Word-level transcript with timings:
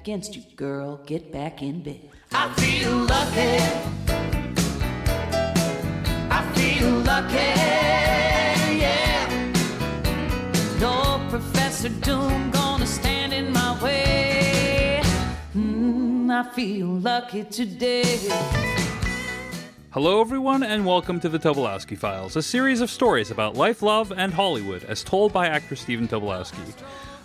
against 0.00 0.34
you, 0.34 0.42
girl. 0.56 0.96
Get 1.04 1.30
back 1.30 1.62
in 1.62 1.82
bed. 1.82 2.00
I 2.32 2.50
feel 2.54 2.96
lucky. 3.14 3.58
I 6.30 6.40
feel 6.54 6.90
lucky. 7.00 7.50
Yeah. 8.80 9.52
No 10.80 11.26
Professor 11.28 11.90
Doom 11.90 12.50
gonna 12.50 12.86
stand 12.86 13.34
in 13.34 13.52
my 13.52 13.82
way. 13.82 15.02
Mm, 15.54 16.30
I 16.30 16.50
feel 16.54 16.86
lucky 16.86 17.44
today. 17.44 18.18
Hello, 19.90 20.20
everyone, 20.20 20.62
and 20.62 20.86
welcome 20.86 21.20
to 21.20 21.28
the 21.28 21.38
Tobolowsky 21.38 21.98
Files, 21.98 22.36
a 22.36 22.42
series 22.42 22.80
of 22.80 22.90
stories 22.90 23.30
about 23.30 23.56
life, 23.56 23.82
love, 23.82 24.12
and 24.12 24.32
Hollywood, 24.32 24.84
as 24.84 25.02
told 25.02 25.32
by 25.32 25.48
actor 25.48 25.76
Stephen 25.76 26.08
Tobolowsky. 26.08 26.74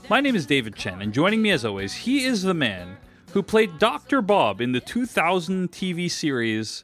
My 0.08 0.22
name 0.22 0.36
is 0.36 0.46
David 0.46 0.76
Chen, 0.76 1.02
and 1.02 1.12
joining 1.12 1.42
me, 1.42 1.50
as 1.50 1.66
always, 1.66 1.94
he 1.94 2.26
is 2.26 2.44
the 2.44 2.54
man 2.54 2.98
who 3.32 3.42
played 3.42 3.80
Dr. 3.80 4.22
Bob 4.22 4.62
in 4.62 4.72
the 4.72 4.80
2000 4.80 5.72
TV 5.72 6.12
series 6.12 6.84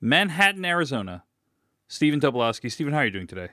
Manhattan, 0.00 0.64
Arizona. 0.64 1.24
Stephen 1.88 2.20
Tobolowsky. 2.20 2.72
Stephen, 2.72 2.94
how 2.94 3.00
are 3.00 3.04
you 3.04 3.10
doing 3.10 3.26
today? 3.26 3.48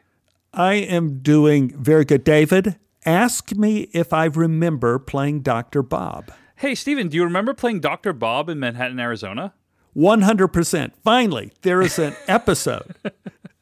I 0.54 0.76
am 0.76 1.20
doing 1.20 1.78
very 1.78 2.06
good. 2.06 2.24
David, 2.24 2.78
ask 3.06 3.54
me 3.54 3.90
if 3.94 4.14
I 4.14 4.26
remember 4.26 4.98
playing 4.98 5.42
Dr. 5.42 5.84
Bob. 5.84 6.32
Hey, 6.56 6.74
Stephen, 6.74 7.10
do 7.10 7.18
you 7.18 7.26
remember 7.26 7.54
playing 7.54 7.82
Dr. 7.82 8.14
Bob 8.14 8.48
in 8.48 8.60
Manhattan, 8.60 9.00
Arizona? 9.00 9.54
100%. 9.94 10.94
Finally, 11.04 11.52
there 11.64 11.82
is 11.82 12.00
an 12.00 12.16
episode 12.30 12.96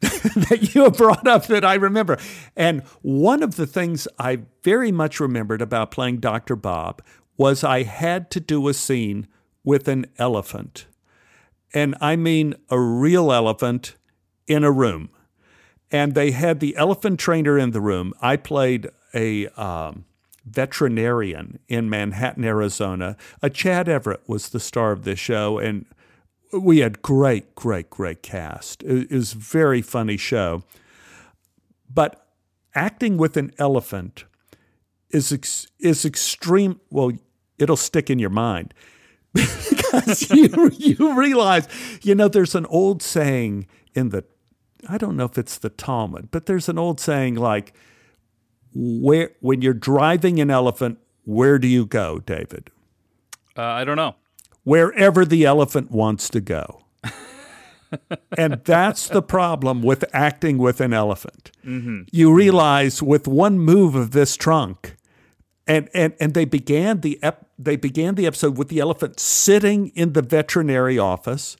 that 0.00 0.74
you 0.74 0.84
have 0.84 0.96
brought 0.96 1.26
up 1.26 1.46
that 1.46 1.64
I 1.64 1.74
remember. 1.74 2.18
And 2.56 2.82
one 3.02 3.42
of 3.42 3.56
the 3.56 3.66
things 3.66 4.08
I 4.18 4.40
very 4.62 4.90
much 4.90 5.20
remembered 5.20 5.60
about 5.60 5.90
playing 5.90 6.18
Dr. 6.18 6.56
Bob 6.56 7.02
was 7.36 7.62
I 7.62 7.82
had 7.82 8.30
to 8.32 8.40
do 8.40 8.66
a 8.68 8.74
scene 8.74 9.26
with 9.62 9.88
an 9.88 10.06
elephant. 10.18 10.86
And 11.74 11.94
I 12.00 12.16
mean 12.16 12.54
a 12.70 12.80
real 12.80 13.32
elephant 13.32 13.96
in 14.46 14.64
a 14.64 14.72
room. 14.72 15.10
And 15.90 16.14
they 16.14 16.30
had 16.30 16.60
the 16.60 16.76
elephant 16.76 17.20
trainer 17.20 17.58
in 17.58 17.72
the 17.72 17.80
room. 17.80 18.14
I 18.22 18.36
played 18.36 18.88
a 19.12 19.48
um, 19.48 20.04
veterinarian 20.44 21.58
in 21.68 21.90
Manhattan, 21.90 22.44
Arizona. 22.44 23.16
A 23.42 23.50
Chad 23.50 23.88
Everett 23.88 24.22
was 24.26 24.48
the 24.48 24.60
star 24.60 24.92
of 24.92 25.04
this 25.04 25.18
show, 25.18 25.58
and 25.58 25.84
we 26.52 26.78
had 26.78 27.02
great, 27.02 27.54
great, 27.54 27.90
great 27.90 28.22
cast. 28.22 28.82
It, 28.82 29.10
was 29.10 29.34
a 29.34 29.38
very 29.38 29.82
funny 29.82 30.16
show. 30.16 30.62
But 31.92 32.26
acting 32.74 33.16
with 33.16 33.36
an 33.36 33.52
elephant 33.58 34.24
is 35.10 35.32
ex- 35.32 35.66
is 35.78 36.04
extreme. 36.04 36.80
Well, 36.90 37.12
it'll 37.58 37.76
stick 37.76 38.10
in 38.10 38.18
your 38.18 38.30
mind 38.30 38.74
because 39.34 40.30
you 40.30 40.70
you 40.76 41.18
realize, 41.18 41.68
you 42.02 42.14
know, 42.14 42.28
there's 42.28 42.54
an 42.54 42.66
old 42.66 43.02
saying 43.02 43.66
in 43.94 44.10
the, 44.10 44.24
I 44.88 44.98
don't 44.98 45.16
know 45.16 45.24
if 45.24 45.36
it's 45.36 45.58
the 45.58 45.70
Talmud, 45.70 46.30
but 46.30 46.46
there's 46.46 46.68
an 46.68 46.78
old 46.78 47.00
saying 47.00 47.34
like, 47.34 47.74
where 48.72 49.32
when 49.40 49.62
you're 49.62 49.74
driving 49.74 50.40
an 50.40 50.50
elephant, 50.50 50.98
where 51.24 51.58
do 51.58 51.66
you 51.66 51.86
go, 51.86 52.18
David? 52.20 52.70
Uh, 53.56 53.62
I 53.62 53.84
don't 53.84 53.96
know. 53.96 54.14
Wherever 54.64 55.24
the 55.24 55.44
elephant 55.44 55.90
wants 55.90 56.28
to 56.30 56.40
go. 56.40 56.84
and 58.38 58.60
that's 58.64 59.08
the 59.08 59.22
problem 59.22 59.82
with 59.82 60.04
acting 60.12 60.58
with 60.58 60.80
an 60.80 60.92
elephant. 60.92 61.50
Mm-hmm. 61.64 62.02
You 62.12 62.32
realize 62.32 63.02
with 63.02 63.26
one 63.26 63.58
move 63.58 63.94
of 63.94 64.10
this 64.12 64.36
trunk, 64.36 64.96
and 65.66 65.88
and 65.94 66.14
and 66.20 66.34
they 66.34 66.44
began 66.44 67.00
the 67.00 67.18
ep- 67.22 67.48
they 67.58 67.76
began 67.76 68.16
the 68.16 68.26
episode 68.26 68.58
with 68.58 68.68
the 68.68 68.80
elephant 68.80 69.20
sitting 69.20 69.88
in 69.88 70.12
the 70.12 70.22
veterinary 70.22 70.98
office 70.98 71.56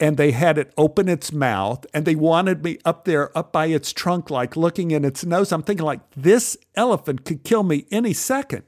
and 0.00 0.16
they 0.16 0.30
had 0.30 0.58
it 0.58 0.72
open 0.76 1.08
its 1.08 1.32
mouth 1.32 1.84
and 1.92 2.04
they 2.04 2.14
wanted 2.14 2.62
me 2.62 2.78
up 2.84 3.04
there 3.04 3.36
up 3.36 3.52
by 3.52 3.66
its 3.66 3.92
trunk 3.92 4.30
like 4.30 4.56
looking 4.56 4.90
in 4.90 5.04
its 5.04 5.24
nose 5.24 5.52
i'm 5.52 5.62
thinking 5.62 5.86
like 5.86 6.00
this 6.16 6.56
elephant 6.74 7.24
could 7.24 7.42
kill 7.44 7.62
me 7.62 7.86
any 7.90 8.12
second 8.12 8.62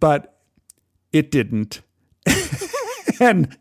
but 0.00 0.38
it 1.12 1.30
didn't 1.30 1.80
and 3.20 3.56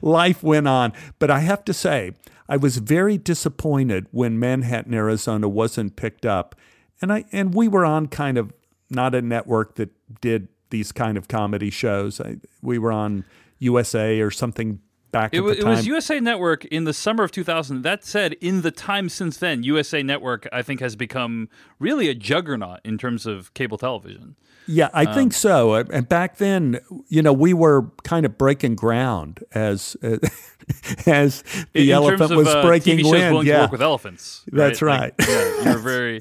life 0.00 0.42
went 0.42 0.68
on 0.68 0.92
but 1.18 1.30
i 1.30 1.40
have 1.40 1.64
to 1.64 1.72
say 1.72 2.12
i 2.48 2.56
was 2.56 2.78
very 2.78 3.16
disappointed 3.16 4.06
when 4.10 4.38
manhattan 4.38 4.94
arizona 4.94 5.48
wasn't 5.48 5.96
picked 5.96 6.26
up 6.26 6.54
and 7.00 7.12
i 7.12 7.24
and 7.32 7.54
we 7.54 7.68
were 7.68 7.84
on 7.84 8.06
kind 8.06 8.36
of 8.36 8.52
not 8.90 9.14
a 9.14 9.22
network 9.22 9.76
that 9.76 9.90
did 10.20 10.48
these 10.70 10.92
kind 10.92 11.16
of 11.16 11.28
comedy 11.28 11.70
shows 11.70 12.20
I, 12.20 12.36
we 12.62 12.78
were 12.78 12.92
on 12.92 13.24
usa 13.58 14.20
or 14.20 14.30
something 14.30 14.80
back 15.12 15.32
It, 15.32 15.38
at 15.38 15.44
wa- 15.44 15.50
the 15.50 15.58
it 15.58 15.64
was 15.64 15.86
USA 15.86 16.18
Network 16.18 16.64
in 16.64 16.84
the 16.84 16.92
summer 16.92 17.22
of 17.22 17.30
2000. 17.30 17.82
That 17.82 18.04
said, 18.04 18.32
in 18.40 18.62
the 18.62 18.72
time 18.72 19.08
since 19.08 19.36
then, 19.36 19.62
USA 19.62 20.02
Network, 20.02 20.48
I 20.52 20.62
think, 20.62 20.80
has 20.80 20.96
become 20.96 21.48
really 21.78 22.08
a 22.08 22.14
juggernaut 22.14 22.80
in 22.84 22.98
terms 22.98 23.26
of 23.26 23.54
cable 23.54 23.78
television. 23.78 24.36
Yeah, 24.66 24.90
I 24.94 25.04
Um, 25.06 25.14
think 25.14 25.32
so. 25.32 25.72
Uh, 25.72 25.84
And 25.92 26.08
back 26.08 26.36
then, 26.38 26.78
you 27.08 27.20
know, 27.22 27.32
we 27.32 27.52
were 27.52 27.90
kind 28.04 28.24
of 28.24 28.38
breaking 28.38 28.76
ground 28.76 29.40
as 29.52 29.96
uh, 30.02 30.18
as 31.06 31.42
the 31.72 31.92
elephant 31.92 32.30
of, 32.30 32.36
was 32.36 32.48
uh, 32.48 32.62
breaking 32.62 32.98
TV 32.98 33.02
shows 33.02 33.12
wind. 33.12 33.32
willing 33.32 33.46
yeah, 33.48 33.56
to 33.56 33.62
work 33.62 33.72
with 33.72 33.82
elephants. 33.82 34.42
That's 34.52 34.80
Like, 34.82 35.14
right. 35.18 35.28
yeah, 35.28 35.62
you 35.64 35.70
were 35.72 35.78
very, 35.92 36.20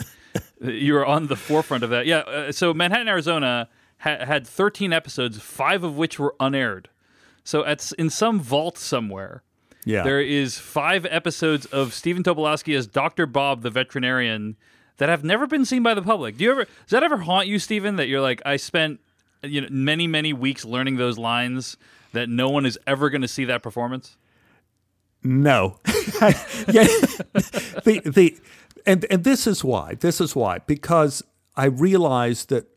you 0.61 0.93
were 0.93 1.05
on 1.05 1.27
the 1.27 1.35
forefront 1.35 1.83
of 1.83 1.89
that. 1.91 2.05
Yeah. 2.05 2.19
Uh, 2.19 2.51
so 2.51 2.73
Manhattan, 2.73 3.07
Arizona 3.07 3.69
ha- 3.99 4.25
had 4.25 4.47
13 4.47 4.91
episodes, 4.93 5.39
five 5.39 5.83
of 5.83 5.97
which 5.97 6.19
were 6.19 6.35
unaired. 6.39 6.89
So 7.43 7.65
at 7.65 7.91
in 7.97 8.09
some 8.09 8.39
vault 8.39 8.77
somewhere, 8.77 9.43
yeah. 9.85 10.03
there 10.03 10.21
is 10.21 10.57
five 10.57 11.05
episodes 11.09 11.65
of 11.67 11.93
Stephen 11.93 12.23
Tobolowsky 12.23 12.75
as 12.77 12.87
Dr. 12.87 13.25
Bob, 13.25 13.61
the 13.61 13.69
veterinarian, 13.71 14.57
that 14.97 15.09
have 15.09 15.23
never 15.23 15.47
been 15.47 15.65
seen 15.65 15.83
by 15.83 15.93
the 15.93 16.01
public. 16.01 16.37
Do 16.37 16.43
you 16.43 16.51
ever? 16.51 16.65
Does 16.65 16.89
that 16.89 17.03
ever 17.03 17.17
haunt 17.17 17.47
you, 17.47 17.59
Stephen? 17.59 17.95
That 17.95 18.07
you're 18.07 18.21
like, 18.21 18.41
I 18.45 18.57
spent 18.57 18.99
you 19.43 19.61
know 19.61 19.67
many 19.71 20.07
many 20.07 20.33
weeks 20.33 20.65
learning 20.65 20.97
those 20.97 21.17
lines 21.17 21.77
that 22.13 22.29
no 22.29 22.49
one 22.49 22.65
is 22.65 22.77
ever 22.85 23.09
going 23.09 23.21
to 23.21 23.27
see 23.27 23.45
that 23.45 23.63
performance. 23.63 24.17
No. 25.23 25.77
yeah. 25.87 26.87
the 27.83 28.01
the 28.05 28.37
and 28.85 29.05
and 29.09 29.23
this 29.23 29.47
is 29.47 29.63
why. 29.63 29.95
This 29.95 30.19
is 30.19 30.35
why 30.35 30.59
because 30.59 31.23
I 31.55 31.65
realized 31.65 32.49
that 32.49 32.67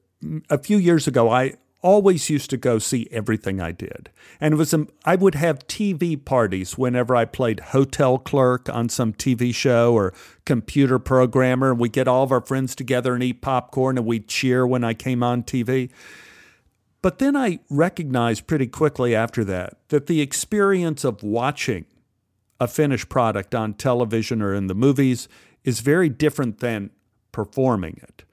a 0.51 0.59
few 0.59 0.77
years 0.77 1.07
ago 1.07 1.31
I 1.31 1.55
always 1.85 2.31
used 2.31 2.49
to 2.49 2.57
go 2.57 2.79
see 2.79 3.07
everything 3.11 3.61
I 3.61 3.71
did. 3.71 4.09
And 4.41 4.55
it 4.55 4.57
was 4.57 4.73
um, 4.73 4.89
I 5.05 5.17
would 5.17 5.35
have 5.35 5.69
TV 5.69 6.23
parties 6.23 6.79
whenever 6.79 7.15
I 7.15 7.27
played 7.27 7.61
hotel 7.61 8.17
clerk 8.17 8.71
on 8.71 8.89
some 8.89 9.13
TV 9.13 9.55
show 9.55 9.93
or 9.93 10.15
computer 10.47 10.99
programmer 10.99 11.71
and 11.71 11.79
we 11.79 11.91
get 11.91 12.09
all 12.09 12.25
of 12.25 12.33
our 12.33 12.41
friends 12.41 12.75
together 12.75 13.15
and 13.15 13.23
eat 13.23 13.43
popcorn 13.43 13.99
and 13.99 14.07
we'd 14.07 14.29
cheer 14.29 14.67
when 14.67 14.83
I 14.83 14.95
came 14.95 15.23
on 15.23 15.43
TV. 15.43 15.91
But 17.03 17.19
then 17.19 17.37
I 17.37 17.61
recognized 17.69 18.47
pretty 18.47 18.67
quickly 18.67 19.15
after 19.15 19.45
that 19.45 19.77
that 19.89 20.07
the 20.07 20.23
experience 20.23 21.05
of 21.05 21.23
watching 21.23 21.85
a 22.59 22.67
finished 22.67 23.11
product 23.11 23.55
on 23.55 23.75
television 23.75 24.41
or 24.41 24.55
in 24.55 24.69
the 24.69 24.75
movies 24.75 25.29
is 25.65 25.81
very 25.81 26.09
different 26.09 26.61
than 26.61 26.91
performing 27.31 28.01
it. 28.03 28.25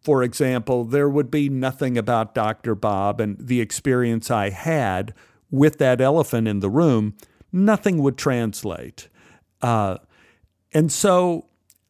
For 0.00 0.22
example, 0.22 0.84
there 0.84 1.08
would 1.08 1.30
be 1.30 1.48
nothing 1.48 1.98
about 1.98 2.34
Dr. 2.34 2.74
Bob 2.74 3.20
and 3.20 3.36
the 3.38 3.60
experience 3.60 4.30
I 4.30 4.50
had 4.50 5.14
with 5.50 5.78
that 5.78 6.00
elephant 6.00 6.48
in 6.48 6.60
the 6.60 6.70
room, 6.70 7.16
nothing 7.52 7.98
would 7.98 8.16
translate. 8.16 9.08
Uh, 9.60 9.98
and 10.72 10.90
so 10.90 11.46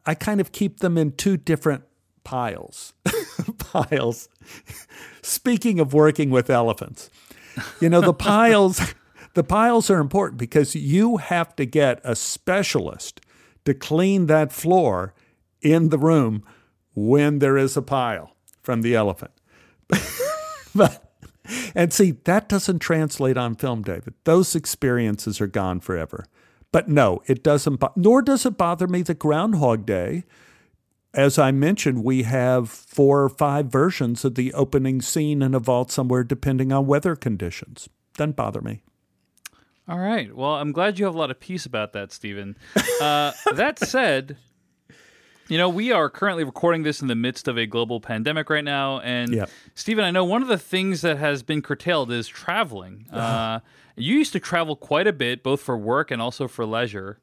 I 0.07 0.15
kind 0.15 0.41
of 0.41 0.51
keep 0.53 0.81
them 0.81 0.97
in 0.99 1.13
two 1.13 1.37
different 1.37 1.85
piles. 2.25 2.95
piles. 3.59 4.29
Speaking 5.23 5.79
of 5.79 5.93
working 5.93 6.31
with 6.31 6.51
elephants, 6.51 7.11
you 7.81 7.89
know, 7.89 8.01
the 8.01 8.15
piles. 8.15 8.95
The 9.35 9.45
piles 9.45 9.91
are 9.91 10.01
important 10.01 10.41
because 10.41 10.75
you 10.75 11.19
have 11.19 11.55
to 11.55 11.65
get 11.65 12.01
a 12.03 12.17
specialist 12.17 13.21
to 13.65 13.75
clean 13.75 14.27
that 14.27 14.51
floor 14.51 15.15
in 15.63 15.91
the 15.91 15.99
room 15.99 16.43
when 16.95 17.39
there 17.39 17.57
is 17.57 17.77
a 17.77 17.83
pile 17.83 18.35
from 18.63 18.83
the 18.83 18.95
elephant. 18.95 19.33
but 20.75 21.11
and 21.75 21.93
see 21.93 22.13
that 22.25 22.49
doesn't 22.49 22.79
translate 22.79 23.37
on 23.37 23.55
film, 23.55 23.83
David. 23.83 24.15
Those 24.25 24.55
experiences 24.55 25.41
are 25.41 25.47
gone 25.47 25.81
forever. 25.81 26.25
But 26.73 26.89
no, 26.89 27.21
it 27.27 27.43
doesn't. 27.43 27.83
Nor 27.97 28.23
does 28.23 28.47
it 28.47 28.57
bother 28.57 28.87
me 28.87 29.03
that 29.03 29.19
Groundhog 29.19 29.87
Day. 29.87 30.25
As 31.13 31.39
I 31.39 31.51
mentioned, 31.51 32.05
we 32.05 32.23
have 32.23 32.69
four 32.69 33.25
or 33.25 33.29
five 33.29 33.67
versions 33.67 34.25
of 34.25 34.37
the 34.37 34.53
opening 34.55 35.03
scene 35.03 35.43
in 35.43 35.55
a 35.55 35.59
vault 35.59 35.91
somewhere, 35.91 36.23
depending 36.23 36.73
on 36.73 36.87
weather 36.87 37.17
conditions. 37.17 37.89
Doesn't 38.17 38.37
bother 38.37 38.61
me. 38.61 38.83
All 39.89 39.99
right. 39.99 40.33
Well, 40.35 40.55
I'm 40.55 40.71
glad 40.71 41.01
you 41.01 41.07
have 41.07 41.17
a 41.17 41.19
lot 41.19 41.33
of 41.33 41.41
peace 41.41 41.67
about 41.67 41.95
that, 41.95 42.13
Stephen. 42.13 42.57
Uh, 43.01 43.33
that 43.55 43.79
said, 43.81 44.37
You 45.51 45.59
know, 45.59 45.69
we 45.69 45.91
are 45.91 46.09
currently 46.09 46.45
recording 46.45 46.85
this 46.85 47.03
in 47.03 47.09
the 47.09 47.17
midst 47.17 47.49
of 47.49 47.59
a 47.59 47.67
global 47.67 48.01
pandemic 48.01 48.49
right 48.49 48.63
now. 48.63 49.01
And 49.01 49.35
Yep. 49.35 49.51
Stephen, 49.75 50.05
I 50.05 50.13
know 50.13 50.25
one 50.25 50.43
of 50.43 50.49
the 50.49 50.57
things 50.57 51.01
that 51.01 51.19
has 51.19 51.43
been 51.43 51.61
curtailed 51.61 52.13
is 52.13 52.29
traveling. 52.29 53.07
Uh, 53.21 53.61
you 53.97 54.17
used 54.17 54.33
to 54.33 54.41
travel 54.41 54.77
quite 54.77 55.07
a 55.07 55.13
bit, 55.13 55.43
both 55.43 55.61
for 55.61 55.77
work 55.77 56.11
and 56.11 56.23
also 56.23 56.49
for 56.49 56.65
leisure. 56.65 57.19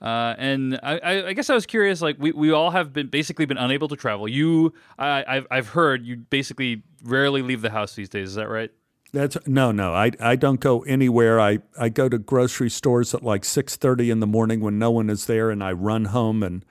Uh, 0.00 0.34
and 0.38 0.78
I, 0.82 1.26
I, 1.26 1.32
guess 1.34 1.50
I 1.50 1.54
was 1.54 1.66
curious. 1.66 2.00
Like 2.00 2.16
we, 2.18 2.32
we 2.32 2.50
all 2.50 2.70
have 2.70 2.92
been 2.92 3.08
basically 3.08 3.44
been 3.44 3.58
unable 3.58 3.88
to 3.88 3.96
travel. 3.96 4.26
You, 4.26 4.72
I, 4.98 5.24
I've, 5.26 5.46
I've 5.50 5.68
heard 5.68 6.06
you 6.06 6.16
basically 6.16 6.82
rarely 7.02 7.42
leave 7.42 7.60
the 7.60 7.70
house 7.70 7.94
these 7.94 8.08
days. 8.08 8.30
Is 8.30 8.34
that 8.36 8.48
right? 8.48 8.70
That's 9.12 9.36
no, 9.46 9.70
no. 9.70 9.92
I 9.92 10.12
I 10.18 10.36
don't 10.36 10.60
go 10.60 10.80
anywhere. 10.82 11.40
I, 11.40 11.58
I 11.78 11.88
go 11.88 12.08
to 12.08 12.18
grocery 12.18 12.70
stores 12.70 13.14
at 13.14 13.22
like 13.22 13.44
six 13.44 13.76
thirty 13.76 14.10
in 14.10 14.20
the 14.20 14.26
morning 14.26 14.60
when 14.60 14.78
no 14.78 14.90
one 14.90 15.08
is 15.10 15.26
there, 15.26 15.50
and 15.50 15.62
I 15.62 15.72
run 15.72 16.06
home 16.06 16.42
and 16.42 16.64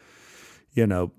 you 0.73 0.87
know 0.87 1.11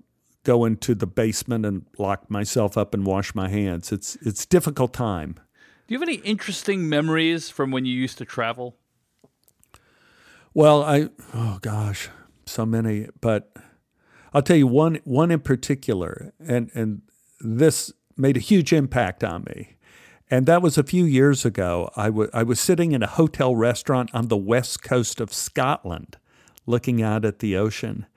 go 0.43 0.63
into 0.63 0.95
the 0.95 1.07
basement 1.07 1.65
and 1.65 1.85
lock 1.97 2.29
myself 2.29 2.77
up 2.77 2.93
and 2.93 3.05
wash 3.05 3.35
my 3.35 3.49
hands. 3.49 3.91
It's 3.91 4.15
it's 4.17 4.45
difficult 4.45 4.93
time. 4.93 5.35
Do 5.87 5.93
you 5.93 5.99
have 5.99 6.07
any 6.07 6.19
interesting 6.19 6.87
memories 6.89 7.49
from 7.49 7.71
when 7.71 7.85
you 7.85 7.93
used 7.93 8.17
to 8.19 8.25
travel? 8.25 8.77
Well, 10.53 10.83
I 10.83 11.09
oh 11.33 11.59
gosh, 11.61 12.09
so 12.45 12.65
many, 12.65 13.07
but 13.19 13.51
I'll 14.33 14.41
tell 14.41 14.57
you 14.57 14.67
one 14.67 14.99
one 15.03 15.31
in 15.31 15.41
particular, 15.41 16.33
and 16.39 16.71
and 16.73 17.01
this 17.39 17.91
made 18.15 18.37
a 18.37 18.41
huge 18.41 18.71
impact 18.71 19.23
on 19.23 19.43
me. 19.43 19.75
And 20.31 20.47
that 20.47 20.61
was 20.61 20.77
a 20.77 20.83
few 20.83 21.05
years 21.05 21.45
ago. 21.45 21.91
I 21.95 22.09
wa- 22.09 22.29
I 22.33 22.43
was 22.43 22.59
sitting 22.59 22.93
in 22.93 23.03
a 23.03 23.07
hotel 23.07 23.55
restaurant 23.55 24.09
on 24.13 24.27
the 24.27 24.37
west 24.37 24.81
coast 24.81 25.19
of 25.19 25.33
Scotland, 25.33 26.17
looking 26.65 27.01
out 27.01 27.25
at 27.25 27.39
the 27.39 27.55
ocean. 27.57 28.07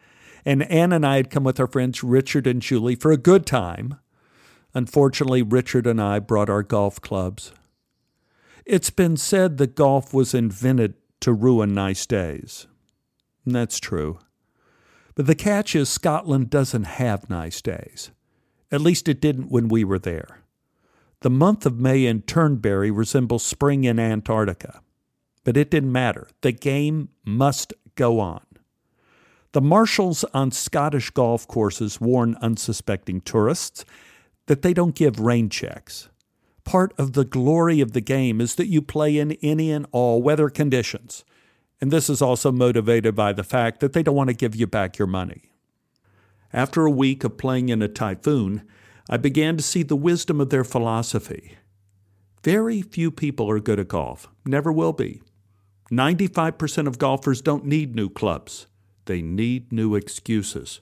And 0.48 0.62
Ann 0.70 0.94
and 0.94 1.04
I 1.04 1.16
had 1.16 1.28
come 1.28 1.44
with 1.44 1.60
our 1.60 1.66
friends 1.66 2.02
Richard 2.02 2.46
and 2.46 2.62
Julie 2.62 2.94
for 2.94 3.12
a 3.12 3.18
good 3.18 3.44
time. 3.44 3.98
Unfortunately, 4.72 5.42
Richard 5.42 5.86
and 5.86 6.00
I 6.00 6.20
brought 6.20 6.48
our 6.48 6.62
golf 6.62 7.02
clubs. 7.02 7.52
It's 8.64 8.88
been 8.88 9.18
said 9.18 9.58
that 9.58 9.74
golf 9.74 10.14
was 10.14 10.32
invented 10.32 10.94
to 11.20 11.34
ruin 11.34 11.74
nice 11.74 12.06
days. 12.06 12.66
And 13.44 13.54
that's 13.54 13.78
true. 13.78 14.20
But 15.14 15.26
the 15.26 15.34
catch 15.34 15.76
is 15.76 15.90
Scotland 15.90 16.48
doesn't 16.48 16.84
have 16.84 17.28
nice 17.28 17.60
days. 17.60 18.10
At 18.72 18.80
least 18.80 19.06
it 19.06 19.20
didn't 19.20 19.50
when 19.50 19.68
we 19.68 19.84
were 19.84 19.98
there. 19.98 20.40
The 21.20 21.28
month 21.28 21.66
of 21.66 21.78
May 21.78 22.06
in 22.06 22.22
Turnberry 22.22 22.90
resembles 22.90 23.42
spring 23.42 23.84
in 23.84 23.98
Antarctica. 23.98 24.80
But 25.44 25.58
it 25.58 25.70
didn't 25.70 25.92
matter. 25.92 26.26
The 26.40 26.52
game 26.52 27.10
must 27.22 27.74
go 27.96 28.18
on. 28.18 28.40
The 29.52 29.60
marshals 29.62 30.24
on 30.34 30.50
Scottish 30.50 31.10
golf 31.10 31.48
courses 31.48 32.00
warn 32.00 32.36
unsuspecting 32.42 33.22
tourists 33.22 33.84
that 34.46 34.62
they 34.62 34.74
don't 34.74 34.94
give 34.94 35.18
rain 35.18 35.48
checks. 35.48 36.08
Part 36.64 36.92
of 36.98 37.14
the 37.14 37.24
glory 37.24 37.80
of 37.80 37.92
the 37.92 38.02
game 38.02 38.42
is 38.42 38.56
that 38.56 38.66
you 38.66 38.82
play 38.82 39.16
in 39.16 39.32
any 39.42 39.72
and 39.72 39.86
all 39.90 40.20
weather 40.20 40.50
conditions. 40.50 41.24
And 41.80 41.90
this 41.90 42.10
is 42.10 42.20
also 42.20 42.52
motivated 42.52 43.14
by 43.14 43.32
the 43.32 43.44
fact 43.44 43.80
that 43.80 43.94
they 43.94 44.02
don't 44.02 44.16
want 44.16 44.28
to 44.28 44.34
give 44.34 44.54
you 44.54 44.66
back 44.66 44.98
your 44.98 45.08
money. 45.08 45.52
After 46.52 46.84
a 46.84 46.90
week 46.90 47.24
of 47.24 47.38
playing 47.38 47.70
in 47.70 47.80
a 47.80 47.88
typhoon, 47.88 48.66
I 49.08 49.16
began 49.16 49.56
to 49.56 49.62
see 49.62 49.82
the 49.82 49.96
wisdom 49.96 50.40
of 50.40 50.50
their 50.50 50.64
philosophy. 50.64 51.56
Very 52.42 52.82
few 52.82 53.10
people 53.10 53.50
are 53.50 53.60
good 53.60 53.80
at 53.80 53.88
golf, 53.88 54.28
never 54.44 54.70
will 54.70 54.92
be. 54.92 55.22
95% 55.90 56.86
of 56.86 56.98
golfers 56.98 57.40
don't 57.40 57.64
need 57.64 57.94
new 57.94 58.10
clubs, 58.10 58.66
they 59.08 59.20
need 59.20 59.72
new 59.72 59.96
excuses. 59.96 60.80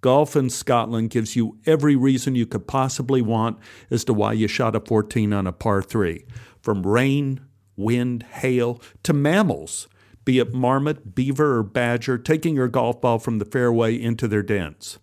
Golf 0.00 0.36
in 0.36 0.48
Scotland 0.48 1.10
gives 1.10 1.34
you 1.34 1.58
every 1.66 1.96
reason 1.96 2.36
you 2.36 2.46
could 2.46 2.68
possibly 2.68 3.20
want 3.20 3.58
as 3.90 4.04
to 4.04 4.14
why 4.14 4.32
you 4.32 4.46
shot 4.46 4.76
a 4.76 4.80
14 4.80 5.32
on 5.32 5.48
a 5.48 5.52
par 5.52 5.82
3. 5.82 6.24
From 6.62 6.86
rain, 6.86 7.40
wind, 7.76 8.22
hail, 8.22 8.80
to 9.02 9.12
mammals, 9.12 9.88
be 10.24 10.38
it 10.38 10.54
marmot, 10.54 11.16
beaver, 11.16 11.56
or 11.56 11.62
badger, 11.64 12.16
taking 12.16 12.54
your 12.54 12.68
golf 12.68 13.00
ball 13.00 13.18
from 13.18 13.38
the 13.38 13.44
fairway 13.44 14.00
into 14.00 14.28
their 14.28 14.42
dens. 14.42 14.98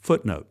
Footnote 0.00 0.48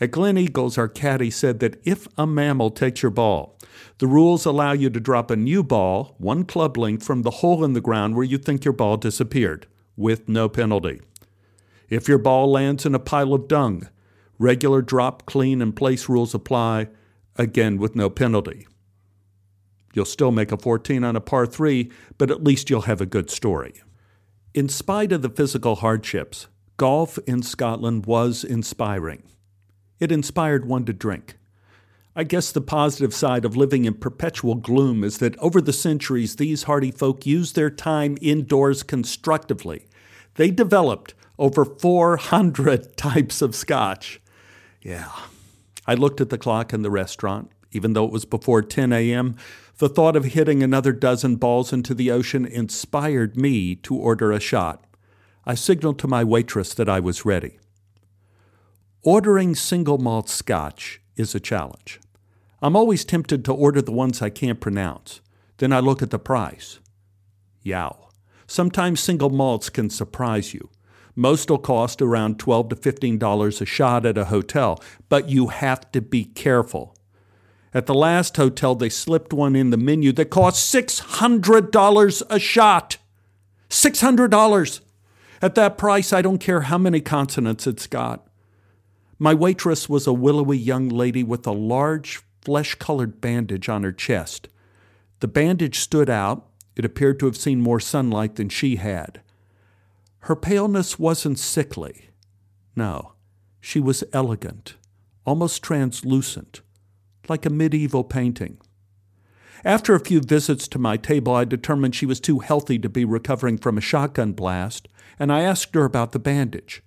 At 0.00 0.10
Gleneagles, 0.10 0.78
our 0.78 0.88
caddy 0.88 1.30
said 1.30 1.58
that 1.60 1.80
if 1.84 2.08
a 2.16 2.26
mammal 2.26 2.70
takes 2.70 3.02
your 3.02 3.10
ball, 3.10 3.58
the 3.98 4.06
rules 4.06 4.46
allow 4.46 4.72
you 4.72 4.88
to 4.88 5.00
drop 5.00 5.30
a 5.30 5.36
new 5.36 5.62
ball, 5.62 6.14
one 6.18 6.44
club 6.44 6.78
length, 6.78 7.04
from 7.04 7.22
the 7.22 7.30
hole 7.30 7.62
in 7.62 7.74
the 7.74 7.80
ground 7.80 8.14
where 8.14 8.24
you 8.24 8.38
think 8.38 8.64
your 8.64 8.72
ball 8.72 8.96
disappeared, 8.96 9.66
with 10.02 10.28
no 10.28 10.48
penalty. 10.48 11.00
If 11.88 12.08
your 12.08 12.18
ball 12.18 12.50
lands 12.50 12.84
in 12.84 12.94
a 12.94 12.98
pile 12.98 13.32
of 13.32 13.48
dung, 13.48 13.88
regular 14.38 14.82
drop, 14.82 15.24
clean, 15.24 15.62
and 15.62 15.74
place 15.74 16.08
rules 16.08 16.34
apply, 16.34 16.88
again 17.36 17.78
with 17.78 17.96
no 17.96 18.10
penalty. 18.10 18.66
You'll 19.94 20.04
still 20.04 20.32
make 20.32 20.52
a 20.52 20.56
14 20.56 21.04
on 21.04 21.16
a 21.16 21.20
par 21.20 21.46
3, 21.46 21.90
but 22.18 22.30
at 22.30 22.44
least 22.44 22.68
you'll 22.68 22.82
have 22.82 23.00
a 23.00 23.06
good 23.06 23.30
story. 23.30 23.74
In 24.54 24.68
spite 24.68 25.12
of 25.12 25.22
the 25.22 25.30
physical 25.30 25.76
hardships, 25.76 26.48
golf 26.76 27.18
in 27.26 27.42
Scotland 27.42 28.06
was 28.06 28.44
inspiring. 28.44 29.22
It 30.00 30.12
inspired 30.12 30.66
one 30.66 30.84
to 30.86 30.92
drink. 30.92 31.36
I 32.14 32.24
guess 32.24 32.52
the 32.52 32.60
positive 32.60 33.14
side 33.14 33.46
of 33.46 33.56
living 33.56 33.86
in 33.86 33.94
perpetual 33.94 34.56
gloom 34.56 35.02
is 35.02 35.18
that 35.18 35.38
over 35.38 35.62
the 35.62 35.72
centuries, 35.72 36.36
these 36.36 36.64
hardy 36.64 36.90
folk 36.90 37.24
used 37.24 37.54
their 37.54 37.70
time 37.70 38.18
indoors 38.20 38.82
constructively. 38.82 39.86
They 40.34 40.50
developed 40.50 41.14
over 41.38 41.64
400 41.64 42.96
types 42.96 43.42
of 43.42 43.54
scotch. 43.54 44.20
Yeah. 44.80 45.10
I 45.86 45.94
looked 45.94 46.20
at 46.20 46.30
the 46.30 46.38
clock 46.38 46.72
in 46.72 46.82
the 46.82 46.90
restaurant. 46.90 47.50
Even 47.72 47.94
though 47.94 48.04
it 48.04 48.12
was 48.12 48.24
before 48.24 48.62
10 48.62 48.92
a.m., 48.92 49.34
the 49.78 49.88
thought 49.88 50.14
of 50.14 50.26
hitting 50.26 50.62
another 50.62 50.92
dozen 50.92 51.36
balls 51.36 51.72
into 51.72 51.94
the 51.94 52.10
ocean 52.10 52.44
inspired 52.44 53.36
me 53.36 53.74
to 53.76 53.96
order 53.96 54.30
a 54.30 54.38
shot. 54.38 54.84
I 55.44 55.54
signaled 55.54 55.98
to 56.00 56.08
my 56.08 56.22
waitress 56.22 56.74
that 56.74 56.88
I 56.88 57.00
was 57.00 57.24
ready. 57.24 57.58
Ordering 59.02 59.54
single 59.56 59.98
malt 59.98 60.28
scotch 60.28 61.00
is 61.16 61.34
a 61.34 61.40
challenge. 61.40 61.98
I'm 62.60 62.76
always 62.76 63.04
tempted 63.04 63.44
to 63.46 63.52
order 63.52 63.82
the 63.82 63.90
ones 63.90 64.22
I 64.22 64.30
can't 64.30 64.60
pronounce. 64.60 65.20
Then 65.58 65.72
I 65.72 65.80
look 65.80 66.02
at 66.02 66.10
the 66.10 66.18
price. 66.18 66.78
Yow. 67.62 68.10
Sometimes 68.46 69.00
single 69.00 69.30
malts 69.30 69.70
can 69.70 69.90
surprise 69.90 70.54
you. 70.54 70.70
Most 71.14 71.50
will 71.50 71.58
cost 71.58 72.00
around 72.00 72.38
12 72.38 72.70
to 72.70 72.76
$15 72.76 73.60
a 73.60 73.66
shot 73.66 74.06
at 74.06 74.16
a 74.16 74.26
hotel, 74.26 74.82
but 75.08 75.28
you 75.28 75.48
have 75.48 75.90
to 75.92 76.00
be 76.00 76.24
careful. 76.24 76.96
At 77.74 77.86
the 77.86 77.94
last 77.94 78.36
hotel, 78.36 78.74
they 78.74 78.88
slipped 78.88 79.32
one 79.32 79.56
in 79.56 79.70
the 79.70 79.76
menu 79.76 80.12
that 80.12 80.30
cost 80.30 80.74
$600 80.74 82.22
a 82.28 82.38
shot. 82.38 82.96
$600! 83.70 84.80
At 85.40 85.54
that 85.54 85.78
price, 85.78 86.12
I 86.12 86.22
don't 86.22 86.38
care 86.38 86.62
how 86.62 86.78
many 86.78 87.00
consonants 87.00 87.66
it's 87.66 87.86
got. 87.86 88.26
My 89.18 89.34
waitress 89.34 89.88
was 89.88 90.06
a 90.06 90.12
willowy 90.12 90.58
young 90.58 90.88
lady 90.88 91.22
with 91.22 91.46
a 91.46 91.52
large, 91.52 92.22
flesh 92.42 92.74
colored 92.74 93.20
bandage 93.20 93.68
on 93.68 93.82
her 93.82 93.92
chest. 93.92 94.48
The 95.20 95.28
bandage 95.28 95.78
stood 95.78 96.10
out. 96.10 96.48
It 96.76 96.84
appeared 96.84 97.18
to 97.20 97.26
have 97.26 97.36
seen 97.36 97.60
more 97.60 97.80
sunlight 97.80 98.36
than 98.36 98.48
she 98.48 98.76
had. 98.76 99.20
Her 100.20 100.36
paleness 100.36 100.98
wasn't 100.98 101.38
sickly. 101.38 102.10
No, 102.76 103.12
she 103.60 103.80
was 103.80 104.04
elegant, 104.12 104.76
almost 105.26 105.62
translucent, 105.62 106.62
like 107.28 107.44
a 107.44 107.50
medieval 107.50 108.04
painting. 108.04 108.58
After 109.64 109.94
a 109.94 110.00
few 110.00 110.20
visits 110.20 110.66
to 110.68 110.78
my 110.78 110.96
table, 110.96 111.34
I 111.34 111.44
determined 111.44 111.94
she 111.94 112.06
was 112.06 112.20
too 112.20 112.40
healthy 112.40 112.78
to 112.80 112.88
be 112.88 113.04
recovering 113.04 113.58
from 113.58 113.78
a 113.78 113.82
shotgun 113.82 114.32
blast, 114.32 114.88
and 115.18 115.32
I 115.32 115.42
asked 115.42 115.74
her 115.74 115.84
about 115.84 116.12
the 116.12 116.18
bandage. 116.18 116.82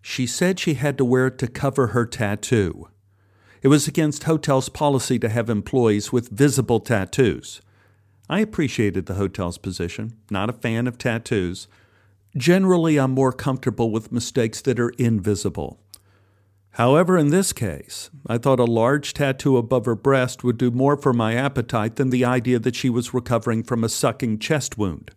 She 0.00 0.26
said 0.26 0.58
she 0.58 0.74
had 0.74 0.98
to 0.98 1.04
wear 1.04 1.28
it 1.28 1.38
to 1.38 1.46
cover 1.46 1.88
her 1.88 2.06
tattoo. 2.06 2.88
It 3.62 3.68
was 3.68 3.86
against 3.86 4.24
hotel's 4.24 4.68
policy 4.68 5.20
to 5.20 5.28
have 5.28 5.48
employees 5.48 6.12
with 6.12 6.30
visible 6.30 6.80
tattoos. 6.80 7.60
I 8.32 8.38
appreciated 8.38 9.04
the 9.04 9.16
hotel's 9.16 9.58
position, 9.58 10.16
not 10.30 10.48
a 10.48 10.54
fan 10.54 10.86
of 10.86 10.96
tattoos. 10.96 11.68
Generally, 12.34 12.98
I'm 12.98 13.10
more 13.10 13.30
comfortable 13.30 13.90
with 13.90 14.10
mistakes 14.10 14.62
that 14.62 14.80
are 14.80 14.88
invisible. 14.96 15.78
However, 16.70 17.18
in 17.18 17.28
this 17.28 17.52
case, 17.52 18.08
I 18.26 18.38
thought 18.38 18.58
a 18.58 18.64
large 18.64 19.12
tattoo 19.12 19.58
above 19.58 19.84
her 19.84 19.94
breast 19.94 20.42
would 20.42 20.56
do 20.56 20.70
more 20.70 20.96
for 20.96 21.12
my 21.12 21.34
appetite 21.34 21.96
than 21.96 22.08
the 22.08 22.24
idea 22.24 22.58
that 22.58 22.74
she 22.74 22.88
was 22.88 23.12
recovering 23.12 23.62
from 23.62 23.84
a 23.84 23.90
sucking 23.90 24.38
chest 24.38 24.78
wound. 24.78 25.10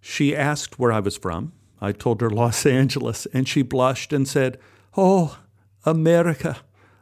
She 0.00 0.34
asked 0.34 0.80
where 0.80 0.90
I 0.90 0.98
was 0.98 1.16
from. 1.16 1.52
I 1.80 1.92
told 1.92 2.20
her 2.20 2.28
Los 2.28 2.66
Angeles, 2.80 3.28
and 3.32 3.46
she 3.46 3.62
blushed 3.62 4.12
and 4.12 4.26
said, 4.26 4.58
Oh, 4.96 5.38
America. 5.84 6.56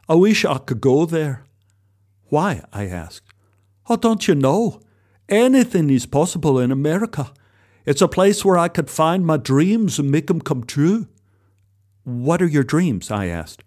I 0.07 0.13
wish 0.13 0.45
I 0.45 0.59
could 0.59 0.81
go 0.81 1.07
there. 1.07 1.45
Why? 2.25 2.61
I 2.71 2.85
asked. 2.85 3.33
Oh, 3.89 3.95
don't 3.95 4.27
you 4.27 4.35
know? 4.35 4.81
Anything 5.27 5.89
is 5.89 6.05
possible 6.05 6.59
in 6.59 6.71
America. 6.71 7.31
It's 7.85 8.01
a 8.01 8.07
place 8.07 8.45
where 8.45 8.57
I 8.57 8.67
could 8.67 8.89
find 8.89 9.25
my 9.25 9.37
dreams 9.37 9.97
and 9.97 10.11
make 10.11 10.27
them 10.27 10.41
come 10.41 10.63
true. 10.63 11.07
What 12.03 12.41
are 12.41 12.47
your 12.47 12.63
dreams? 12.63 13.09
I 13.09 13.25
asked. 13.27 13.63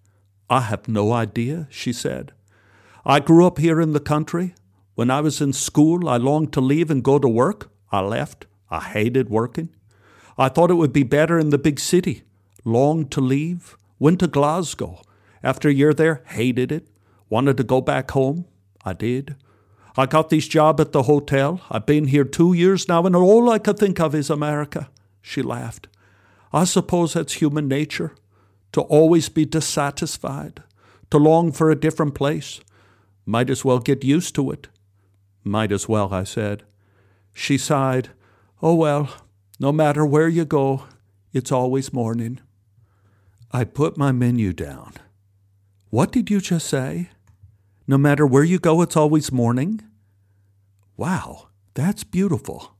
I 0.48 0.60
have 0.60 0.86
no 0.86 1.12
idea, 1.12 1.66
she 1.70 1.92
said. 1.92 2.32
I 3.04 3.20
grew 3.20 3.46
up 3.46 3.58
here 3.58 3.80
in 3.80 3.92
the 3.92 4.00
country. 4.00 4.54
When 4.94 5.10
I 5.10 5.20
was 5.20 5.40
in 5.40 5.52
school, 5.52 6.08
I 6.08 6.16
longed 6.16 6.52
to 6.52 6.60
leave 6.60 6.90
and 6.90 7.02
go 7.02 7.18
to 7.18 7.28
work. 7.28 7.70
I 7.90 8.00
left. 8.00 8.46
I 8.70 8.80
hated 8.80 9.28
working. 9.28 9.70
I 10.36 10.48
thought 10.48 10.70
it 10.70 10.74
would 10.74 10.92
be 10.92 11.02
better 11.02 11.38
in 11.38 11.50
the 11.50 11.58
big 11.58 11.80
city. 11.80 12.22
Longed 12.64 13.10
to 13.12 13.20
leave. 13.20 13.76
Went 13.98 14.20
to 14.20 14.28
Glasgow. 14.28 15.02
After 15.42 15.68
a 15.68 15.74
year 15.74 15.92
there, 15.92 16.22
hated 16.26 16.70
it. 16.70 16.88
Wanted 17.28 17.56
to 17.56 17.64
go 17.64 17.80
back 17.80 18.12
home. 18.12 18.46
I 18.84 18.92
did. 18.92 19.34
I 19.98 20.06
got 20.06 20.30
this 20.30 20.46
job 20.46 20.80
at 20.80 20.92
the 20.92 21.02
hotel. 21.02 21.60
I've 21.72 21.84
been 21.84 22.06
here 22.06 22.22
two 22.22 22.52
years 22.52 22.86
now, 22.86 23.04
and 23.04 23.16
all 23.16 23.50
I 23.50 23.58
could 23.58 23.80
think 23.80 23.98
of 23.98 24.14
is 24.14 24.30
America. 24.30 24.90
She 25.20 25.42
laughed. 25.42 25.88
I 26.52 26.64
suppose 26.66 27.14
that's 27.14 27.32
human 27.32 27.66
nature 27.66 28.14
to 28.70 28.82
always 28.82 29.28
be 29.28 29.44
dissatisfied, 29.44 30.62
to 31.10 31.18
long 31.18 31.50
for 31.50 31.68
a 31.68 31.74
different 31.74 32.14
place. 32.14 32.60
Might 33.26 33.50
as 33.50 33.64
well 33.64 33.80
get 33.80 34.04
used 34.04 34.36
to 34.36 34.52
it. 34.52 34.68
Might 35.42 35.72
as 35.72 35.88
well, 35.88 36.14
I 36.14 36.22
said. 36.22 36.62
She 37.32 37.58
sighed. 37.58 38.10
Oh, 38.62 38.76
well, 38.76 39.10
no 39.58 39.72
matter 39.72 40.06
where 40.06 40.28
you 40.28 40.44
go, 40.44 40.84
it's 41.32 41.50
always 41.50 41.92
morning. 41.92 42.38
I 43.50 43.64
put 43.64 43.98
my 43.98 44.12
menu 44.12 44.52
down. 44.52 44.92
What 45.90 46.12
did 46.12 46.30
you 46.30 46.40
just 46.40 46.68
say? 46.68 47.10
No 47.88 47.98
matter 47.98 48.24
where 48.24 48.44
you 48.44 48.60
go, 48.60 48.80
it's 48.82 48.96
always 48.96 49.32
morning? 49.32 49.82
Wow, 50.98 51.48
that's 51.74 52.02
beautiful. 52.02 52.76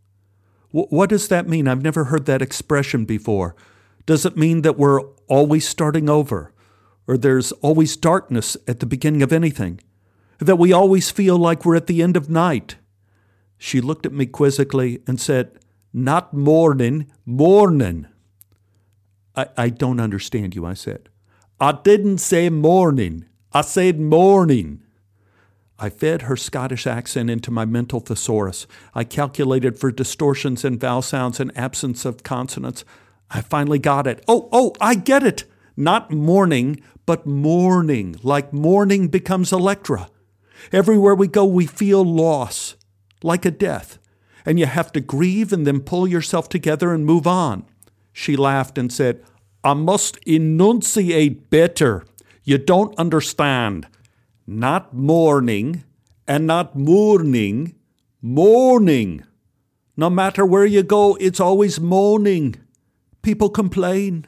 W- 0.73 0.89
what 0.91 1.09
does 1.09 1.29
that 1.29 1.49
mean? 1.49 1.69
I've 1.69 1.83
never 1.85 2.05
heard 2.05 2.27
that 2.27 2.43
expression 2.43 3.05
before. 3.05 3.55
Does 4.07 4.27
it 4.27 4.37
mean 4.37 4.63
that 4.63 4.77
we're 4.77 5.03
always 5.29 5.67
starting 5.67 6.11
over? 6.11 6.53
Or 7.07 7.17
there's 7.17 7.53
always 7.53 7.97
darkness 7.97 8.57
at 8.67 8.81
the 8.81 8.87
beginning 8.87 9.23
of 9.23 9.33
anything? 9.33 9.81
That 10.41 10.57
we 10.57 10.73
always 10.73 11.11
feel 11.11 11.39
like 11.39 11.65
we're 11.65 11.77
at 11.77 11.87
the 11.87 12.03
end 12.03 12.17
of 12.17 12.29
night? 12.29 12.77
She 13.57 13.81
looked 13.81 14.05
at 14.05 14.13
me 14.13 14.27
quizzically 14.27 15.01
and 15.07 15.21
said, 15.21 15.59
Not 15.93 16.35
morning, 16.35 17.11
morning. 17.25 18.09
I, 19.37 19.47
I 19.57 19.69
don't 19.69 20.01
understand 20.01 20.57
you, 20.57 20.67
I 20.67 20.75
said. 20.75 21.09
I 21.61 21.73
didn't 21.73 22.19
say 22.19 22.51
morning. 22.51 23.27
I 23.53 23.61
said 23.61 24.01
morning. 24.01 24.83
I 25.79 25.91
fed 25.91 26.23
her 26.23 26.37
Scottish 26.37 26.87
accent 26.87 27.31
into 27.31 27.51
my 27.51 27.65
mental 27.65 28.01
thesaurus. 28.01 28.67
I 28.95 29.05
calculated 29.05 29.79
for 29.79 29.93
distortions 29.93 30.65
in 30.65 30.79
vowel 30.79 31.03
sounds 31.03 31.39
and 31.39 31.57
absence 31.57 32.05
of 32.05 32.25
consonants. 32.25 32.85
I 33.31 33.43
finally 33.43 33.79
got 33.79 34.07
it. 34.07 34.25
Oh, 34.27 34.49
oh, 34.51 34.75
I 34.81 34.95
get 34.95 35.23
it. 35.23 35.45
Not 35.77 36.11
morning, 36.11 36.83
but 37.07 37.27
mourning, 37.27 38.17
like 38.23 38.53
mourning 38.53 39.09
becomes 39.09 39.53
Electra. 39.53 40.11
Everywhere 40.73 41.15
we 41.15 41.29
go, 41.29 41.45
we 41.45 41.67
feel 41.67 42.05
loss, 42.05 42.75
like 43.23 43.45
a 43.45 43.51
death, 43.51 43.99
and 44.45 44.59
you 44.59 44.67
have 44.67 44.91
to 44.93 45.01
grieve 45.01 45.53
and 45.53 45.67
then 45.67 45.81
pull 45.81 46.09
yourself 46.09 46.49
together 46.49 46.93
and 46.93 47.07
move 47.07 47.27
on. 47.27 47.65
She 48.13 48.37
laughed 48.37 48.77
and 48.77 48.93
said, 48.93 49.23
I 49.63 49.75
must 49.75 50.17
enunciate 50.27 51.49
better. 51.51 52.05
You 52.43 52.59
don't 52.59 52.99
understand 52.99 53.87
not 54.49 54.95
morning 54.95 55.85
and 56.27 56.47
not 56.47 56.75
mourning, 56.75 57.75
mourning. 58.23 59.23
No 59.95 60.09
matter 60.09 60.45
where 60.47 60.65
you 60.65 60.83
go, 60.83 61.17
it's 61.17 61.39
always 61.39 61.79
moaning. 61.79 62.55
People 63.21 63.51
complain. 63.51 64.27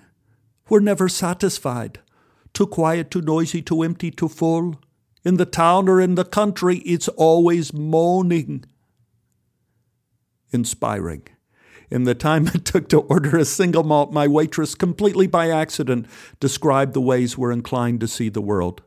We're 0.68 0.80
never 0.80 1.08
satisfied. 1.08 2.00
Too 2.52 2.66
quiet, 2.66 3.10
too 3.10 3.22
noisy, 3.22 3.62
too 3.62 3.82
empty, 3.82 4.10
too 4.10 4.28
full. 4.28 4.78
In 5.24 5.38
the 5.38 5.46
town 5.46 5.88
or 5.88 6.02
in 6.02 6.16
the 6.16 6.24
country, 6.26 6.78
it's 6.78 7.08
always 7.08 7.72
moaning. 7.72 8.64
Inspiring. 10.52 11.28
In 11.90 12.04
the 12.04 12.14
time 12.14 12.46
it 12.54 12.66
took 12.66 12.90
to 12.90 13.00
order 13.00 13.38
a 13.38 13.46
single 13.46 13.84
malt, 13.84 14.12
my 14.12 14.28
waitress, 14.28 14.74
completely 14.74 15.26
by 15.26 15.48
accident, 15.48 16.06
described 16.40 16.92
the 16.92 17.00
ways 17.00 17.38
we're 17.38 17.52
inclined 17.52 18.00
to 18.00 18.08
see 18.08 18.28
the 18.28 18.42
world 18.42 18.82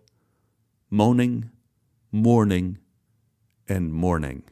moaning, 0.93 1.50
mourning, 2.12 2.77
and 3.67 3.91
mourning. 3.91 4.43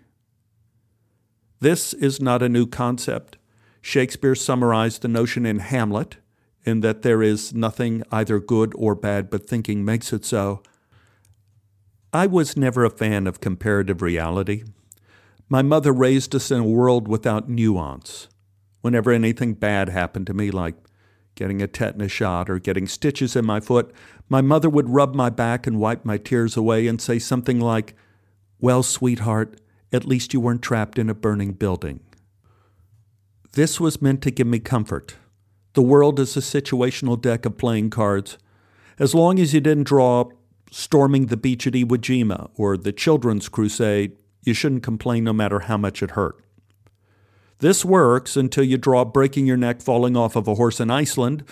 This 1.60 1.93
is 1.93 2.19
not 2.19 2.41
a 2.41 2.50
new 2.50 2.65
concept. 2.65 3.38
Shakespeare 3.79 4.33
summarized 4.33 5.03
the 5.03 5.07
notion 5.07 5.45
in 5.45 5.60
Hamlet, 5.60 6.17
in 6.63 6.79
that 6.79 7.03
there 7.03 7.21
is 7.21 7.53
nothing 7.53 8.01
either 8.12 8.39
good 8.39 8.74
or 8.75 8.95
bad, 8.95 9.29
but 9.29 9.48
thinking 9.48 9.86
makes 9.86 10.12
it 10.12 10.25
so. 10.25 10.63
I 12.12 12.25
was 12.25 12.57
never 12.57 12.86
a 12.86 12.89
fan 12.89 13.27
of 13.27 13.39
comparative 13.39 14.01
reality. 14.01 14.63
My 15.48 15.62
mother 15.62 15.93
raised 15.93 16.33
us 16.33 16.50
in 16.50 16.62
a 16.62 16.63
world 16.63 17.07
without 17.07 17.50
nuance. 17.50 18.29
Whenever 18.81 19.12
anything 19.12 19.53
bad 19.53 19.89
happened 19.89 20.25
to 20.25 20.33
me, 20.33 20.50
like 20.50 20.74
getting 21.36 21.62
a 21.62 21.67
tetanus 21.67 22.12
shot 22.12 22.50
or 22.50 22.57
getting 22.57 22.88
stitches 22.88 23.36
in 23.36 23.45
my 23.45 23.60
foot, 23.60 23.93
my 24.31 24.39
mother 24.39 24.69
would 24.69 24.88
rub 24.88 25.13
my 25.13 25.29
back 25.29 25.67
and 25.67 25.77
wipe 25.77 26.05
my 26.05 26.17
tears 26.17 26.55
away 26.55 26.88
and 26.88 27.01
say 27.01 27.19
something 27.19 27.59
like, 27.59 27.93
Well, 28.61 28.81
sweetheart, 28.81 29.59
at 29.91 30.05
least 30.05 30.33
you 30.33 30.39
weren't 30.39 30.61
trapped 30.61 30.97
in 30.97 31.09
a 31.09 31.13
burning 31.13 31.51
building. 31.51 32.00
This 33.51 33.77
was 33.77 34.01
meant 34.01 34.21
to 34.21 34.31
give 34.31 34.47
me 34.47 34.59
comfort. 34.59 35.17
The 35.73 35.81
world 35.81 36.17
is 36.17 36.38
a 36.38 36.39
situational 36.39 37.19
deck 37.19 37.45
of 37.45 37.57
playing 37.57 37.89
cards. 37.89 38.38
As 38.97 39.13
long 39.13 39.38
as 39.38 39.53
you 39.53 39.59
didn't 39.59 39.83
draw 39.83 40.29
storming 40.71 41.25
the 41.25 41.35
beach 41.35 41.67
at 41.67 41.73
Iwo 41.73 41.97
Jima 41.97 42.51
or 42.55 42.77
the 42.77 42.93
Children's 42.93 43.50
Crusade, 43.50 44.15
you 44.43 44.53
shouldn't 44.53 44.81
complain 44.81 45.25
no 45.25 45.33
matter 45.33 45.59
how 45.59 45.75
much 45.75 46.01
it 46.01 46.11
hurt. 46.11 46.41
This 47.59 47.83
works 47.83 48.38
until 48.38 48.63
you 48.63 48.77
draw 48.77 49.03
breaking 49.03 49.45
your 49.45 49.57
neck 49.57 49.81
falling 49.81 50.15
off 50.15 50.38
of 50.38 50.47
a 50.47 50.55
horse 50.55 50.79
in 50.79 50.89
Iceland 50.89 51.43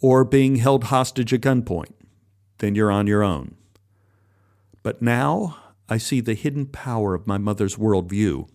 or 0.00 0.24
being 0.24 0.56
held 0.56 0.84
hostage 0.84 1.34
at 1.34 1.42
gunpoint. 1.42 1.92
Then 2.62 2.76
you're 2.76 2.92
on 2.92 3.08
your 3.08 3.24
own. 3.24 3.56
But 4.84 5.02
now 5.02 5.56
I 5.88 5.98
see 5.98 6.20
the 6.20 6.34
hidden 6.34 6.66
power 6.66 7.12
of 7.12 7.26
my 7.26 7.36
mother's 7.36 7.74
worldview. 7.74 8.48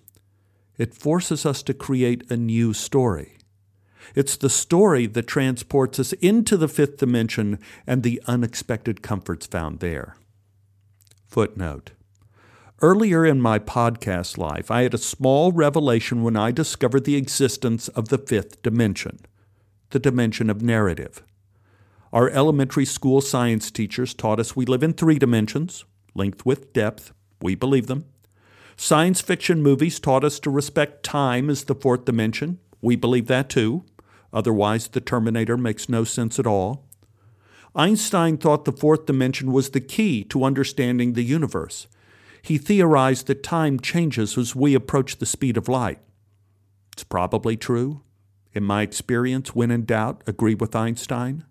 It 0.77 0.93
forces 0.93 1.45
us 1.45 1.61
to 1.63 1.73
create 1.73 2.23
a 2.31 2.37
new 2.37 2.73
story. 2.73 3.33
It's 4.15 4.37
the 4.37 4.49
story 4.49 5.07
that 5.07 5.27
transports 5.27 5.99
us 5.99 6.13
into 6.13 6.55
the 6.55 6.69
fifth 6.69 6.95
dimension 6.95 7.59
and 7.85 8.01
the 8.01 8.21
unexpected 8.27 9.01
comforts 9.01 9.45
found 9.45 9.81
there. 9.81 10.15
Footnote 11.25 11.91
Earlier 12.81 13.25
in 13.25 13.41
my 13.41 13.59
podcast 13.59 14.37
life, 14.37 14.71
I 14.71 14.83
had 14.83 14.93
a 14.93 14.97
small 14.97 15.51
revelation 15.51 16.23
when 16.23 16.37
I 16.37 16.51
discovered 16.51 17.03
the 17.03 17.17
existence 17.17 17.89
of 17.89 18.07
the 18.07 18.17
fifth 18.17 18.61
dimension, 18.61 19.19
the 19.89 19.99
dimension 19.99 20.49
of 20.49 20.61
narrative. 20.61 21.21
Our 22.17 22.31
elementary 22.31 22.85
school 22.85 23.21
science 23.21 23.69
teachers 23.69 24.15
taught 24.15 24.39
us 24.39 24.55
we 24.55 24.65
live 24.65 24.81
in 24.81 24.93
three 24.93 25.19
dimensions 25.19 25.85
length, 26.15 26.47
width, 26.47 26.73
depth. 26.73 27.13
We 27.43 27.53
believe 27.53 27.85
them. 27.85 28.05
Science 28.75 29.21
fiction 29.21 29.61
movies 29.61 29.99
taught 29.99 30.23
us 30.23 30.39
to 30.39 30.49
respect 30.49 31.03
time 31.03 31.47
as 31.47 31.65
the 31.65 31.75
fourth 31.75 32.05
dimension. 32.05 32.57
We 32.81 32.95
believe 32.95 33.27
that 33.27 33.49
too. 33.49 33.85
Otherwise, 34.33 34.87
the 34.87 34.99
Terminator 34.99 35.57
makes 35.57 35.89
no 35.89 36.03
sense 36.03 36.39
at 36.39 36.47
all. 36.47 36.87
Einstein 37.75 38.37
thought 38.37 38.65
the 38.65 38.71
fourth 38.71 39.05
dimension 39.05 39.51
was 39.51 39.69
the 39.69 39.79
key 39.79 40.23
to 40.23 40.43
understanding 40.43 41.13
the 41.13 41.23
universe. 41.23 41.85
He 42.41 42.57
theorized 42.57 43.27
that 43.27 43.43
time 43.43 43.79
changes 43.79 44.39
as 44.39 44.55
we 44.55 44.73
approach 44.73 45.17
the 45.17 45.27
speed 45.27 45.55
of 45.55 45.69
light. 45.69 45.99
It's 46.93 47.03
probably 47.03 47.55
true. 47.55 48.01
In 48.53 48.63
my 48.63 48.81
experience, 48.81 49.53
when 49.53 49.69
in 49.69 49.85
doubt, 49.85 50.23
agree 50.25 50.55
with 50.55 50.75
Einstein. 50.75 51.43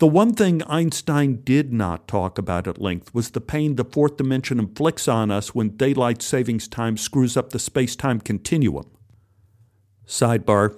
The 0.00 0.06
one 0.06 0.32
thing 0.32 0.62
Einstein 0.62 1.42
did 1.44 1.74
not 1.74 2.08
talk 2.08 2.38
about 2.38 2.66
at 2.66 2.80
length 2.80 3.12
was 3.12 3.32
the 3.32 3.40
pain 3.42 3.76
the 3.76 3.84
fourth 3.84 4.16
dimension 4.16 4.58
inflicts 4.58 5.06
on 5.06 5.30
us 5.30 5.54
when 5.54 5.76
daylight 5.76 6.22
savings 6.22 6.66
time 6.68 6.96
screws 6.96 7.36
up 7.36 7.50
the 7.50 7.58
space 7.58 7.96
time 7.96 8.18
continuum. 8.18 8.90
Sidebar 10.06 10.74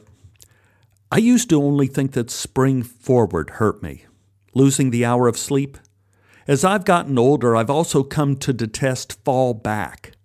I 1.12 1.18
used 1.18 1.48
to 1.50 1.62
only 1.62 1.86
think 1.86 2.12
that 2.12 2.32
spring 2.32 2.82
forward 2.82 3.50
hurt 3.50 3.80
me. 3.80 4.06
Losing 4.54 4.90
the 4.90 5.04
hour 5.04 5.28
of 5.28 5.38
sleep, 5.38 5.78
as 6.48 6.64
I've 6.64 6.84
gotten 6.84 7.16
older, 7.16 7.54
I've 7.54 7.70
also 7.70 8.02
come 8.02 8.34
to 8.38 8.52
detest 8.52 9.24
fall 9.24 9.54
back. 9.54 10.16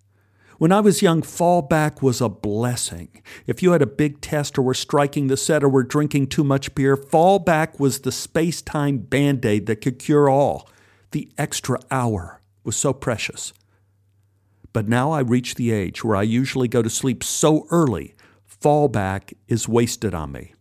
When 0.58 0.72
I 0.72 0.80
was 0.80 1.04
young, 1.04 1.22
fall 1.22 1.62
back 1.62 2.02
was 2.02 2.20
a 2.20 2.30
blessing. 2.30 3.22
If 3.46 3.62
you 3.62 3.74
had 3.74 3.84
a 3.84 3.88
big 3.88 4.22
test 4.22 4.58
or 4.58 4.64
were 4.64 4.74
striking 4.74 5.28
the 5.28 5.38
set 5.38 5.64
or 5.64 5.70
were 5.70 5.84
drinking 5.84 6.28
too 6.28 6.44
much 6.44 6.74
beer, 6.74 6.98
fall 6.98 7.38
back 7.38 7.80
was 7.80 8.00
the 8.00 8.12
space 8.12 8.62
time 8.64 8.98
band 8.98 9.46
aid 9.46 9.68
that 9.68 9.82
could 9.82 10.00
cure 10.00 10.28
all. 10.28 10.68
The 11.12 11.32
extra 11.38 11.80
hour 11.92 12.42
was 12.64 12.76
so 12.76 12.92
precious. 12.92 13.54
But 14.74 14.88
now 14.88 15.12
I 15.12 15.20
reach 15.20 15.56
the 15.56 15.72
age 15.72 16.04
where 16.04 16.16
I 16.16 16.24
usually 16.24 16.68
go 16.68 16.82
to 16.82 16.90
sleep 16.90 17.24
so 17.24 17.68
early, 17.70 18.16
fall 18.46 18.88
back 18.88 19.34
is 19.48 19.70
wasted 19.70 20.16
on 20.16 20.32
me. 20.32 20.54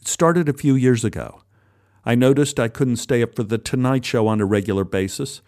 It 0.00 0.08
started 0.08 0.48
a 0.48 0.52
few 0.52 0.74
years 0.74 1.04
ago. 1.04 1.42
I 2.04 2.16
noticed 2.16 2.58
I 2.58 2.66
couldn't 2.66 2.96
stay 2.96 3.22
up 3.22 3.36
for 3.36 3.44
The 3.44 3.58
Tonight 3.58 4.04
Show 4.04 4.26
on 4.26 4.40
a 4.40 4.44
regular 4.44 4.82
basis. 4.84 5.42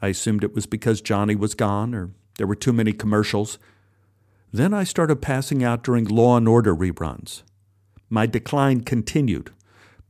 I 0.00 0.08
assumed 0.08 0.44
it 0.44 0.54
was 0.54 0.66
because 0.66 1.00
Johnny 1.00 1.34
was 1.34 1.56
gone 1.56 1.94
or 1.94 2.10
there 2.36 2.46
were 2.46 2.54
too 2.54 2.72
many 2.72 2.92
commercials. 2.92 3.58
Then 4.52 4.74
I 4.74 4.84
started 4.84 5.22
passing 5.22 5.62
out 5.64 5.82
during 5.82 6.04
Law 6.04 6.36
and 6.36 6.48
Order 6.48 6.74
reruns. 6.74 7.42
My 8.10 8.26
decline 8.26 8.82
continued. 8.82 9.50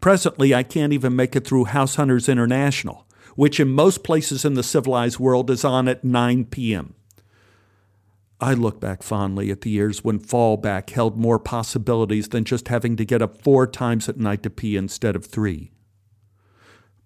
Presently, 0.01 0.55
I 0.55 0.65
can't 0.65 0.93
even 0.93 1.15
make 1.15 1.37
it 1.37 1.47
through 1.47 1.67
House 1.67 1.95
Hunters 1.95 2.29
International, 2.29 3.07
which 3.37 3.61
in 3.61 3.69
most 3.69 4.03
places 4.03 4.45
in 4.45 4.55
the 4.55 4.63
civilized 4.65 5.21
world 5.21 5.49
is 5.51 5.65
on 5.65 5.87
at 5.87 6.03
9 6.03 6.47
p.m. 6.47 6.95
I 8.41 8.55
look 8.55 8.81
back 8.81 9.05
fondly 9.05 9.53
at 9.53 9.61
the 9.61 9.71
years 9.71 10.03
when 10.03 10.19
fallback 10.19 10.91
held 10.91 11.17
more 11.17 11.39
possibilities 11.39 12.31
than 12.31 12.45
just 12.45 12.67
having 12.67 12.97
to 12.97 13.05
get 13.05 13.23
up 13.23 13.41
four 13.41 13.69
times 13.69 14.09
at 14.09 14.19
night 14.19 14.43
to 14.43 14.51
pee 14.51 14.77
instead 14.77 15.15
of 15.15 15.25
three. 15.25 15.71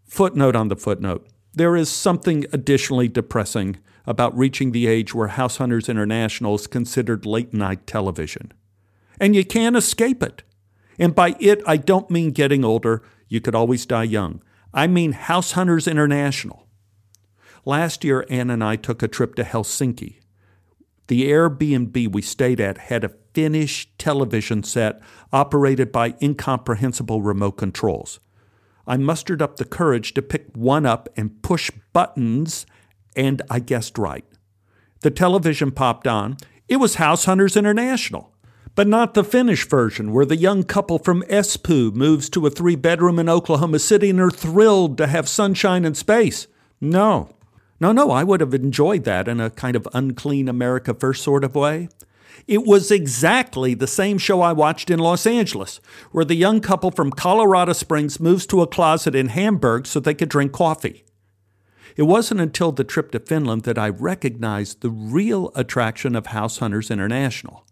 Footnote 0.04 0.56
on 0.56 0.68
the 0.68 0.76
footnote 0.76 1.28
there 1.52 1.74
is 1.74 1.88
something 1.88 2.44
additionally 2.52 3.08
depressing 3.08 3.78
about 4.06 4.36
reaching 4.36 4.72
the 4.72 4.86
age 4.86 5.14
where 5.14 5.28
House 5.28 5.56
Hunters 5.56 5.88
International 5.88 6.54
is 6.54 6.66
considered 6.66 7.26
late 7.26 7.52
night 7.52 7.86
television. 7.86 8.52
And 9.18 9.34
you 9.34 9.44
can't 9.44 9.76
escape 9.76 10.22
it. 10.22 10.42
And 10.98 11.14
by 11.14 11.36
it, 11.40 11.62
I 11.66 11.76
don't 11.76 12.10
mean 12.10 12.30
getting 12.30 12.64
older, 12.64 13.02
you 13.28 13.40
could 13.40 13.54
always 13.54 13.86
die 13.86 14.04
young. 14.04 14.42
I 14.72 14.86
mean 14.86 15.12
House 15.12 15.52
Hunters 15.52 15.88
International. 15.88 16.66
Last 17.64 18.04
year, 18.04 18.24
Ann 18.30 18.50
and 18.50 18.62
I 18.62 18.76
took 18.76 19.02
a 19.02 19.08
trip 19.08 19.34
to 19.34 19.42
Helsinki. 19.42 20.20
The 21.08 21.30
Airbnb 21.30 22.12
we 22.12 22.22
stayed 22.22 22.60
at 22.60 22.78
had 22.78 23.04
a 23.04 23.12
Finnish 23.34 23.88
television 23.98 24.62
set 24.62 25.00
operated 25.32 25.92
by 25.92 26.14
incomprehensible 26.22 27.22
remote 27.22 27.52
controls. 27.52 28.18
I 28.86 28.96
mustered 28.96 29.42
up 29.42 29.56
the 29.56 29.64
courage 29.64 30.14
to 30.14 30.22
pick 30.22 30.46
one 30.54 30.86
up 30.86 31.08
and 31.16 31.42
push 31.42 31.70
buttons, 31.92 32.66
and 33.16 33.42
I 33.50 33.58
guessed 33.58 33.98
right. 33.98 34.24
The 35.00 35.10
television 35.10 35.72
popped 35.72 36.06
on. 36.06 36.36
It 36.68 36.76
was 36.76 36.96
House 36.96 37.24
Hunters 37.24 37.56
International, 37.56 38.32
but 38.74 38.86
not 38.86 39.14
the 39.14 39.24
Finnish 39.24 39.68
version 39.68 40.12
where 40.12 40.26
the 40.26 40.36
young 40.36 40.62
couple 40.62 40.98
from 40.98 41.22
Espoo 41.22 41.92
moves 41.92 42.28
to 42.30 42.46
a 42.46 42.50
three 42.50 42.76
bedroom 42.76 43.18
in 43.18 43.28
Oklahoma 43.28 43.78
City 43.78 44.10
and 44.10 44.20
are 44.20 44.30
thrilled 44.30 44.98
to 44.98 45.06
have 45.06 45.28
sunshine 45.28 45.84
and 45.84 45.96
space. 45.96 46.46
No, 46.80 47.30
no, 47.80 47.92
no, 47.92 48.10
I 48.10 48.24
would 48.24 48.40
have 48.40 48.54
enjoyed 48.54 49.04
that 49.04 49.28
in 49.28 49.40
a 49.40 49.50
kind 49.50 49.76
of 49.76 49.88
unclean 49.94 50.48
America 50.48 50.94
First 50.94 51.22
sort 51.22 51.44
of 51.44 51.54
way. 51.54 51.88
It 52.46 52.64
was 52.64 52.90
exactly 52.90 53.74
the 53.74 53.86
same 53.86 54.18
show 54.18 54.40
I 54.40 54.52
watched 54.52 54.90
in 54.90 54.98
Los 54.98 55.26
Angeles, 55.26 55.80
where 56.12 56.24
the 56.24 56.34
young 56.34 56.60
couple 56.60 56.90
from 56.90 57.10
Colorado 57.10 57.72
Springs 57.72 58.20
moves 58.20 58.46
to 58.46 58.62
a 58.62 58.66
closet 58.66 59.14
in 59.14 59.28
Hamburg 59.28 59.86
so 59.86 60.00
they 60.00 60.14
could 60.14 60.28
drink 60.28 60.52
coffee. 60.52 61.04
It 61.96 62.02
wasn't 62.02 62.40
until 62.40 62.72
the 62.72 62.84
trip 62.84 63.10
to 63.12 63.18
Finland 63.18 63.62
that 63.62 63.78
I 63.78 63.88
recognized 63.88 64.80
the 64.82 64.90
real 64.90 65.50
attraction 65.54 66.14
of 66.14 66.26
House 66.26 66.58
Hunters 66.58 66.90
International. 66.90 67.64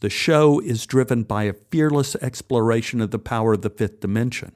The 0.00 0.10
show 0.10 0.58
is 0.60 0.86
driven 0.86 1.22
by 1.22 1.44
a 1.44 1.54
fearless 1.70 2.16
exploration 2.16 3.00
of 3.00 3.12
the 3.12 3.18
power 3.18 3.52
of 3.52 3.62
the 3.62 3.70
fifth 3.70 4.00
dimension. 4.00 4.52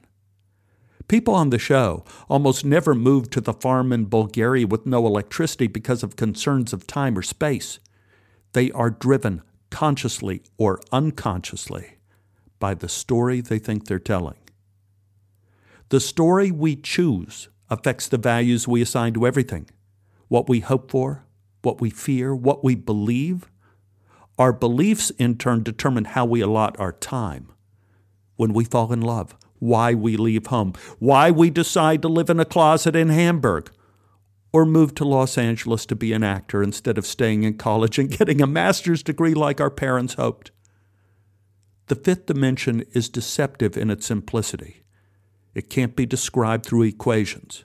People 1.07 1.33
on 1.33 1.49
the 1.49 1.59
show 1.59 2.03
almost 2.29 2.65
never 2.65 2.93
moved 2.93 3.31
to 3.33 3.41
the 3.41 3.53
farm 3.53 3.93
in 3.93 4.05
Bulgaria 4.05 4.67
with 4.67 4.85
no 4.85 5.05
electricity 5.05 5.67
because 5.67 6.03
of 6.03 6.15
concerns 6.15 6.73
of 6.73 6.87
time 6.87 7.17
or 7.17 7.21
space. 7.21 7.79
They 8.51 8.71
are 8.71 8.89
driven 8.89 9.41
consciously 9.69 10.43
or 10.57 10.81
unconsciously 10.91 11.97
by 12.59 12.73
the 12.73 12.89
story 12.89 13.41
they 13.41 13.59
think 13.59 13.85
they're 13.85 13.99
telling. 13.99 14.37
The 15.89 15.99
story 15.99 16.51
we 16.51 16.75
choose 16.75 17.49
affects 17.69 18.07
the 18.07 18.17
values 18.17 18.67
we 18.67 18.81
assign 18.81 19.13
to 19.13 19.27
everything 19.27 19.69
what 20.27 20.49
we 20.49 20.61
hope 20.61 20.89
for, 20.89 21.25
what 21.61 21.79
we 21.79 21.89
fear, 21.89 22.33
what 22.35 22.63
we 22.63 22.73
believe. 22.73 23.51
Our 24.39 24.51
beliefs, 24.51 25.11
in 25.11 25.37
turn, 25.37 25.61
determine 25.61 26.05
how 26.05 26.25
we 26.25 26.41
allot 26.41 26.79
our 26.79 26.91
time. 26.91 27.51
When 28.35 28.51
we 28.51 28.63
fall 28.63 28.91
in 28.91 29.01
love, 29.01 29.35
why 29.59 29.93
we 29.93 30.17
leave 30.17 30.47
home, 30.47 30.73
why 30.97 31.29
we 31.29 31.49
decide 31.49 32.01
to 32.01 32.07
live 32.07 32.29
in 32.29 32.39
a 32.39 32.45
closet 32.45 32.95
in 32.95 33.09
Hamburg, 33.09 33.71
or 34.51 34.65
move 34.65 34.93
to 34.95 35.05
Los 35.05 35.37
Angeles 35.37 35.85
to 35.87 35.95
be 35.95 36.13
an 36.13 36.23
actor 36.23 36.61
instead 36.61 36.97
of 36.97 37.07
staying 37.07 37.43
in 37.43 37.57
college 37.57 37.97
and 37.97 38.09
getting 38.17 38.41
a 38.41 38.47
master's 38.47 39.03
degree 39.03 39.33
like 39.33 39.61
our 39.61 39.71
parents 39.71 40.15
hoped. 40.15 40.51
The 41.87 41.95
fifth 41.95 42.27
dimension 42.27 42.83
is 42.91 43.09
deceptive 43.09 43.77
in 43.77 43.89
its 43.89 44.05
simplicity. 44.05 44.82
It 45.53 45.69
can't 45.69 45.95
be 45.95 46.05
described 46.05 46.65
through 46.65 46.83
equations, 46.83 47.63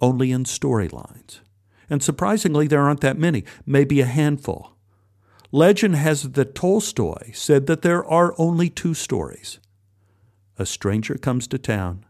only 0.00 0.32
in 0.32 0.44
storylines. 0.44 1.40
And 1.88 2.02
surprisingly, 2.02 2.66
there 2.66 2.82
aren't 2.82 3.00
that 3.02 3.18
many, 3.18 3.44
maybe 3.66 4.00
a 4.00 4.06
handful. 4.06 4.76
Legend 5.52 5.94
has 5.96 6.24
it 6.24 6.34
that 6.34 6.54
Tolstoy 6.54 7.32
said 7.32 7.66
that 7.66 7.82
there 7.82 8.04
are 8.04 8.34
only 8.38 8.68
two 8.68 8.94
stories 8.94 9.60
a 10.56 10.64
stranger 10.64 11.16
comes 11.16 11.48
to 11.48 11.58
town, 11.58 12.06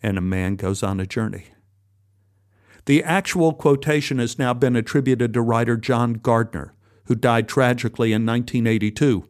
and 0.00 0.16
a 0.16 0.20
man 0.20 0.54
goes 0.54 0.84
on 0.84 1.00
a 1.00 1.06
journey. 1.06 1.46
The 2.86 3.02
actual 3.02 3.52
quotation 3.52 4.20
has 4.20 4.38
now 4.38 4.54
been 4.54 4.76
attributed 4.76 5.34
to 5.34 5.40
writer 5.40 5.76
John 5.76 6.14
Gardner, 6.14 6.74
who 7.06 7.16
died 7.16 7.48
tragically 7.48 8.12
in 8.12 8.24
1982. 8.24 9.28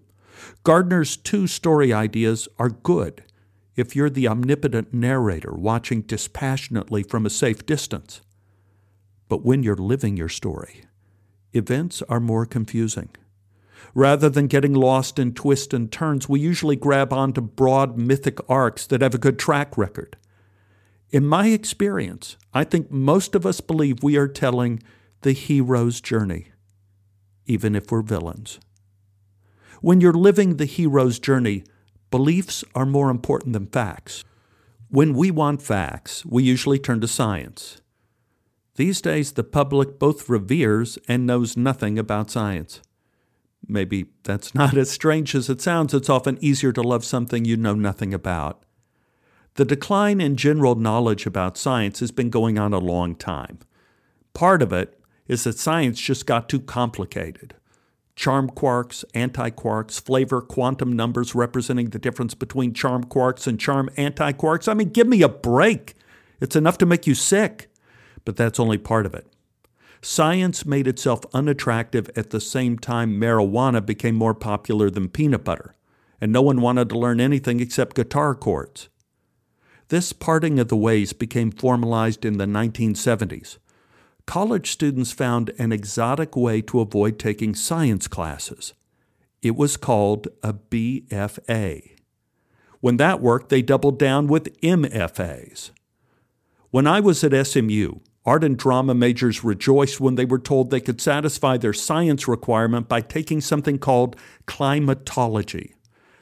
Gardner's 0.62 1.16
two 1.16 1.46
story 1.46 1.92
ideas 1.92 2.48
are 2.58 2.68
good 2.68 3.22
if 3.76 3.96
you're 3.96 4.10
the 4.10 4.28
omnipotent 4.28 4.94
narrator 4.94 5.52
watching 5.52 6.02
dispassionately 6.02 7.02
from 7.02 7.26
a 7.26 7.30
safe 7.30 7.66
distance. 7.66 8.20
But 9.28 9.44
when 9.44 9.62
you're 9.62 9.76
living 9.76 10.16
your 10.16 10.28
story, 10.28 10.84
events 11.52 12.02
are 12.08 12.20
more 12.20 12.46
confusing. 12.46 13.10
Rather 13.94 14.28
than 14.28 14.46
getting 14.46 14.72
lost 14.74 15.18
in 15.18 15.34
twists 15.34 15.74
and 15.74 15.90
turns, 15.90 16.28
we 16.28 16.40
usually 16.40 16.76
grab 16.76 17.12
onto 17.12 17.40
broad 17.40 17.96
mythic 17.96 18.38
arcs 18.48 18.87
that 18.87 19.02
have 19.02 19.14
a 19.14 19.18
good 19.18 19.38
track 19.38 19.76
record. 19.76 20.16
In 21.10 21.26
my 21.26 21.48
experience, 21.48 22.37
I 22.52 22.64
think 22.64 22.90
most 22.90 23.34
of 23.34 23.46
us 23.46 23.60
believe 23.60 24.02
we 24.02 24.16
are 24.16 24.28
telling 24.28 24.82
the 25.20 25.32
hero's 25.32 26.00
journey, 26.00 26.48
even 27.46 27.76
if 27.76 27.90
we're 27.90 28.02
villains. 28.02 28.58
When 29.80 30.00
you're 30.00 30.12
living 30.12 30.56
the 30.56 30.64
hero's 30.64 31.18
journey, 31.18 31.64
beliefs 32.14 32.62
are 32.77 32.87
more 32.87 33.11
important 33.11 33.55
than 33.55 33.66
facts. 33.66 34.22
When 34.88 35.14
we 35.14 35.33
want 35.33 35.61
facts, 35.61 36.24
we 36.24 36.44
usually 36.44 36.79
turn 36.79 37.00
to 37.00 37.09
science. 37.09 37.81
These 38.77 39.00
days, 39.00 39.33
the 39.33 39.42
public 39.42 39.98
both 39.98 40.29
reveres 40.29 40.96
and 41.09 41.27
knows 41.27 41.57
nothing 41.57 41.98
about 41.98 42.31
science. 42.31 42.81
Maybe 43.66 44.07
that's 44.22 44.55
not 44.55 44.77
as 44.83 44.92
strange 44.92 45.35
as 45.35 45.50
it 45.50 45.61
sounds. 45.61 45.92
It's 45.92 46.09
often 46.09 46.38
easier 46.40 46.72
to 46.74 46.83
love 46.83 47.05
something 47.05 47.44
you 47.44 47.57
know 47.57 47.74
nothing 47.74 48.14
about. 48.14 48.62
The 49.55 49.64
decline 49.64 50.20
in 50.20 50.37
general 50.37 50.77
knowledge 50.77 51.27
about 51.27 51.59
science 51.59 51.98
has 51.98 52.12
been 52.12 52.31
going 52.31 52.61
on 52.61 52.72
a 52.72 52.79
long 52.79 53.16
time. 53.16 53.59
Part 54.35 54.62
of 54.62 54.72
it 54.72 55.00
is 55.27 55.42
that 55.42 55.59
science 55.59 56.00
just 56.00 56.27
got 56.27 56.48
too 56.48 56.61
complicated. 56.61 57.57
Charm 58.16 58.48
quarks, 58.50 59.05
antiquarks, 59.14 60.00
flavor 60.00 60.40
quantum 60.40 60.94
numbers 60.94 61.35
representing 61.35 61.90
the 61.90 61.98
difference 61.98 62.35
between 62.35 62.72
charm 62.72 63.05
quarks 63.05 63.46
and 63.46 63.59
charm 63.59 63.90
antiquarks. 63.96 64.68
I 64.68 64.74
mean, 64.74 64.90
give 64.90 65.09
me 65.09 65.22
a 65.22 65.29
break. 65.29 65.94
It's 66.40 66.57
enough 66.57 66.79
to 66.79 66.87
make 66.87 67.07
you 67.07 67.14
sick. 67.14 67.68
But 68.24 68.37
that's 68.37 68.61
only 68.61 68.79
part 68.79 69.07
of 69.07 69.14
it. 69.14 69.27
Science 70.00 70.66
made 70.66 70.87
itself 70.87 71.20
unattractive 71.33 72.11
at 72.14 72.31
the 72.31 72.40
same 72.40 72.79
time 72.79 73.18
marijuana 73.18 73.85
became 73.85 74.14
more 74.14 74.35
popular 74.35 74.90
than 74.90 75.09
peanut 75.09 75.44
butter, 75.44 75.74
and 76.20 76.31
no 76.31 76.42
one 76.42 76.61
wanted 76.61 76.90
to 76.90 76.98
learn 76.98 77.20
anything 77.20 77.59
except 77.59 77.96
guitar 77.96 78.35
chords. 78.35 78.88
This 79.88 80.12
parting 80.12 80.59
of 80.59 80.68
the 80.68 80.77
ways 80.77 81.12
became 81.12 81.50
formalized 81.50 82.24
in 82.24 82.37
the 82.37 82.44
1970s. 82.44 83.57
College 84.26 84.70
students 84.70 85.12
found 85.12 85.52
an 85.58 85.72
exotic 85.72 86.37
way 86.37 86.60
to 86.62 86.80
avoid 86.80 87.18
taking 87.18 87.54
science 87.54 88.08
classes. 88.08 88.72
It 89.42 89.56
was 89.56 89.76
called 89.76 90.28
a 90.42 90.54
BFA. 90.54 91.90
When 92.80 92.96
that 92.96 93.20
worked, 93.20 93.48
they 93.48 93.62
doubled 93.62 93.98
down 93.98 94.26
with 94.26 94.60
MFAs. 94.60 95.70
When 96.70 96.87
I 96.87 97.00
was 97.00 97.22
at 97.22 97.46
SMU, 97.46 98.00
Art 98.26 98.42
and 98.42 98.56
drama 98.56 98.94
majors 98.94 99.44
rejoiced 99.44 100.00
when 100.00 100.14
they 100.14 100.24
were 100.24 100.38
told 100.38 100.70
they 100.70 100.80
could 100.80 101.00
satisfy 101.00 101.58
their 101.58 101.74
science 101.74 102.26
requirement 102.26 102.88
by 102.88 103.02
taking 103.02 103.42
something 103.42 103.78
called 103.78 104.16
climatology. 104.46 105.74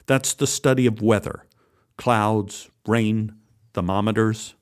That's 0.05 0.33
the 0.33 0.47
study 0.47 0.85
of 0.85 1.01
weather 1.01 1.45
clouds, 1.95 2.69
rain, 2.87 3.35
thermometers. 3.73 4.55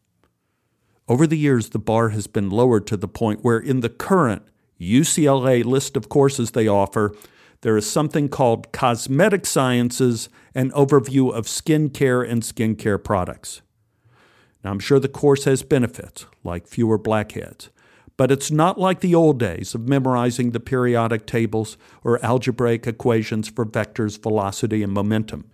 Over 1.12 1.28
the 1.28 1.38
years, 1.38 1.71
the 1.71 1.78
bar 1.78 2.10
has 2.12 2.26
been 2.26 2.50
lowered 2.50 2.88
to 2.88 2.95
the 2.95 3.06
point 3.06 3.43
where, 3.43 3.60
in 3.60 3.82
the 3.82 3.89
current 3.89 4.43
UCLA 4.80 5.62
list 5.65 5.97
of 5.97 6.08
courses 6.08 6.52
they 6.52 6.69
offer, 6.69 7.13
there 7.63 7.76
is 7.76 7.86
something 7.86 8.30
called 8.30 8.71
Cosmetic 8.71 9.45
Sciences, 9.45 10.30
an 10.56 10.71
overview 10.71 11.30
of 11.34 11.47
skincare 11.47 12.26
and 12.26 12.43
skincare 12.43 13.04
products. 13.04 13.62
Now, 14.63 14.71
I'm 14.71 14.80
sure 14.80 15.02
the 15.02 15.10
course 15.10 15.43
has 15.43 15.63
benefits, 15.63 16.28
like 16.45 16.65
fewer 16.65 16.97
blackheads, 16.97 17.71
but 18.15 18.32
it's 18.32 18.50
not 18.50 18.80
like 18.80 19.02
the 19.02 19.13
old 19.13 19.38
days 19.38 19.76
of 19.76 19.89
memorizing 19.89 20.52
the 20.52 20.62
periodic 20.62 21.26
tables 21.26 21.76
or 22.06 22.24
algebraic 22.24 22.88
equations 22.88 23.50
for 23.50 23.65
vectors, 23.65 24.17
velocity, 24.17 24.82
and 24.82 24.93
momentum. 24.93 25.52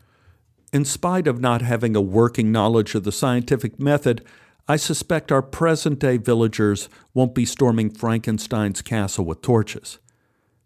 In 0.71 0.85
spite 0.85 1.25
of 1.25 1.41
not 1.41 1.63
having 1.63 1.95
a 1.95 2.01
working 2.01 2.51
knowledge 2.51 2.93
of 2.93 3.05
the 3.05 3.11
scientific 3.11 3.79
method, 3.79 4.23
I 4.69 4.75
suspect 4.75 5.31
our 5.31 5.41
present 5.41 5.99
day 5.99 6.17
villagers 6.17 6.89
won't 7.13 7.33
be 7.33 7.45
storming 7.45 7.89
Frankenstein's 7.89 8.81
castle 8.81 9.23
with 9.23 9.41
torches. 9.41 9.99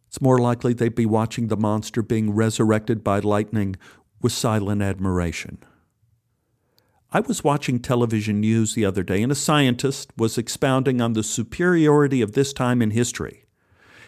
It's 0.07 0.19
more 0.19 0.39
likely 0.39 0.73
they'd 0.73 0.95
be 0.95 1.05
watching 1.05 1.47
the 1.47 1.57
monster 1.57 2.01
being 2.01 2.33
resurrected 2.33 3.03
by 3.03 3.19
lightning 3.19 3.75
with 4.19 4.31
silent 4.31 4.81
admiration. 4.81 5.59
I 7.11 7.19
was 7.19 7.43
watching 7.43 7.79
television 7.79 8.39
news 8.39 8.73
the 8.73 8.85
other 8.85 9.03
day, 9.03 9.21
and 9.21 9.31
a 9.31 9.35
scientist 9.35 10.11
was 10.17 10.37
expounding 10.37 10.99
on 10.99 11.13
the 11.13 11.23
superiority 11.23 12.21
of 12.21 12.31
this 12.31 12.53
time 12.53 12.81
in 12.81 12.91
history. 12.91 13.45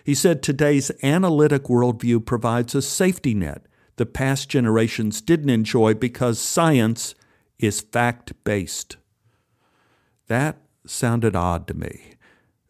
He 0.04 0.16
said 0.16 0.42
today's 0.42 0.90
analytic 1.04 1.66
worldview 1.66 2.26
provides 2.26 2.74
a 2.74 2.82
safety 2.82 3.34
net 3.34 3.68
that 3.98 4.14
past 4.14 4.50
generations 4.50 5.22
didn't 5.22 5.50
enjoy 5.50 5.94
because 5.94 6.40
science 6.40 7.14
is 7.60 7.82
fact 7.82 8.34
based. 8.44 8.98
That 10.28 10.58
sounded 10.86 11.36
odd 11.36 11.68
to 11.68 11.74
me. 11.74 12.14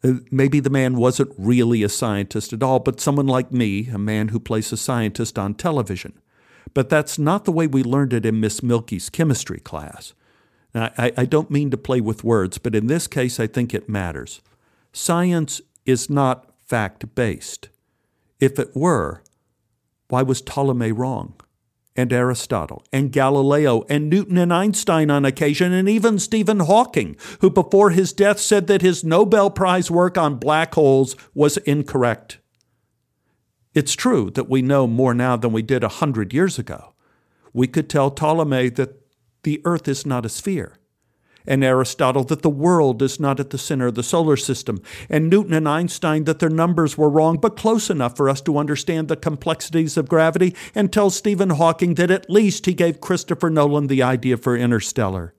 Uh, 0.02 0.14
maybe 0.30 0.60
the 0.60 0.70
man 0.70 0.96
wasn't 0.96 1.32
really 1.38 1.82
a 1.82 1.88
scientist 1.88 2.52
at 2.52 2.62
all, 2.62 2.78
but 2.78 3.00
someone 3.00 3.26
like 3.26 3.52
me, 3.52 3.88
a 3.88 3.98
man 3.98 4.28
who 4.28 4.38
plays 4.38 4.72
a 4.72 4.76
scientist 4.76 5.38
on 5.38 5.54
television. 5.54 6.12
But 6.74 6.88
that's 6.88 7.18
not 7.18 7.44
the 7.44 7.52
way 7.52 7.66
we 7.66 7.82
learned 7.82 8.12
it 8.12 8.26
in 8.26 8.40
Miss 8.40 8.62
Milky's 8.62 9.08
chemistry 9.08 9.60
class. 9.60 10.12
I, 10.74 11.12
I 11.16 11.24
don't 11.24 11.50
mean 11.50 11.70
to 11.70 11.76
play 11.76 12.00
with 12.00 12.24
words, 12.24 12.58
but 12.58 12.74
in 12.74 12.88
this 12.88 13.06
case, 13.06 13.38
I 13.38 13.46
think 13.46 13.72
it 13.72 13.88
matters. 13.88 14.40
Science 14.92 15.60
is 15.86 16.10
not 16.10 16.52
fact 16.66 17.14
based. 17.14 17.68
If 18.40 18.58
it 18.58 18.74
were, 18.74 19.22
why 20.08 20.22
was 20.22 20.42
Ptolemy 20.42 20.92
wrong? 20.92 21.34
And 21.96 22.12
Aristotle, 22.12 22.84
and 22.92 23.12
Galileo, 23.12 23.84
and 23.88 24.10
Newton 24.10 24.36
and 24.36 24.52
Einstein 24.52 25.10
on 25.10 25.24
occasion, 25.24 25.72
and 25.72 25.88
even 25.88 26.18
Stephen 26.18 26.60
Hawking, 26.60 27.16
who 27.40 27.50
before 27.50 27.90
his 27.90 28.12
death 28.12 28.40
said 28.40 28.66
that 28.66 28.82
his 28.82 29.04
Nobel 29.04 29.48
Prize 29.48 29.92
work 29.92 30.18
on 30.18 30.40
black 30.40 30.74
holes 30.74 31.14
was 31.34 31.56
incorrect. 31.58 32.38
It's 33.74 33.94
true 33.94 34.30
that 34.30 34.48
we 34.48 34.60
know 34.60 34.88
more 34.88 35.14
now 35.14 35.36
than 35.36 35.52
we 35.52 35.62
did 35.62 35.84
a 35.84 35.88
hundred 35.88 36.34
years 36.34 36.58
ago. 36.58 36.94
We 37.52 37.68
could 37.68 37.88
tell 37.88 38.10
Ptolemy 38.10 38.70
that 38.70 39.00
the 39.44 39.62
earth 39.64 39.86
is 39.86 40.04
not 40.04 40.26
a 40.26 40.28
sphere, 40.28 40.78
and 41.46 41.62
Aristotle 41.62 42.24
that 42.24 42.42
the 42.42 42.50
world 42.50 43.02
is 43.02 43.20
not 43.20 43.38
at 43.38 43.50
the 43.50 43.58
center 43.58 43.88
of 43.88 43.94
the 43.94 44.02
solar 44.02 44.36
system, 44.36 44.80
and 45.08 45.28
Newton 45.28 45.52
and 45.52 45.68
Einstein 45.68 46.24
that 46.24 46.38
their 46.38 46.50
numbers 46.50 46.96
were 46.96 47.10
wrong, 47.10 47.38
but 47.38 47.56
close 47.56 47.90
enough 47.90 48.16
for 48.16 48.28
us 48.28 48.40
to 48.42 48.58
understand 48.58 49.08
the 49.08 49.16
complexities 49.16 49.96
of 49.96 50.08
gravity, 50.08 50.54
and 50.74 50.92
tell 50.92 51.10
Stephen 51.10 51.50
Hawking 51.50 51.94
that 51.94 52.10
at 52.10 52.30
least 52.30 52.66
he 52.66 52.74
gave 52.74 53.00
Christopher 53.00 53.50
Nolan 53.50 53.88
the 53.88 54.02
idea 54.02 54.36
for 54.36 54.56
Interstellar. 54.56 55.34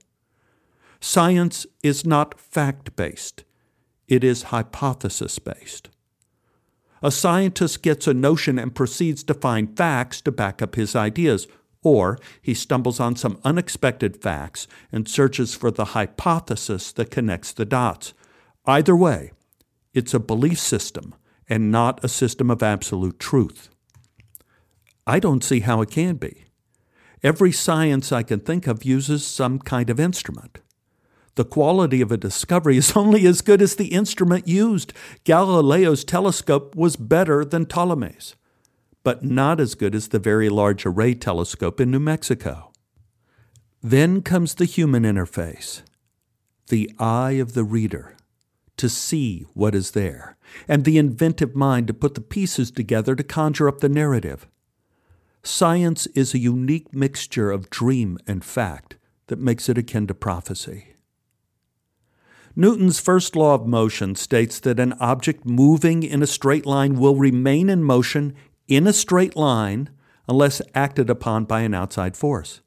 Science 0.99 1.65
is 1.83 2.05
not 2.05 2.39
fact 2.39 2.95
based, 2.95 3.43
it 4.07 4.23
is 4.23 4.43
hypothesis 4.43 5.39
based. 5.39 5.89
A 7.01 7.11
scientist 7.11 7.83
gets 7.83 8.07
a 8.07 8.13
notion 8.13 8.57
and 8.57 8.73
proceeds 8.73 9.23
to 9.25 9.33
find 9.33 9.75
facts 9.77 10.21
to 10.21 10.31
back 10.31 10.61
up 10.61 10.75
his 10.75 10.95
ideas 10.95 11.47
or 11.85 12.17
he 12.41 12.53
stumbles 12.53 12.99
on 12.99 13.15
some 13.15 13.39
unexpected 13.43 14.21
facts 14.21 14.67
and 14.91 15.07
searches 15.07 15.53
for 15.53 15.69
the 15.69 15.85
hypothesis 15.85 16.91
that 16.91 17.11
connects 17.11 17.53
the 17.53 17.63
dots. 17.63 18.13
Either 18.65 18.95
way, 18.95 19.31
it's 19.93 20.13
a 20.13 20.19
belief 20.19 20.59
system 20.59 21.13
and 21.47 21.71
not 21.71 22.03
a 22.03 22.07
system 22.09 22.49
of 22.49 22.63
absolute 22.63 23.19
truth. 23.19 23.69
I 25.05 25.19
don't 25.19 25.43
see 25.43 25.59
how 25.59 25.81
it 25.81 25.91
can 25.91 26.15
be. 26.15 26.45
Every 27.21 27.51
science 27.51 28.11
I 28.11 28.23
can 28.23 28.39
think 28.39 28.65
of 28.65 28.83
uses 28.83 29.25
some 29.25 29.59
kind 29.59 29.91
of 29.91 29.99
instrument. 29.99 30.59
The 31.35 31.45
quality 31.45 32.01
of 32.01 32.11
a 32.11 32.17
discovery 32.17 32.77
is 32.77 32.93
only 32.95 33.27
as 33.27 33.41
good 33.41 33.61
as 33.61 33.75
the 33.75 33.93
instrument 33.93 34.47
used. 34.47 34.91
Galileo's 35.23 36.03
telescope 36.03 36.75
was 36.75 36.95
better 36.95 37.45
than 37.45 37.67
Ptolemy's 37.67 38.35
but 39.05 39.23
not 39.23 39.59
as 39.59 39.75
good 39.75 39.93
as 39.93 40.07
the 40.07 40.17
Very 40.17 40.49
Large 40.49 40.83
Array 40.83 41.13
Telescope 41.13 41.79
in 41.79 41.91
New 41.91 41.99
Mexico. 41.99 42.71
Then 43.83 44.23
comes 44.23 44.55
the 44.55 44.65
human 44.65 45.03
interface, 45.03 45.83
the 46.69 46.91
eye 46.97 47.33
of 47.33 47.53
the 47.53 47.63
reader, 47.63 48.17
to 48.77 48.89
see 48.89 49.45
what 49.53 49.75
is 49.75 49.91
there, 49.91 50.37
and 50.67 50.83
the 50.83 50.97
inventive 50.97 51.55
mind 51.55 51.85
to 51.85 51.93
put 51.93 52.15
the 52.15 52.19
pieces 52.19 52.71
together 52.71 53.15
to 53.15 53.23
conjure 53.23 53.67
up 53.67 53.79
the 53.79 53.89
narrative. 53.89 54.47
Science 55.43 56.07
is 56.07 56.33
a 56.33 56.39
unique 56.39 56.91
mixture 56.91 57.51
of 57.51 57.69
dream 57.69 58.17
and 58.25 58.43
fact 58.43 58.97
that 59.27 59.37
makes 59.37 59.69
it 59.69 59.77
akin 59.77 60.07
to 60.07 60.15
prophecy. 60.15 60.95
Newton's 62.55 62.99
first 62.99 63.35
law 63.35 63.53
of 63.53 63.67
motion 63.67 64.15
states 64.15 64.59
that 64.61 64.79
an 64.79 64.93
object 64.93 65.45
moving 65.45 66.01
in 66.01 66.23
a 66.23 66.27
straight 66.27 66.65
line 66.65 66.95
will 66.95 67.15
remain 67.15 67.69
in 67.69 67.83
motion 67.83 68.33
in 68.67 68.87
a 68.87 68.93
straight 68.93 69.35
line 69.35 69.89
unless 70.27 70.61
acted 70.73 71.09
upon 71.09 71.45
by 71.45 71.61
an 71.61 71.73
outside 71.73 72.17
force. 72.17 72.61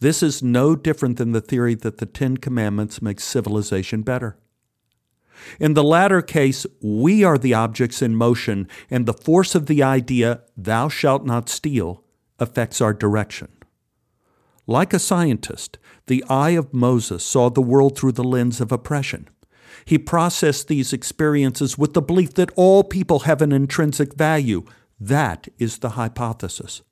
This 0.00 0.22
is 0.22 0.42
no 0.42 0.74
different 0.74 1.18
than 1.18 1.32
the 1.32 1.40
theory 1.40 1.74
that 1.76 1.98
the 1.98 2.06
Ten 2.06 2.36
Commandments 2.36 3.02
make 3.02 3.20
civilization 3.20 4.02
better. 4.02 4.36
In 5.58 5.74
the 5.74 5.84
latter 5.84 6.22
case, 6.22 6.66
we 6.80 7.24
are 7.24 7.38
the 7.38 7.54
objects 7.54 8.02
in 8.02 8.14
motion, 8.14 8.68
and 8.90 9.06
the 9.06 9.12
force 9.12 9.54
of 9.54 9.66
the 9.66 9.82
idea, 9.82 10.42
thou 10.56 10.88
shalt 10.88 11.24
not 11.24 11.48
steal, 11.48 12.04
affects 12.38 12.80
our 12.80 12.92
direction. 12.92 13.48
Like 14.66 14.92
a 14.92 14.98
scientist, 14.98 15.78
the 16.06 16.24
eye 16.28 16.50
of 16.50 16.72
Moses 16.72 17.24
saw 17.24 17.50
the 17.50 17.62
world 17.62 17.96
through 17.98 18.12
the 18.12 18.24
lens 18.24 18.60
of 18.60 18.70
oppression. 18.70 19.28
He 19.84 19.98
processed 19.98 20.68
these 20.68 20.92
experiences 20.92 21.76
with 21.76 21.94
the 21.94 22.02
belief 22.02 22.34
that 22.34 22.52
all 22.54 22.84
people 22.84 23.20
have 23.20 23.42
an 23.42 23.52
intrinsic 23.52 24.14
value, 24.14 24.64
that 25.02 25.48
is 25.58 25.78
the 25.78 25.90
hypothesis. 25.90 26.82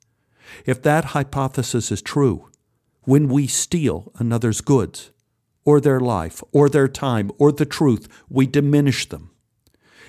If 0.66 0.82
that 0.82 1.06
hypothesis 1.06 1.92
is 1.92 2.02
true, 2.02 2.50
when 3.02 3.28
we 3.28 3.46
steal 3.46 4.10
another's 4.18 4.60
goods, 4.60 5.12
or 5.64 5.80
their 5.80 6.00
life, 6.00 6.42
or 6.50 6.68
their 6.68 6.88
time, 6.88 7.30
or 7.38 7.52
the 7.52 7.66
truth, 7.66 8.08
we 8.28 8.46
diminish 8.46 9.08
them. 9.08 9.30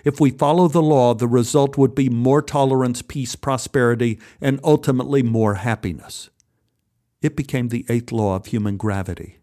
If 0.03 0.19
we 0.19 0.31
follow 0.31 0.67
the 0.67 0.81
law, 0.81 1.13
the 1.13 1.27
result 1.27 1.77
would 1.77 1.93
be 1.93 2.09
more 2.09 2.41
tolerance, 2.41 3.03
peace, 3.03 3.35
prosperity, 3.35 4.19
and 4.39 4.59
ultimately 4.63 5.21
more 5.21 5.55
happiness. 5.55 6.31
It 7.21 7.35
became 7.35 7.67
the 7.67 7.85
eighth 7.87 8.11
law 8.11 8.35
of 8.35 8.47
human 8.47 8.77
gravity. 8.77 9.37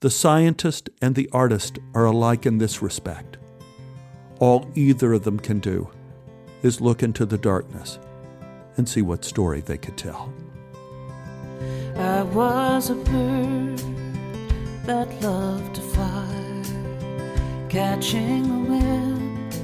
The 0.00 0.10
scientist 0.10 0.90
and 1.00 1.14
the 1.14 1.30
artist 1.32 1.78
are 1.94 2.04
alike 2.04 2.44
in 2.44 2.58
this 2.58 2.82
respect. 2.82 3.38
All 4.40 4.70
either 4.74 5.14
of 5.14 5.24
them 5.24 5.38
can 5.38 5.58
do 5.58 5.90
is 6.62 6.80
look 6.80 7.02
into 7.02 7.26
the 7.26 7.38
darkness 7.38 7.98
and 8.76 8.88
see 8.88 9.02
what 9.02 9.24
story 9.24 9.60
they 9.60 9.78
could 9.78 9.96
tell. 9.96 10.32
I 11.96 12.22
was 12.22 12.90
a 12.90 12.94
bird 12.94 13.78
that 14.86 15.22
loved 15.22 15.74
to 15.74 15.80
fly, 15.80 16.62
catching 17.68 18.42
the 18.42 18.70
wind 18.70 19.54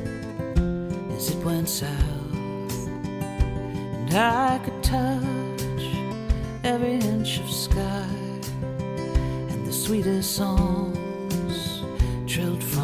as 1.12 1.30
it 1.30 1.44
went 1.44 1.68
south, 1.68 2.88
and 2.88 4.14
I 4.14 4.61
could 4.64 4.82
touch 4.82 5.82
every 6.64 6.96
inch 6.96 7.40
of 7.40 7.50
sky, 7.50 8.09
and 9.48 9.66
the 9.66 9.72
sweetest 9.72 10.37
songs 10.37 11.82
trilled 12.26 12.62
from 12.62 12.76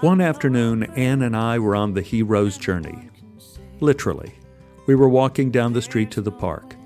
one 0.00 0.20
afternoon, 0.20 0.82
Ann 0.94 1.22
and 1.22 1.36
I 1.36 1.58
were 1.58 1.74
on 1.74 1.94
the 1.94 2.02
hero's 2.02 2.58
journey. 2.58 3.08
Literally. 3.80 4.34
We 4.86 4.94
were 4.94 5.08
walking 5.08 5.50
down 5.50 5.72
the 5.72 5.82
street 5.82 6.10
to 6.12 6.20
the 6.20 6.30
park. 6.30 6.76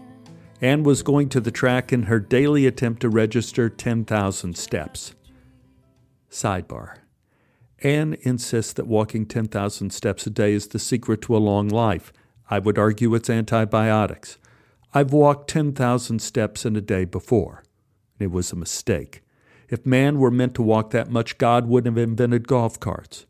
Ann 0.61 0.85
was 0.85 1.03
going 1.03 1.29
to 1.31 1.41
the 1.41 1.51
track 1.51 1.93
in 1.93 2.05
her 2.05 2.21
daily 2.21 2.67
attempt 2.67 3.01
to 3.03 3.09
register 3.09 3.69
10,000 3.69 4.57
steps. 4.57 5.15
Sidebar. 6.31 6.99
Ann 7.83 8.17
insists 8.23 8.75
that 8.75 8.87
walking 8.87 9.27
10,000 9.27 9.91
steps 9.91 10.27
a 10.27 10.31
day 10.31 10.53
is 10.53 10.69
the 10.69 10.79
secret 10.79 11.23
to 11.23 11.37
a 11.37 11.39
long 11.39 11.69
life. 11.69 12.13
I 12.49 12.59
would 12.59 12.79
argue 12.79 13.15
it's 13.15 13.31
antibiotics. 13.31 14.39
I've 14.93 15.13
walked 15.13 15.51
10,000 15.51 16.21
steps 16.21 16.65
in 16.65 16.77
a 16.77 16.81
day 16.81 17.05
before. 17.05 17.65
It 18.19 18.31
was 18.31 18.53
a 18.53 18.57
mistake. 18.57 19.23
If 19.71 19.87
man 19.87 20.19
were 20.19 20.33
meant 20.33 20.57
to 20.57 20.63
walk 20.63 20.91
that 20.91 21.11
much, 21.11 21.39
God 21.39 21.67
wouldn't 21.67 21.97
have 21.97 22.09
invented 22.09 22.49
golf 22.49 22.81
carts. 22.81 23.25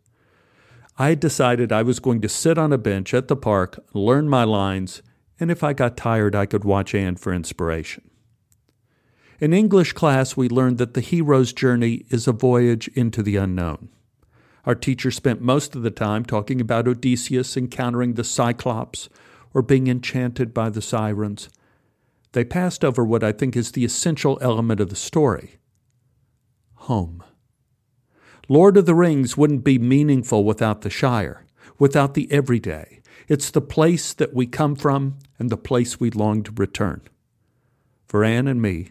I 0.99 1.15
decided 1.15 1.71
I 1.71 1.83
was 1.83 2.01
going 2.01 2.23
to 2.23 2.31
sit 2.31 2.57
on 2.57 2.73
a 2.73 2.79
bench 2.79 3.13
at 3.13 3.29
the 3.29 3.37
park, 3.37 3.79
learn 3.93 4.27
my 4.27 4.45
lines, 4.45 5.03
and 5.39 5.51
if 5.51 5.63
I 5.63 5.75
got 5.75 5.99
tired, 5.99 6.35
I 6.35 6.47
could 6.47 6.65
watch 6.65 6.95
Ann 6.95 7.17
for 7.17 7.33
inspiration. 7.33 8.11
In 9.39 9.53
English 9.53 9.93
class, 9.93 10.37
we 10.37 10.49
learned 10.49 10.79
that 10.79 10.95
the 10.95 11.01
hero's 11.03 11.53
journey 11.53 12.05
is 12.09 12.27
a 12.27 12.33
voyage 12.33 12.89
into 12.89 13.23
the 13.23 13.37
unknown. 13.37 13.91
Our 14.65 14.75
teacher 14.75 15.11
spent 15.11 15.43
most 15.43 15.77
of 15.77 15.83
the 15.83 15.91
time 15.91 16.25
talking 16.25 16.61
about 16.61 16.89
Odysseus 16.89 17.57
encountering 17.57 18.15
the 18.15 18.25
Cyclops 18.25 19.11
or 19.53 19.63
being 19.63 19.89
enchanted 19.89 20.55
by 20.55 20.71
the 20.71 20.83
sirens. 20.83 21.51
They 22.33 22.45
passed 22.45 22.85
over 22.85 23.05
what 23.05 23.25
I 23.25 23.33
think 23.33 23.57
is 23.57 23.73
the 23.73 23.85
essential 23.85 24.39
element 24.41 24.81
of 24.81 24.89
the 24.89 24.97
story 24.97 25.60
home. 26.81 27.23
Lord 28.49 28.77
of 28.77 28.87
the 28.87 28.95
Rings 28.95 29.37
wouldn't 29.37 29.65
be 29.65 29.79
meaningful 29.79 30.45
without 30.45 30.81
the 30.81 30.91
Shire, 30.91 31.47
without 31.79 32.15
the 32.15 32.31
everyday. 32.33 33.01
It's 33.29 33.51
the 33.51 33.61
place 33.61 34.13
that 34.15 34.35
we 34.35 34.47
come 34.47 34.75
from 34.75 35.19
and 35.39 35.51
the 35.51 35.57
place 35.57 36.01
we 36.01 36.11
long 36.11 36.43
to 36.43 36.53
return. 36.57 37.03
For 38.07 38.25
Ann 38.25 38.49
and 38.49 38.61
me, 38.61 38.91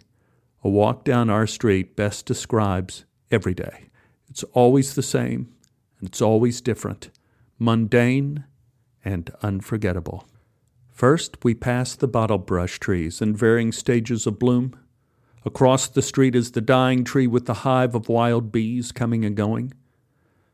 a 0.64 0.70
walk 0.70 1.04
down 1.04 1.30
our 1.30 1.46
street 1.46 1.96
best 1.96 2.26
describes 2.26 3.04
every 3.32 3.54
day. 3.54 3.90
It's 4.30 4.44
always 4.54 4.96
the 4.96 5.04
same, 5.04 5.54
and 6.00 6.08
it's 6.08 6.22
always 6.22 6.62
different, 6.62 7.10
mundane 7.58 8.46
and 9.04 9.30
unforgettable. 9.42 10.26
First, 10.90 11.44
we 11.44 11.54
pass 11.54 11.96
the 11.96 12.08
bottle 12.08 12.38
brush 12.38 12.80
trees 12.80 13.22
in 13.22 13.36
varying 13.36 13.72
stages 13.72 14.26
of 14.26 14.40
bloom. 14.40 14.79
Across 15.50 15.88
the 15.88 16.04
street 16.04 16.36
is 16.36 16.52
the 16.52 16.62
dying 16.62 17.04
tree 17.04 17.26
with 17.26 17.48
the 17.48 17.66
hive 17.66 17.96
of 17.96 18.08
wild 18.08 18.52
bees 18.52 18.92
coming 18.92 19.26
and 19.26 19.36
going. 19.36 19.74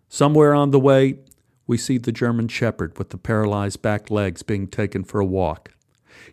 Somewhere 0.07 0.53
on 0.53 0.71
the 0.71 0.79
way, 0.79 1.19
we 1.67 1.77
see 1.77 1.97
the 1.97 2.13
German 2.13 2.47
shepherd 2.47 2.97
with 2.97 3.09
the 3.09 3.17
paralyzed 3.17 3.81
back 3.81 4.09
legs 4.09 4.41
being 4.41 4.69
taken 4.69 5.03
for 5.03 5.19
a 5.19 5.25
walk. 5.25 5.73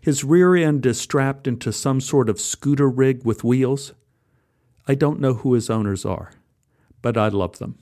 His 0.00 0.22
rear 0.22 0.54
end 0.54 0.86
is 0.86 1.00
strapped 1.00 1.48
into 1.48 1.72
some 1.72 2.00
sort 2.00 2.28
of 2.28 2.40
scooter 2.40 2.88
rig 2.88 3.24
with 3.24 3.42
wheels. 3.42 3.94
I 4.86 4.94
don't 4.94 5.18
know 5.18 5.34
who 5.34 5.54
his 5.54 5.68
owners 5.68 6.04
are, 6.04 6.30
but 7.02 7.16
I 7.16 7.26
love 7.30 7.58
them. 7.58 7.76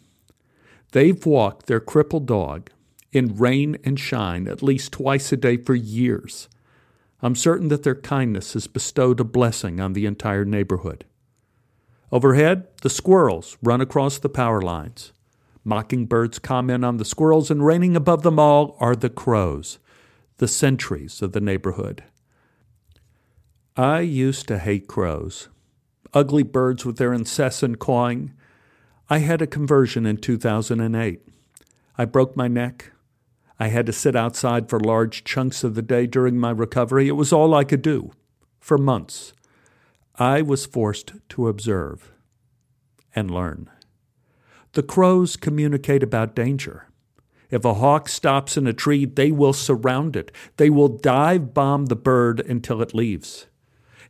They've 0.92 1.26
walked 1.26 1.66
their 1.66 1.80
crippled 1.80 2.24
dog 2.24 2.70
in 3.12 3.36
rain 3.36 3.76
and 3.84 4.00
shine 4.00 4.48
at 4.48 4.62
least 4.62 4.92
twice 4.92 5.30
a 5.30 5.36
day 5.36 5.58
for 5.58 5.74
years. 5.74 6.48
I'm 7.22 7.34
certain 7.34 7.68
that 7.68 7.82
their 7.82 7.94
kindness 7.94 8.54
has 8.54 8.66
bestowed 8.66 9.20
a 9.20 9.24
blessing 9.24 9.80
on 9.80 9.92
the 9.92 10.06
entire 10.06 10.44
neighborhood. 10.44 11.04
Overhead, 12.12 12.66
the 12.82 12.90
squirrels 12.90 13.56
run 13.62 13.80
across 13.80 14.18
the 14.18 14.28
power 14.28 14.60
lines. 14.60 15.12
Mockingbirds 15.62 16.38
comment 16.38 16.84
on 16.84 16.96
the 16.96 17.04
squirrels, 17.04 17.50
and 17.50 17.64
reigning 17.64 17.94
above 17.94 18.22
them 18.22 18.38
all 18.38 18.76
are 18.80 18.96
the 18.96 19.10
crows, 19.10 19.78
the 20.38 20.48
sentries 20.48 21.20
of 21.20 21.32
the 21.32 21.40
neighborhood. 21.40 22.02
I 23.76 24.00
used 24.00 24.48
to 24.48 24.58
hate 24.58 24.88
crows, 24.88 25.48
ugly 26.12 26.42
birds 26.42 26.84
with 26.84 26.96
their 26.96 27.12
incessant 27.12 27.78
cawing. 27.78 28.32
I 29.08 29.18
had 29.18 29.42
a 29.42 29.46
conversion 29.46 30.06
in 30.06 30.16
2008. 30.16 31.20
I 31.96 32.04
broke 32.06 32.36
my 32.36 32.48
neck. 32.48 32.92
I 33.60 33.68
had 33.68 33.84
to 33.86 33.92
sit 33.92 34.16
outside 34.16 34.70
for 34.70 34.80
large 34.80 35.22
chunks 35.22 35.62
of 35.62 35.74
the 35.74 35.82
day 35.82 36.06
during 36.06 36.38
my 36.38 36.50
recovery. 36.50 37.08
It 37.08 37.12
was 37.12 37.30
all 37.30 37.54
I 37.54 37.64
could 37.64 37.82
do 37.82 38.10
for 38.58 38.78
months. 38.78 39.34
I 40.16 40.40
was 40.40 40.64
forced 40.64 41.12
to 41.28 41.46
observe 41.46 42.10
and 43.14 43.30
learn. 43.30 43.68
The 44.72 44.82
crows 44.82 45.36
communicate 45.36 46.02
about 46.02 46.34
danger. 46.34 46.86
If 47.50 47.64
a 47.66 47.74
hawk 47.74 48.08
stops 48.08 48.56
in 48.56 48.66
a 48.66 48.72
tree, 48.72 49.04
they 49.04 49.30
will 49.30 49.52
surround 49.52 50.16
it. 50.16 50.32
They 50.56 50.70
will 50.70 50.88
dive 50.88 51.52
bomb 51.52 51.86
the 51.86 51.96
bird 51.96 52.40
until 52.40 52.80
it 52.80 52.94
leaves. 52.94 53.46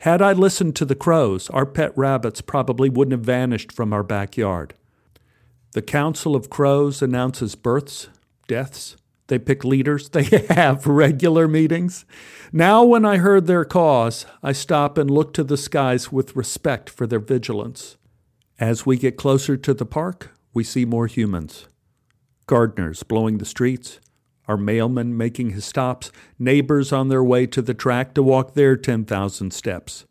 Had 0.01 0.23
I 0.23 0.33
listened 0.33 0.77
to 0.77 0.85
the 0.85 0.95
crows, 0.95 1.51
our 1.51 1.67
pet 1.67 1.93
rabbits 1.97 2.41
probably 2.41 2.89
wouldn't 2.89 3.13
have 3.13 3.27
vanished 3.27 3.73
from 3.73 3.93
our 3.93 4.05
backyard. 4.05 4.75
The 5.73 5.83
Council 5.83 6.37
of 6.37 6.51
Crows 6.51 7.03
announces 7.03 7.57
births, 7.57 8.09
deaths. 8.47 8.97
They 9.31 9.39
pick 9.39 9.65
leaders. 9.65 10.09
They 10.13 10.25
have 10.51 10.87
regular 10.89 11.47
meetings. 11.47 12.05
Now, 12.53 12.83
when 12.85 13.05
I 13.05 13.19
heard 13.19 13.47
their 13.47 13.65
caws, 13.65 14.27
I 14.43 14.51
stop 14.51 14.99
and 14.99 15.09
look 15.09 15.33
to 15.35 15.45
the 15.45 15.57
skies 15.57 16.11
with 16.11 16.35
respect 16.35 16.91
for 16.91 17.07
their 17.07 17.21
vigilance. 17.21 17.97
As 18.59 18.85
we 18.85 18.97
get 18.99 19.17
closer 19.17 19.57
to 19.57 19.73
the 19.73 19.87
park, 19.87 20.33
we 20.53 20.65
see 20.65 20.85
more 20.85 21.07
humans 21.07 21.69
gardeners 22.47 23.05
blowing 23.05 23.39
the 23.39 23.45
streets, 23.45 24.01
our 24.49 24.57
mailman 24.57 25.17
making 25.17 25.51
his 25.51 25.65
stops, 25.65 26.11
neighbors 26.37 26.93
on 26.93 27.07
their 27.09 27.23
way 27.23 27.47
to 27.47 27.63
the 27.63 27.73
track 27.73 28.13
to 28.13 28.25
walk 28.25 28.55
their 28.55 28.77
10,000 28.77 29.53
steps. 29.53 30.05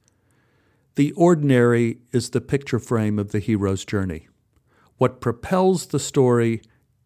The 0.96 1.12
ordinary 1.12 1.98
is 2.14 2.30
the 2.30 2.40
picture 2.40 2.80
frame 2.80 3.20
of 3.20 3.34
the 3.34 3.40
hero's 3.40 3.84
journey. 3.84 4.30
What 4.98 5.20
propels 5.20 5.88
the 5.88 6.00
story 6.00 6.62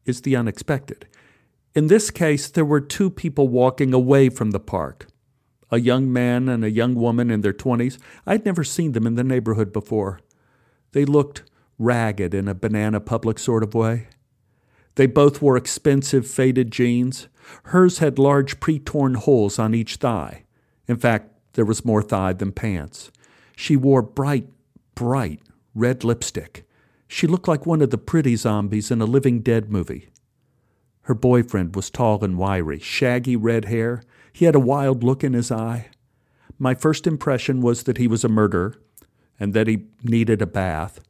is 0.06 0.22
the 0.22 0.36
unexpected. 0.36 1.08
In 1.76 1.88
this 1.88 2.12
case, 2.12 2.50
there 2.50 2.66
were 2.66 2.82
two 2.82 3.10
people 3.10 3.48
walking 3.48 3.94
away 3.94 4.30
from 4.30 4.52
the 4.52 4.60
park 4.60 5.08
a 5.72 5.80
young 5.80 6.14
man 6.14 6.48
and 6.48 6.64
a 6.64 6.70
young 6.70 6.94
woman 6.94 7.32
in 7.32 7.42
their 7.42 7.52
20s. 7.52 7.98
I'd 8.28 8.46
never 8.46 8.64
seen 8.64 8.92
them 8.92 9.08
in 9.08 9.16
the 9.16 9.24
neighborhood 9.24 9.74
before. 9.74 10.20
They 10.92 11.04
looked 11.04 11.42
ragged 11.80 12.36
in 12.36 12.48
a 12.48 12.54
Banana 12.54 13.00
Republic 13.00 13.40
sort 13.40 13.64
of 13.64 13.74
way. 13.74 14.08
They 14.96 15.08
both 15.08 15.42
wore 15.42 15.58
expensive 15.58 16.28
faded 16.28 16.72
jeans. 16.72 17.28
Hers 17.64 17.98
had 17.98 18.20
large 18.20 18.60
pre 18.60 18.78
torn 18.78 19.16
holes 19.16 19.58
on 19.58 19.74
each 19.74 19.96
thigh. 19.96 20.44
In 20.88 20.98
fact, 20.98 21.32
there 21.54 21.66
was 21.66 21.84
more 21.84 22.04
thigh 22.04 22.34
than 22.34 22.52
pants. 22.52 23.12
She 23.56 23.76
wore 23.76 24.04
bright, 24.04 24.48
bright 24.94 25.42
red 25.74 26.04
lipstick. 26.04 26.68
She 27.08 27.26
looked 27.26 27.48
like 27.48 27.66
one 27.66 27.82
of 27.82 27.90
the 27.90 27.98
pretty 27.98 28.36
zombies 28.36 28.92
in 28.92 29.02
a 29.02 29.06
Living 29.06 29.40
Dead 29.40 29.72
movie. 29.72 30.10
Her 31.04 31.14
boyfriend 31.14 31.76
was 31.76 31.90
tall 31.90 32.24
and 32.24 32.38
wiry, 32.38 32.80
shaggy 32.80 33.36
red 33.36 33.66
hair. 33.66 34.04
He 34.32 34.46
had 34.46 34.56
a 34.56 34.60
wild 34.60 35.04
look 35.04 35.24
in 35.24 35.34
his 35.34 35.52
eye. 35.52 35.88
My 36.58 36.76
first 36.76 37.06
impression 37.06 37.62
was 37.62 37.84
that 37.84 37.98
he 37.98 38.08
was 38.08 38.24
a 38.24 38.30
murderer 38.30 38.76
and 39.40 39.54
that 39.54 39.68
he 39.68 39.86
needed 40.04 40.42
a 40.42 40.48
bath. 40.48 41.02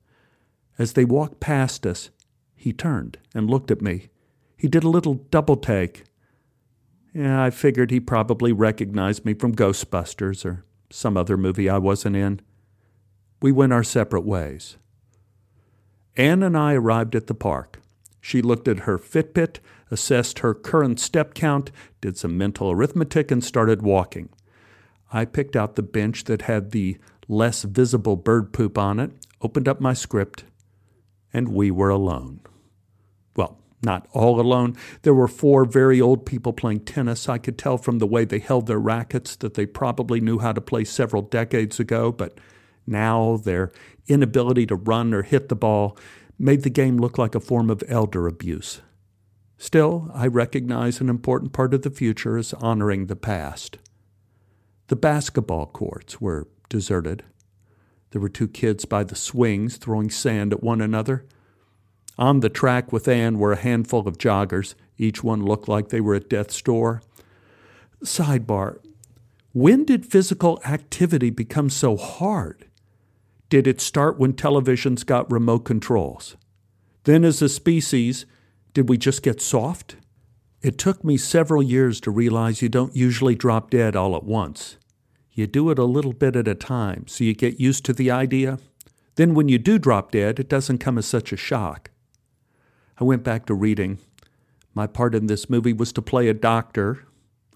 As 0.79 0.93
they 0.93 1.05
walked 1.05 1.39
past 1.39 1.85
us, 1.85 2.09
he 2.55 2.73
turned 2.73 3.19
and 3.35 3.49
looked 3.49 3.69
at 3.69 3.81
me. 3.81 4.09
He 4.57 4.67
did 4.67 4.83
a 4.83 4.89
little 4.89 5.15
double 5.15 5.57
take. 5.57 6.03
Yeah, 7.13 7.43
I 7.43 7.51
figured 7.51 7.91
he 7.91 7.99
probably 7.99 8.51
recognized 8.51 9.25
me 9.25 9.33
from 9.35 9.55
Ghostbusters 9.55 10.45
or 10.45 10.65
some 10.89 11.17
other 11.17 11.37
movie 11.37 11.69
I 11.69 11.77
wasn't 11.77 12.15
in. 12.15 12.41
We 13.41 13.51
went 13.51 13.73
our 13.73 13.83
separate 13.83 14.25
ways. 14.25 14.77
Ann 16.15 16.41
and 16.41 16.57
I 16.57 16.73
arrived 16.73 17.15
at 17.15 17.27
the 17.27 17.33
park. 17.35 17.79
She 18.21 18.41
looked 18.41 18.67
at 18.67 18.79
her 18.79 18.97
Fitbit, 18.97 19.59
assessed 19.93 20.39
her 20.39 20.53
current 20.53 20.99
step 20.99 21.33
count, 21.33 21.71
did 22.01 22.17
some 22.17 22.37
mental 22.37 22.71
arithmetic, 22.71 23.31
and 23.31 23.41
started 23.43 23.81
walking. 23.81 24.27
I 25.13 25.23
picked 25.23 25.55
out 25.55 25.75
the 25.75 25.83
bench 25.83 26.25
that 26.25 26.41
had 26.43 26.71
the 26.71 26.97
less 27.29 27.63
visible 27.63 28.17
bird 28.17 28.51
poop 28.51 28.77
on 28.77 28.99
it, 28.99 29.11
opened 29.41 29.67
up 29.67 29.79
my 29.79 29.93
script, 29.93 30.43
and 31.31 31.47
we 31.49 31.71
were 31.71 31.89
alone 31.89 32.41
Well, 33.35 33.59
not 33.81 34.07
all 34.11 34.39
alone. 34.39 34.75
There 35.03 35.13
were 35.13 35.27
four 35.27 35.65
very 35.65 35.99
old 36.01 36.25
people 36.25 36.53
playing 36.53 36.81
tennis. 36.81 37.29
I 37.29 37.37
could 37.37 37.57
tell 37.57 37.77
from 37.77 37.99
the 37.99 38.07
way 38.07 38.25
they 38.25 38.39
held 38.39 38.67
their 38.67 38.79
rackets 38.79 39.35
that 39.37 39.53
they 39.53 39.65
probably 39.65 40.19
knew 40.19 40.39
how 40.39 40.53
to 40.53 40.61
play 40.61 40.83
several 40.83 41.21
decades 41.21 41.79
ago, 41.79 42.11
but 42.11 42.37
now 42.87 43.37
their 43.37 43.71
inability 44.07 44.65
to 44.67 44.75
run 44.75 45.13
or 45.13 45.21
hit 45.21 45.49
the 45.49 45.55
ball 45.55 45.97
made 46.39 46.63
the 46.63 46.69
game 46.69 46.97
look 46.97 47.17
like 47.17 47.35
a 47.35 47.39
form 47.39 47.69
of 47.69 47.83
elder 47.87 48.27
abuse. 48.27 48.81
Still, 49.63 50.11
I 50.13 50.27
recognize 50.27 50.99
an 50.99 51.07
important 51.07 51.53
part 51.53 51.73
of 51.73 51.83
the 51.83 51.89
future 51.89 52.37
is 52.37 52.53
honoring 52.55 53.05
the 53.05 53.15
past. 53.15 53.77
The 54.87 54.97
basketball 54.97 55.67
courts 55.67 56.19
were 56.19 56.49
deserted. 56.67 57.23
There 58.11 58.19
were 58.19 58.27
two 58.27 58.49
kids 58.49 58.83
by 58.83 59.05
the 59.05 59.15
swings 59.15 59.77
throwing 59.77 60.09
sand 60.09 60.51
at 60.51 60.61
one 60.61 60.81
another. 60.81 61.25
On 62.17 62.41
the 62.41 62.49
track 62.49 62.91
with 62.91 63.07
Ann 63.07 63.39
were 63.39 63.53
a 63.53 63.57
handful 63.57 64.05
of 64.05 64.17
joggers. 64.17 64.75
Each 64.97 65.23
one 65.23 65.45
looked 65.45 65.69
like 65.69 65.87
they 65.87 66.01
were 66.01 66.15
at 66.15 66.29
death's 66.29 66.61
door. 66.61 67.01
Sidebar 68.03 68.79
When 69.53 69.85
did 69.85 70.05
physical 70.05 70.59
activity 70.65 71.29
become 71.29 71.69
so 71.69 71.95
hard? 71.95 72.65
Did 73.47 73.65
it 73.65 73.79
start 73.79 74.19
when 74.19 74.33
televisions 74.33 75.05
got 75.05 75.31
remote 75.31 75.63
controls? 75.63 76.35
Then, 77.05 77.23
as 77.23 77.41
a 77.41 77.47
species, 77.47 78.25
did 78.73 78.89
we 78.89 78.97
just 78.97 79.23
get 79.23 79.41
soft? 79.41 79.95
It 80.61 80.77
took 80.77 81.03
me 81.03 81.17
several 81.17 81.61
years 81.61 81.99
to 82.01 82.11
realize 82.11 82.61
you 82.61 82.69
don't 82.69 82.95
usually 82.95 83.35
drop 83.35 83.69
dead 83.69 83.95
all 83.95 84.15
at 84.15 84.23
once. 84.23 84.77
You 85.31 85.47
do 85.47 85.69
it 85.71 85.79
a 85.79 85.83
little 85.83 86.13
bit 86.13 86.35
at 86.35 86.47
a 86.47 86.55
time 86.55 87.05
so 87.07 87.23
you 87.23 87.33
get 87.33 87.59
used 87.59 87.85
to 87.85 87.93
the 87.93 88.11
idea. 88.11 88.59
Then, 89.15 89.33
when 89.33 89.49
you 89.49 89.57
do 89.57 89.77
drop 89.77 90.11
dead, 90.11 90.39
it 90.39 90.49
doesn't 90.49 90.79
come 90.79 90.97
as 90.97 91.05
such 91.05 91.31
a 91.31 91.37
shock. 91.37 91.91
I 92.99 93.03
went 93.03 93.23
back 93.23 93.45
to 93.47 93.53
reading. 93.53 93.99
My 94.73 94.87
part 94.87 95.13
in 95.13 95.27
this 95.27 95.49
movie 95.49 95.73
was 95.73 95.91
to 95.93 96.01
play 96.01 96.27
a 96.27 96.33
doctor, 96.33 97.05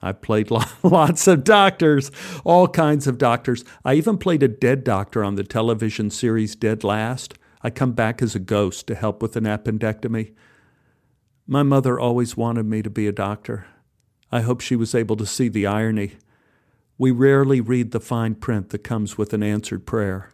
I've 0.01 0.21
played 0.21 0.51
lots 0.83 1.27
of 1.27 1.43
doctors, 1.43 2.11
all 2.43 2.67
kinds 2.67 3.07
of 3.07 3.17
doctors. 3.17 3.63
I 3.83 3.95
even 3.95 4.17
played 4.17 4.43
a 4.43 4.47
dead 4.47 4.83
doctor 4.83 5.23
on 5.23 5.35
the 5.35 5.43
television 5.43 6.09
series 6.09 6.55
Dead 6.55 6.83
Last. 6.83 7.35
I 7.61 7.69
come 7.69 7.93
back 7.93 8.21
as 8.21 8.35
a 8.35 8.39
ghost 8.39 8.87
to 8.87 8.95
help 8.95 9.21
with 9.21 9.35
an 9.35 9.45
appendectomy. 9.45 10.33
My 11.49 11.63
mother 11.63 11.97
always 11.97 12.35
wanted 12.35 12.65
me 12.65 12.81
to 12.81 12.89
be 12.89 13.07
a 13.07 13.13
doctor. 13.13 13.67
I 14.33 14.41
hope 14.41 14.59
she 14.59 14.75
was 14.75 14.93
able 14.93 15.15
to 15.15 15.25
see 15.25 15.47
the 15.47 15.65
irony. 15.65 16.17
We 16.97 17.11
rarely 17.11 17.61
read 17.61 17.91
the 17.91 18.01
fine 18.01 18.35
print 18.35 18.69
that 18.71 18.83
comes 18.83 19.17
with 19.17 19.31
an 19.31 19.41
answered 19.41 19.85
prayer. 19.85 20.33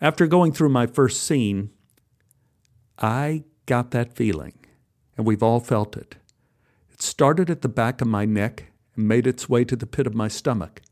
After 0.00 0.26
going 0.26 0.52
through 0.52 0.70
my 0.70 0.88
first 0.88 1.22
scene, 1.22 1.70
I 2.98 3.44
got 3.66 3.92
that 3.92 4.16
feeling, 4.16 4.54
and 5.16 5.24
we've 5.24 5.42
all 5.42 5.60
felt 5.60 5.96
it. 5.96 6.16
It 6.90 7.00
started 7.00 7.48
at 7.48 7.62
the 7.62 7.68
back 7.68 8.00
of 8.00 8.08
my 8.08 8.24
neck 8.24 8.72
and 8.96 9.06
made 9.06 9.26
its 9.26 9.48
way 9.48 9.64
to 9.66 9.76
the 9.76 9.86
pit 9.86 10.06
of 10.08 10.14
my 10.16 10.26
stomach. 10.26 10.82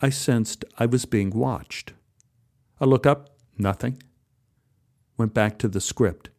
I 0.00 0.08
sensed 0.08 0.64
I 0.78 0.86
was 0.86 1.04
being 1.04 1.28
watched. 1.28 1.92
I 2.80 2.86
look 2.86 3.06
up, 3.06 3.36
nothing. 3.58 4.02
Went 5.18 5.34
back 5.34 5.58
to 5.58 5.68
the 5.68 5.80
script. 5.80 6.30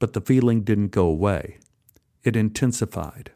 But 0.00 0.14
the 0.14 0.20
feeling 0.20 0.62
didn't 0.62 0.88
go 0.88 1.06
away. 1.06 1.58
It 2.24 2.34
intensified. 2.34 3.30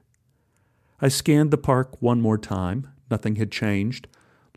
I 1.00 1.08
scanned 1.08 1.52
the 1.52 1.58
park 1.58 2.02
one 2.02 2.20
more 2.20 2.38
time. 2.38 2.88
Nothing 3.10 3.36
had 3.36 3.52
changed. 3.52 4.08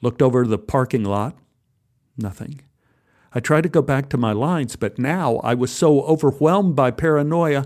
Looked 0.01 0.23
over 0.23 0.47
the 0.47 0.57
parking 0.57 1.03
lot. 1.03 1.37
Nothing. 2.17 2.61
I 3.33 3.39
tried 3.39 3.61
to 3.61 3.69
go 3.69 3.81
back 3.81 4.09
to 4.09 4.17
my 4.17 4.31
lines, 4.31 4.75
but 4.75 4.97
now 4.97 5.37
I 5.37 5.53
was 5.53 5.71
so 5.71 6.01
overwhelmed 6.01 6.75
by 6.75 6.89
paranoia 6.89 7.65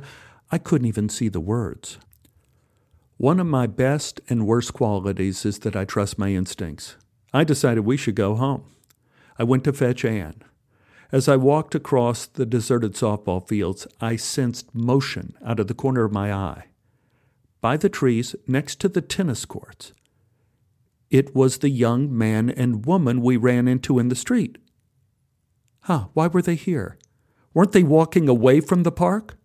I 0.51 0.57
couldn't 0.57 0.87
even 0.87 1.07
see 1.07 1.29
the 1.29 1.39
words. 1.39 1.97
One 3.17 3.39
of 3.39 3.47
my 3.47 3.67
best 3.67 4.19
and 4.27 4.47
worst 4.47 4.73
qualities 4.73 5.45
is 5.45 5.59
that 5.59 5.75
I 5.75 5.85
trust 5.85 6.17
my 6.17 6.29
instincts. 6.29 6.97
I 7.33 7.43
decided 7.43 7.81
we 7.81 7.95
should 7.95 8.15
go 8.15 8.35
home. 8.35 8.65
I 9.37 9.43
went 9.43 9.63
to 9.65 9.73
fetch 9.73 10.03
Ann. 10.03 10.43
As 11.11 11.27
I 11.27 11.35
walked 11.35 11.75
across 11.75 12.25
the 12.25 12.45
deserted 12.45 12.93
softball 12.93 13.45
fields, 13.45 13.85
I 13.99 14.15
sensed 14.15 14.73
motion 14.73 15.33
out 15.45 15.59
of 15.59 15.67
the 15.67 15.73
corner 15.73 16.05
of 16.05 16.13
my 16.13 16.33
eye. 16.33 16.67
By 17.59 17.75
the 17.75 17.89
trees 17.89 18.35
next 18.47 18.79
to 18.79 18.87
the 18.87 19.01
tennis 19.01 19.43
courts, 19.45 19.91
it 21.09 21.35
was 21.35 21.57
the 21.57 21.69
young 21.69 22.17
man 22.17 22.49
and 22.49 22.85
woman 22.85 23.21
we 23.21 23.35
ran 23.35 23.67
into 23.67 23.99
in 23.99 24.07
the 24.07 24.15
street. 24.15 24.57
Huh, 25.81 26.07
why 26.13 26.27
were 26.27 26.41
they 26.41 26.55
here? 26.55 26.97
Weren't 27.53 27.73
they 27.73 27.83
walking 27.83 28.29
away 28.29 28.61
from 28.61 28.83
the 28.83 28.91
park? 28.91 29.35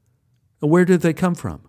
Where 0.60 0.84
did 0.84 1.00
they 1.00 1.12
come 1.12 1.34
from? 1.34 1.68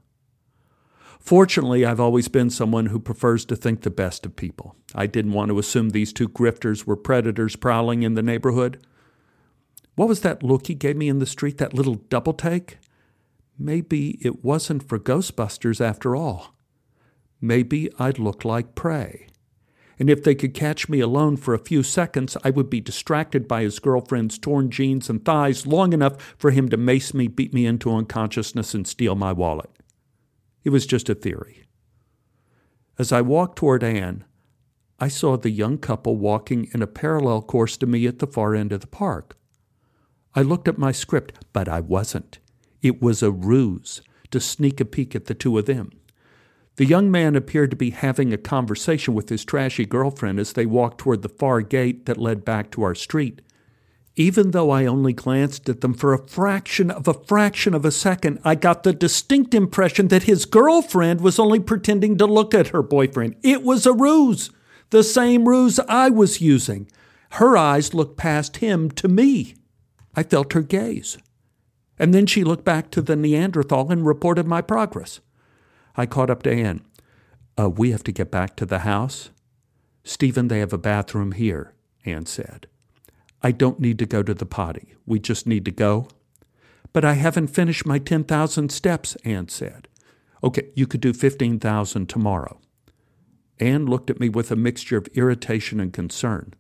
Fortunately, 1.19 1.83
I've 1.83 1.99
always 1.99 2.27
been 2.27 2.51
someone 2.51 2.85
who 2.85 2.99
prefers 2.99 3.43
to 3.45 3.55
think 3.55 3.81
the 3.81 3.89
best 3.89 4.25
of 4.25 4.35
people. 4.35 4.75
I 4.93 5.07
didn't 5.07 5.33
want 5.33 5.49
to 5.49 5.59
assume 5.59 5.89
these 5.89 6.13
two 6.13 6.29
grifters 6.29 6.85
were 6.85 6.95
predators 6.95 7.55
prowling 7.55 8.03
in 8.03 8.13
the 8.13 8.21
neighborhood. 8.21 8.85
What 9.97 10.07
was 10.07 10.21
that 10.21 10.43
look 10.43 10.67
he 10.67 10.75
gave 10.75 10.95
me 10.95 11.09
in 11.09 11.17
the 11.17 11.25
street, 11.25 11.57
that 11.57 11.73
little 11.73 11.95
double 11.95 12.33
take? 12.33 12.77
Maybe 13.57 14.19
it 14.21 14.45
wasn't 14.45 14.87
for 14.87 14.99
Ghostbusters 14.99 15.81
after 15.81 16.15
all. 16.15 16.53
Maybe 17.41 17.89
I'd 17.97 18.19
look 18.19 18.45
like 18.45 18.75
prey. 18.75 19.25
And 19.97 20.07
if 20.07 20.23
they 20.23 20.35
could 20.35 20.53
catch 20.53 20.87
me 20.87 20.99
alone 20.99 21.35
for 21.35 21.55
a 21.55 21.65
few 21.65 21.81
seconds, 21.81 22.37
I 22.43 22.51
would 22.51 22.69
be 22.69 22.79
distracted 22.79 23.47
by 23.47 23.63
his 23.63 23.79
girlfriend's 23.79 24.37
torn 24.37 24.69
jeans 24.69 25.09
and 25.09 25.25
thighs 25.25 25.65
long 25.65 25.93
enough 25.93 26.35
for 26.37 26.51
him 26.51 26.69
to 26.69 26.77
mace 26.77 27.15
me, 27.15 27.27
beat 27.27 27.51
me 27.51 27.65
into 27.65 27.91
unconsciousness, 27.91 28.75
and 28.75 28.87
steal 28.87 29.15
my 29.15 29.31
wallet. 29.31 29.71
It 30.63 30.69
was 30.69 30.85
just 30.85 31.09
a 31.09 31.15
theory. 31.15 31.63
As 32.99 33.11
I 33.11 33.21
walked 33.21 33.57
toward 33.57 33.83
Ann, 33.83 34.25
I 34.99 35.07
saw 35.07 35.37
the 35.37 35.49
young 35.49 35.79
couple 35.79 36.17
walking 36.17 36.69
in 36.71 36.83
a 36.83 36.87
parallel 36.87 37.41
course 37.41 37.77
to 37.77 37.87
me 37.87 38.05
at 38.05 38.19
the 38.19 38.27
far 38.27 38.53
end 38.53 38.71
of 38.71 38.81
the 38.81 38.87
park. 38.87 39.36
I 40.35 40.41
looked 40.41 40.67
at 40.67 40.77
my 40.77 40.91
script, 40.91 41.43
but 41.53 41.67
I 41.67 41.79
wasn't. 41.79 42.39
It 42.81 43.01
was 43.01 43.23
a 43.23 43.31
ruse 43.31 44.01
to 44.31 44.39
sneak 44.39 44.79
a 44.79 44.85
peek 44.85 45.15
at 45.15 45.25
the 45.25 45.33
two 45.33 45.57
of 45.57 45.65
them. 45.65 45.91
The 46.77 46.85
young 46.85 47.09
man 47.09 47.35
appeared 47.35 47.71
to 47.71 47.75
be 47.75 47.89
having 47.89 48.31
a 48.31 48.37
conversation 48.37 49.15
with 49.15 49.29
his 49.29 49.43
trashy 49.43 49.85
girlfriend 49.85 50.39
as 50.39 50.53
they 50.53 50.67
walked 50.67 50.99
toward 50.99 51.23
the 51.23 51.29
far 51.29 51.61
gate 51.61 52.05
that 52.05 52.19
led 52.19 52.45
back 52.45 52.69
to 52.71 52.83
our 52.83 52.93
street. 52.93 53.41
Even 54.15 54.51
though 54.51 54.69
I 54.69 54.85
only 54.85 55.13
glanced 55.13 55.69
at 55.69 55.81
them 55.81 55.93
for 55.93 56.13
a 56.13 56.27
fraction 56.27 56.91
of 56.91 57.07
a 57.07 57.13
fraction 57.13 57.73
of 57.73 57.85
a 57.85 57.91
second, 57.91 58.39
I 58.43 58.55
got 58.55 58.83
the 58.83 58.93
distinct 58.93 59.53
impression 59.55 60.07
that 60.09 60.23
his 60.23 60.45
girlfriend 60.45 61.21
was 61.21 61.39
only 61.39 61.59
pretending 61.59 62.17
to 62.17 62.25
look 62.25 62.53
at 62.53 62.69
her 62.69 62.81
boyfriend. 62.83 63.35
It 63.43 63.63
was 63.63 63.85
a 63.85 63.93
ruse, 63.93 64.51
the 64.89 65.03
same 65.03 65.47
ruse 65.47 65.79
I 65.87 66.09
was 66.09 66.41
using. 66.41 66.89
Her 67.31 67.57
eyes 67.57 67.93
looked 67.93 68.17
past 68.17 68.57
him 68.57 68.89
to 68.91 69.07
me. 69.07 69.55
I 70.17 70.23
felt 70.23 70.53
her 70.53 70.61
gaze. 70.61 71.19
And 71.99 72.13
then 72.13 72.25
she 72.25 72.43
looked 72.43 72.65
back 72.65 72.91
to 72.91 73.01
the 73.01 73.15
Neanderthal 73.15 73.91
and 73.91 74.05
reported 74.05 74.47
my 74.47 74.61
progress. 74.61 75.19
I 75.95 76.07
caught 76.07 76.31
up 76.31 76.43
to 76.43 76.51
Ann. 76.51 76.81
Uh, 77.57 77.69
we 77.69 77.91
have 77.91 78.03
to 78.03 78.11
get 78.11 78.31
back 78.31 78.55
to 78.55 78.65
the 78.65 78.79
house. 78.79 79.29
Stephen, 80.03 80.47
they 80.47 80.59
have 80.59 80.73
a 80.73 80.77
bathroom 80.77 81.33
here, 81.33 81.73
Ann 82.03 82.25
said. 82.25 82.67
I 83.41 83.51
don't 83.51 83.79
need 83.79 83.99
to 83.99 84.05
go 84.05 84.23
to 84.23 84.33
the 84.33 84.45
potty. 84.45 84.95
We 85.05 85.19
just 85.19 85.45
need 85.47 85.65
to 85.65 85.71
go. 85.71 86.07
But 86.93 87.05
I 87.05 87.13
haven't 87.13 87.47
finished 87.47 87.85
my 87.85 87.99
10,000 87.99 88.71
steps, 88.71 89.15
Ann 89.23 89.49
said. 89.49 89.87
Okay, 90.43 90.69
you 90.75 90.87
could 90.87 91.01
do 91.01 91.13
15,000 91.13 92.09
tomorrow. 92.09 92.59
Ann 93.59 93.85
looked 93.85 94.09
at 94.09 94.19
me 94.19 94.29
with 94.29 94.51
a 94.51 94.55
mixture 94.55 94.97
of 94.97 95.07
irritation 95.13 95.79
and 95.79 95.93
concern. 95.93 96.53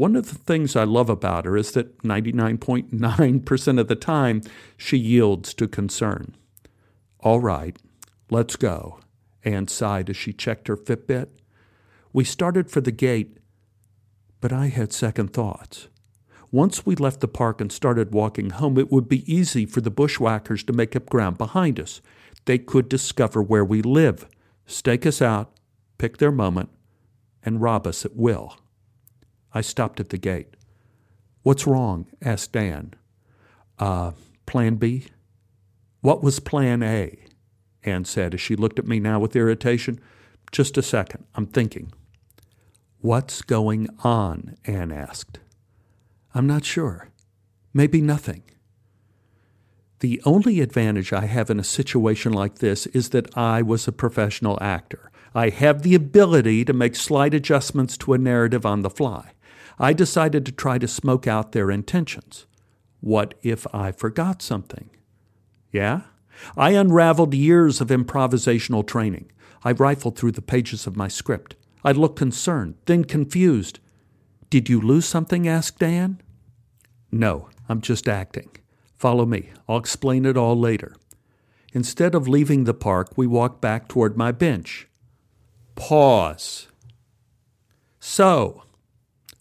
One 0.00 0.16
of 0.16 0.30
the 0.30 0.34
things 0.34 0.76
I 0.76 0.84
love 0.84 1.10
about 1.10 1.44
her 1.44 1.58
is 1.58 1.72
that 1.72 1.98
99.9% 1.98 3.78
of 3.78 3.86
the 3.86 3.94
time 3.94 4.40
she 4.78 4.96
yields 4.96 5.52
to 5.52 5.68
concern. 5.68 6.34
All 7.18 7.38
right, 7.38 7.76
let's 8.30 8.56
go, 8.56 9.00
Ann 9.44 9.68
sighed 9.68 10.08
as 10.08 10.16
she 10.16 10.32
checked 10.32 10.68
her 10.68 10.76
Fitbit. 10.78 11.26
We 12.14 12.24
started 12.24 12.70
for 12.70 12.80
the 12.80 12.90
gate 12.90 13.36
but 14.40 14.54
I 14.54 14.68
had 14.68 14.94
second 14.94 15.34
thoughts. 15.34 15.88
Once 16.50 16.86
we 16.86 16.96
left 16.96 17.20
the 17.20 17.28
park 17.28 17.60
and 17.60 17.70
started 17.70 18.14
walking 18.14 18.48
home, 18.48 18.78
it 18.78 18.90
would 18.90 19.06
be 19.06 19.30
easy 19.30 19.66
for 19.66 19.82
the 19.82 19.90
bushwhackers 19.90 20.64
to 20.64 20.72
make 20.72 20.96
up 20.96 21.10
ground 21.10 21.36
behind 21.36 21.78
us. 21.78 22.00
They 22.46 22.56
could 22.56 22.88
discover 22.88 23.42
where 23.42 23.66
we 23.66 23.82
live, 23.82 24.26
stake 24.64 25.04
us 25.04 25.20
out, 25.20 25.52
pick 25.98 26.16
their 26.16 26.32
moment, 26.32 26.70
and 27.42 27.60
rob 27.60 27.86
us 27.86 28.06
at 28.06 28.16
will. 28.16 28.56
I 29.52 29.60
stopped 29.60 30.00
at 30.00 30.10
the 30.10 30.18
gate. 30.18 30.54
What's 31.42 31.66
wrong? 31.66 32.06
asked 32.22 32.56
Ann. 32.56 32.94
Uh, 33.78 34.12
plan 34.46 34.76
B? 34.76 35.06
What 36.00 36.22
was 36.22 36.40
plan 36.40 36.82
A? 36.82 37.18
Ann 37.84 38.04
said 38.04 38.34
as 38.34 38.40
she 38.40 38.56
looked 38.56 38.78
at 38.78 38.86
me 38.86 39.00
now 39.00 39.18
with 39.18 39.36
irritation. 39.36 40.00
Just 40.52 40.76
a 40.76 40.82
second, 40.82 41.24
I'm 41.34 41.46
thinking. 41.46 41.92
What's 43.00 43.42
going 43.42 43.88
on? 44.04 44.56
Ann 44.66 44.92
asked. 44.92 45.40
I'm 46.34 46.46
not 46.46 46.64
sure. 46.64 47.08
Maybe 47.72 48.00
nothing. 48.00 48.42
The 50.00 50.20
only 50.24 50.60
advantage 50.60 51.12
I 51.12 51.26
have 51.26 51.50
in 51.50 51.60
a 51.60 51.64
situation 51.64 52.32
like 52.32 52.56
this 52.56 52.86
is 52.86 53.10
that 53.10 53.36
I 53.36 53.62
was 53.62 53.86
a 53.86 53.92
professional 53.92 54.58
actor. 54.60 55.10
I 55.34 55.50
have 55.50 55.82
the 55.82 55.94
ability 55.94 56.64
to 56.64 56.72
make 56.72 56.96
slight 56.96 57.34
adjustments 57.34 57.96
to 57.98 58.14
a 58.14 58.18
narrative 58.18 58.66
on 58.66 58.82
the 58.82 58.90
fly. 58.90 59.32
I 59.80 59.94
decided 59.94 60.44
to 60.44 60.52
try 60.52 60.76
to 60.76 60.86
smoke 60.86 61.26
out 61.26 61.52
their 61.52 61.70
intentions. 61.70 62.44
What 63.00 63.32
if 63.42 63.66
I 63.74 63.92
forgot 63.92 64.42
something? 64.42 64.90
Yeah? 65.72 66.02
I 66.54 66.72
unraveled 66.72 67.32
years 67.32 67.80
of 67.80 67.88
improvisational 67.88 68.86
training. 68.86 69.32
I 69.64 69.72
rifled 69.72 70.18
through 70.18 70.32
the 70.32 70.42
pages 70.42 70.86
of 70.86 70.96
my 70.96 71.08
script. 71.08 71.56
I 71.82 71.92
looked 71.92 72.18
concerned, 72.18 72.74
then 72.84 73.04
confused. 73.04 73.78
Did 74.50 74.68
you 74.68 74.82
lose 74.82 75.06
something? 75.06 75.48
asked 75.48 75.82
Ann. 75.82 76.20
No, 77.10 77.48
I'm 77.66 77.80
just 77.80 78.06
acting. 78.06 78.50
Follow 78.98 79.24
me. 79.24 79.48
I'll 79.66 79.78
explain 79.78 80.26
it 80.26 80.36
all 80.36 80.58
later. 80.58 80.94
Instead 81.72 82.14
of 82.14 82.28
leaving 82.28 82.64
the 82.64 82.74
park, 82.74 83.16
we 83.16 83.26
walked 83.26 83.62
back 83.62 83.88
toward 83.88 84.14
my 84.14 84.30
bench. 84.30 84.88
Pause. 85.74 86.68
So, 87.98 88.64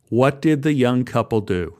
what 0.09 0.41
did 0.41 0.63
the 0.63 0.73
young 0.73 1.05
couple 1.05 1.41
do? 1.41 1.77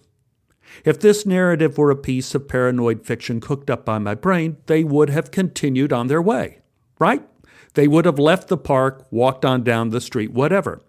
If 0.86 1.00
this 1.00 1.26
narrative 1.26 1.78
were 1.78 1.92
a 1.92 1.96
piece 1.96 2.36
of 2.36 2.48
paranoid 2.48 3.06
fiction 3.06 3.42
cooked 3.42 3.70
up 3.70 3.86
by 3.86 3.98
my 3.98 4.16
brain, 4.16 4.58
they 4.68 4.84
would 4.84 5.10
have 5.10 5.32
continued 5.32 5.92
on 5.92 6.08
their 6.08 6.22
way, 6.22 6.60
right? 7.00 7.28
They 7.74 7.88
would 7.88 8.06
have 8.06 8.20
left 8.20 8.48
the 8.48 8.58
park, 8.58 9.08
walked 9.12 9.46
on 9.46 9.64
down 9.64 9.90
the 9.90 10.02
street, 10.02 10.32
whatever. 10.32 10.82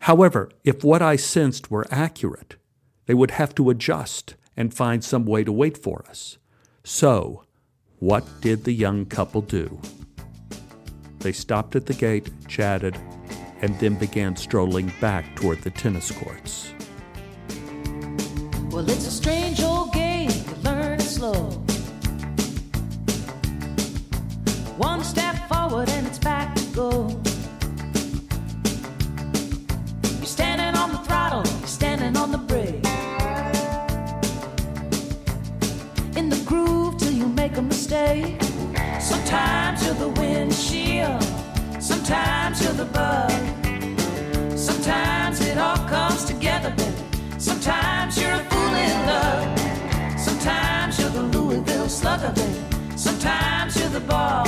However, 0.00 0.50
if 0.64 0.84
what 0.84 1.02
I 1.02 1.16
sensed 1.16 1.70
were 1.70 1.86
accurate, 1.90 2.56
they 3.06 3.14
would 3.14 3.32
have 3.32 3.54
to 3.54 3.70
adjust 3.70 4.34
and 4.56 4.74
find 4.74 5.02
some 5.02 5.24
way 5.24 5.44
to 5.44 5.52
wait 5.52 5.78
for 5.78 6.04
us. 6.08 6.38
So, 6.84 7.44
what 7.98 8.24
did 8.40 8.64
the 8.64 8.72
young 8.72 9.06
couple 9.06 9.40
do? 9.40 9.80
They 11.20 11.32
stopped 11.32 11.74
at 11.74 11.86
the 11.86 11.94
gate, 11.94 12.30
chatted, 12.46 12.96
and 13.62 13.78
then 13.78 13.94
began 13.94 14.36
strolling 14.36 14.92
back 15.00 15.24
toward 15.36 15.62
the 15.62 15.70
tennis 15.70 16.10
courts. 16.10 16.72
Well, 18.70 18.88
it's 18.90 19.06
a 19.06 19.10
strange 19.10 19.62
old 19.62 19.92
game, 19.92 20.30
you 20.30 20.54
learn 20.62 21.00
it 21.00 21.02
slow. 21.02 21.50
One 24.76 25.02
step 25.02 25.36
forward 25.48 25.88
and 25.88 26.06
it's 26.06 26.18
back 26.18 26.54
to 26.54 26.64
go. 26.74 27.08
You're 30.18 30.26
standing 30.26 30.78
on 30.78 30.92
the 30.92 30.98
throttle, 30.98 31.44
you're 31.58 31.66
standing 31.66 32.16
on 32.16 32.32
the 32.32 32.38
brake. 32.38 32.84
In 36.16 36.28
the 36.28 36.42
groove 36.44 36.98
till 36.98 37.12
you 37.12 37.26
make 37.28 37.56
a 37.56 37.62
mistake. 37.62 38.42
Sometimes 39.00 39.84
you're 39.86 39.94
the 39.94 40.08
windshield, 40.08 41.22
sometimes 41.86 42.62
you're 42.62 42.72
the 42.72 42.84
bug. 42.86 43.30
Sometimes 44.58 45.40
it 45.40 45.56
all 45.56 45.76
comes 45.88 46.24
together, 46.24 46.70
baby. 46.70 47.04
Sometimes 47.38 48.20
you're 48.20 48.32
a 48.32 48.44
fool 48.50 48.74
in 48.86 48.96
love. 49.06 50.18
Sometimes 50.18 50.98
you're 50.98 51.10
the 51.10 51.22
Louisville 51.22 51.88
slugger, 51.88 52.32
baby. 52.32 52.96
Sometimes 52.96 53.78
you're 53.78 53.94
the 54.00 54.00
ball. 54.00 54.46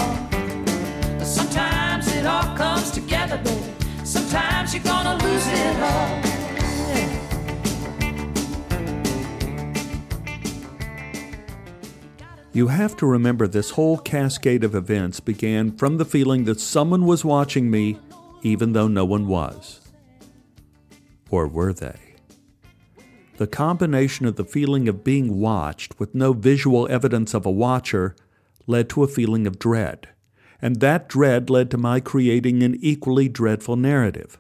Sometimes 1.22 2.09
it 2.12 2.26
all 2.26 2.57
comes 2.57 2.91
together, 2.91 3.39
baby. 3.45 3.72
Sometimes 4.03 4.74
you're 4.74 4.82
gonna 4.82 5.14
lose 5.24 5.47
it 5.47 5.76
all. 5.80 6.28
You 12.59 12.66
have 12.66 12.96
to 12.96 13.06
remember 13.06 13.46
this 13.46 13.70
whole 13.70 13.98
cascade 13.98 14.64
of 14.64 14.74
events 14.74 15.20
began 15.20 15.76
from 15.76 15.96
the 15.96 16.04
feeling 16.04 16.42
that 16.46 16.59
someone 16.59 17.06
was 17.06 17.24
watching 17.24 17.70
me, 17.70 18.00
even 18.42 18.72
though 18.72 18.88
no 18.88 19.04
one 19.04 19.28
was. 19.28 19.80
Or 21.30 21.46
were 21.46 21.72
they? 21.72 22.16
The 23.36 23.46
combination 23.46 24.26
of 24.26 24.34
the 24.34 24.44
feeling 24.44 24.88
of 24.88 25.04
being 25.04 25.38
watched 25.38 26.00
with 26.00 26.16
no 26.16 26.32
visual 26.32 26.88
evidence 26.90 27.32
of 27.32 27.46
a 27.46 27.50
watcher 27.64 28.16
led 28.66 28.88
to 28.88 29.04
a 29.04 29.06
feeling 29.06 29.46
of 29.46 29.61
dread, 29.61 30.09
and 30.61 30.80
that 30.80 31.09
dread 31.09 31.50
led 31.50 31.70
to 31.70 31.78
my 31.78 32.00
creating 32.00 32.64
an 32.64 32.76
equally 32.80 33.28
dreadful 33.28 33.76
narrative. 33.76 34.36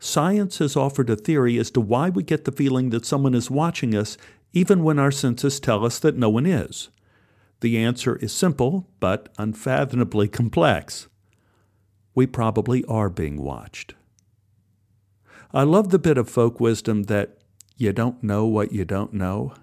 Science 0.00 0.58
has 0.58 0.74
offered 0.74 1.08
a 1.08 1.14
theory 1.14 1.56
as 1.56 1.70
to 1.70 1.80
why 1.80 2.08
we 2.08 2.24
get 2.24 2.46
the 2.46 2.50
feeling 2.50 2.90
that 2.90 3.06
someone 3.06 3.34
is 3.34 3.48
watching 3.48 3.94
us 3.94 4.16
even 4.52 4.82
when 4.82 4.98
our 4.98 5.10
senses 5.10 5.60
tell 5.60 5.84
us 5.84 5.98
that 5.98 6.16
no 6.16 6.28
one 6.28 6.46
is. 6.46 6.90
The 7.60 7.78
answer 7.78 8.16
is 8.16 8.32
simple, 8.32 8.88
but 9.00 9.28
unfathomably 9.38 10.28
complex. 10.28 11.08
We 12.14 12.26
probably 12.26 12.84
are 12.86 13.10
being 13.10 13.40
watched. 13.40 13.94
I 15.52 15.64
love 15.64 15.90
the 15.90 15.98
bit 15.98 16.18
of 16.18 16.28
folk 16.28 16.60
wisdom 16.60 17.04
that 17.04 17.38
you 17.76 17.92
don't 17.92 18.22
know 18.22 18.46
what 18.46 18.72
you 18.72 18.84
don't 18.84 19.12
know. 19.12 19.54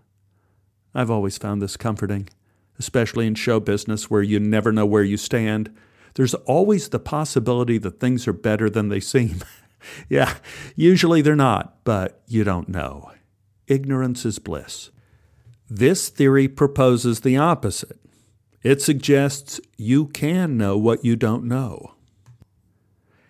I've 0.94 1.12
always 1.12 1.38
found 1.38 1.62
this 1.62 1.78
comforting, 1.78 2.30
especially 2.80 3.28
in 3.28 3.36
show 3.36 3.60
business 3.60 4.10
where 4.10 4.24
you 4.24 4.40
never 4.40 4.72
know 4.72 4.86
where 4.86 5.04
you 5.04 5.18
stand. 5.18 5.74
There's 6.16 6.34
always 6.34 6.90
the 6.90 7.00
possibility 7.00 7.78
that 7.78 8.00
things 8.00 8.28
are 8.28 8.34
better 8.34 8.70
than 8.70 8.90
they 8.90 9.00
seem. 9.00 9.44
yeah, 10.10 10.36
usually 10.76 11.22
they're 11.22 11.36
not, 11.36 11.84
but 11.84 12.22
you 12.28 12.44
don't 12.44 12.70
know. 12.70 13.12
Ignorance 13.68 14.26
is 14.26 14.40
bliss. 14.40 14.92
This 15.70 16.10
theory 16.10 16.48
proposes 16.48 17.22
the 17.22 17.38
opposite. 17.38 18.00
It 18.64 18.82
suggests 18.82 19.60
you 19.78 20.08
can 20.08 20.58
know 20.58 20.78
what 20.78 21.04
you 21.04 21.16
don't 21.16 21.44
know. 21.44 21.94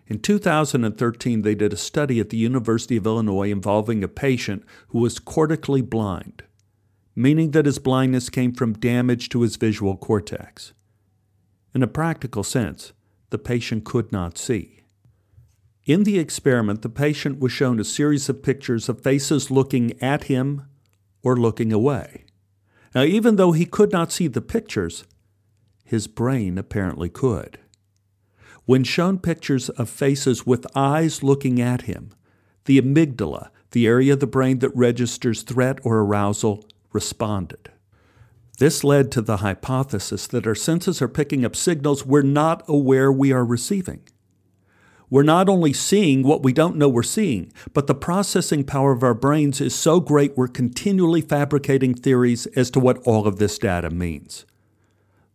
In 0.07 0.19
2013, 0.19 1.41
they 1.41 1.55
did 1.55 1.73
a 1.73 1.77
study 1.77 2.19
at 2.19 2.29
the 2.29 2.37
University 2.37 2.95
of 2.95 3.05
Illinois 3.05 3.51
involving 3.51 4.03
a 4.03 4.07
patient 4.07 4.63
who 4.89 4.99
was 4.99 5.19
cortically 5.19 5.81
blind, 5.81 6.43
meaning 7.15 7.51
that 7.51 7.65
his 7.65 7.79
blindness 7.79 8.29
came 8.29 8.53
from 8.53 8.73
damage 8.73 9.29
to 9.29 9.41
his 9.41 9.57
visual 9.57 9.97
cortex. 9.97 10.73
In 11.73 11.83
a 11.83 11.87
practical 11.87 12.43
sense, 12.43 12.93
the 13.31 13.37
patient 13.37 13.83
could 13.83 14.11
not 14.11 14.37
see. 14.37 14.83
In 15.87 16.03
the 16.03 16.19
experiment, 16.19 16.81
the 16.81 16.89
patient 16.89 17.39
was 17.39 17.53
shown 17.53 17.79
a 17.79 17.85
series 17.85 18.27
of 18.27 18.43
pictures 18.43 18.89
of 18.89 19.01
faces 19.01 19.49
looking 19.49 19.93
at 20.03 20.25
him 20.25 20.63
or 21.23 21.37
looking 21.37 21.71
away. 21.71 22.25
Now, 22.93 23.03
even 23.03 23.37
though 23.37 23.53
he 23.53 23.65
could 23.65 23.93
not 23.93 24.11
see 24.11 24.27
the 24.27 24.41
pictures, 24.41 25.05
his 25.85 26.07
brain 26.07 26.57
apparently 26.57 27.07
could. 27.07 27.57
When 28.65 28.83
shown 28.83 29.19
pictures 29.19 29.69
of 29.69 29.89
faces 29.89 30.45
with 30.45 30.67
eyes 30.75 31.23
looking 31.23 31.61
at 31.61 31.83
him, 31.83 32.09
the 32.65 32.81
amygdala, 32.81 33.47
the 33.71 33.87
area 33.87 34.11
of 34.11 34.19
the 34.19 34.27
brain 34.27 34.59
that 34.59 34.75
registers 34.75 35.41
threat 35.41 35.79
or 35.83 35.99
arousal, 35.99 36.65
responded. 36.91 37.71
This 38.59 38.83
led 38.83 39.09
to 39.13 39.21
the 39.21 39.37
hypothesis 39.37 40.27
that 40.27 40.47
our 40.47 40.55
senses 40.55 41.01
are 41.01 41.07
picking 41.07 41.45
up 41.45 41.55
signals 41.55 42.05
we're 42.05 42.23
not 42.23 42.65
aware 42.67 43.09
we 43.09 43.31
are 43.31 43.45
receiving. 43.45 44.01
We're 45.09 45.23
not 45.23 45.47
only 45.47 45.71
seeing 45.71 46.23
what 46.23 46.43
we 46.43 46.51
don't 46.51 46.75
know 46.75 46.89
we're 46.89 47.03
seeing, 47.03 47.53
but 47.73 47.87
the 47.87 47.95
processing 47.95 48.65
power 48.65 48.91
of 48.91 49.03
our 49.03 49.13
brains 49.13 49.61
is 49.61 49.73
so 49.73 50.01
great 50.01 50.35
we're 50.35 50.49
continually 50.49 51.21
fabricating 51.21 51.93
theories 51.93 52.45
as 52.47 52.69
to 52.71 52.79
what 52.81 52.97
all 53.07 53.25
of 53.25 53.37
this 53.37 53.57
data 53.57 53.89
means. 53.89 54.45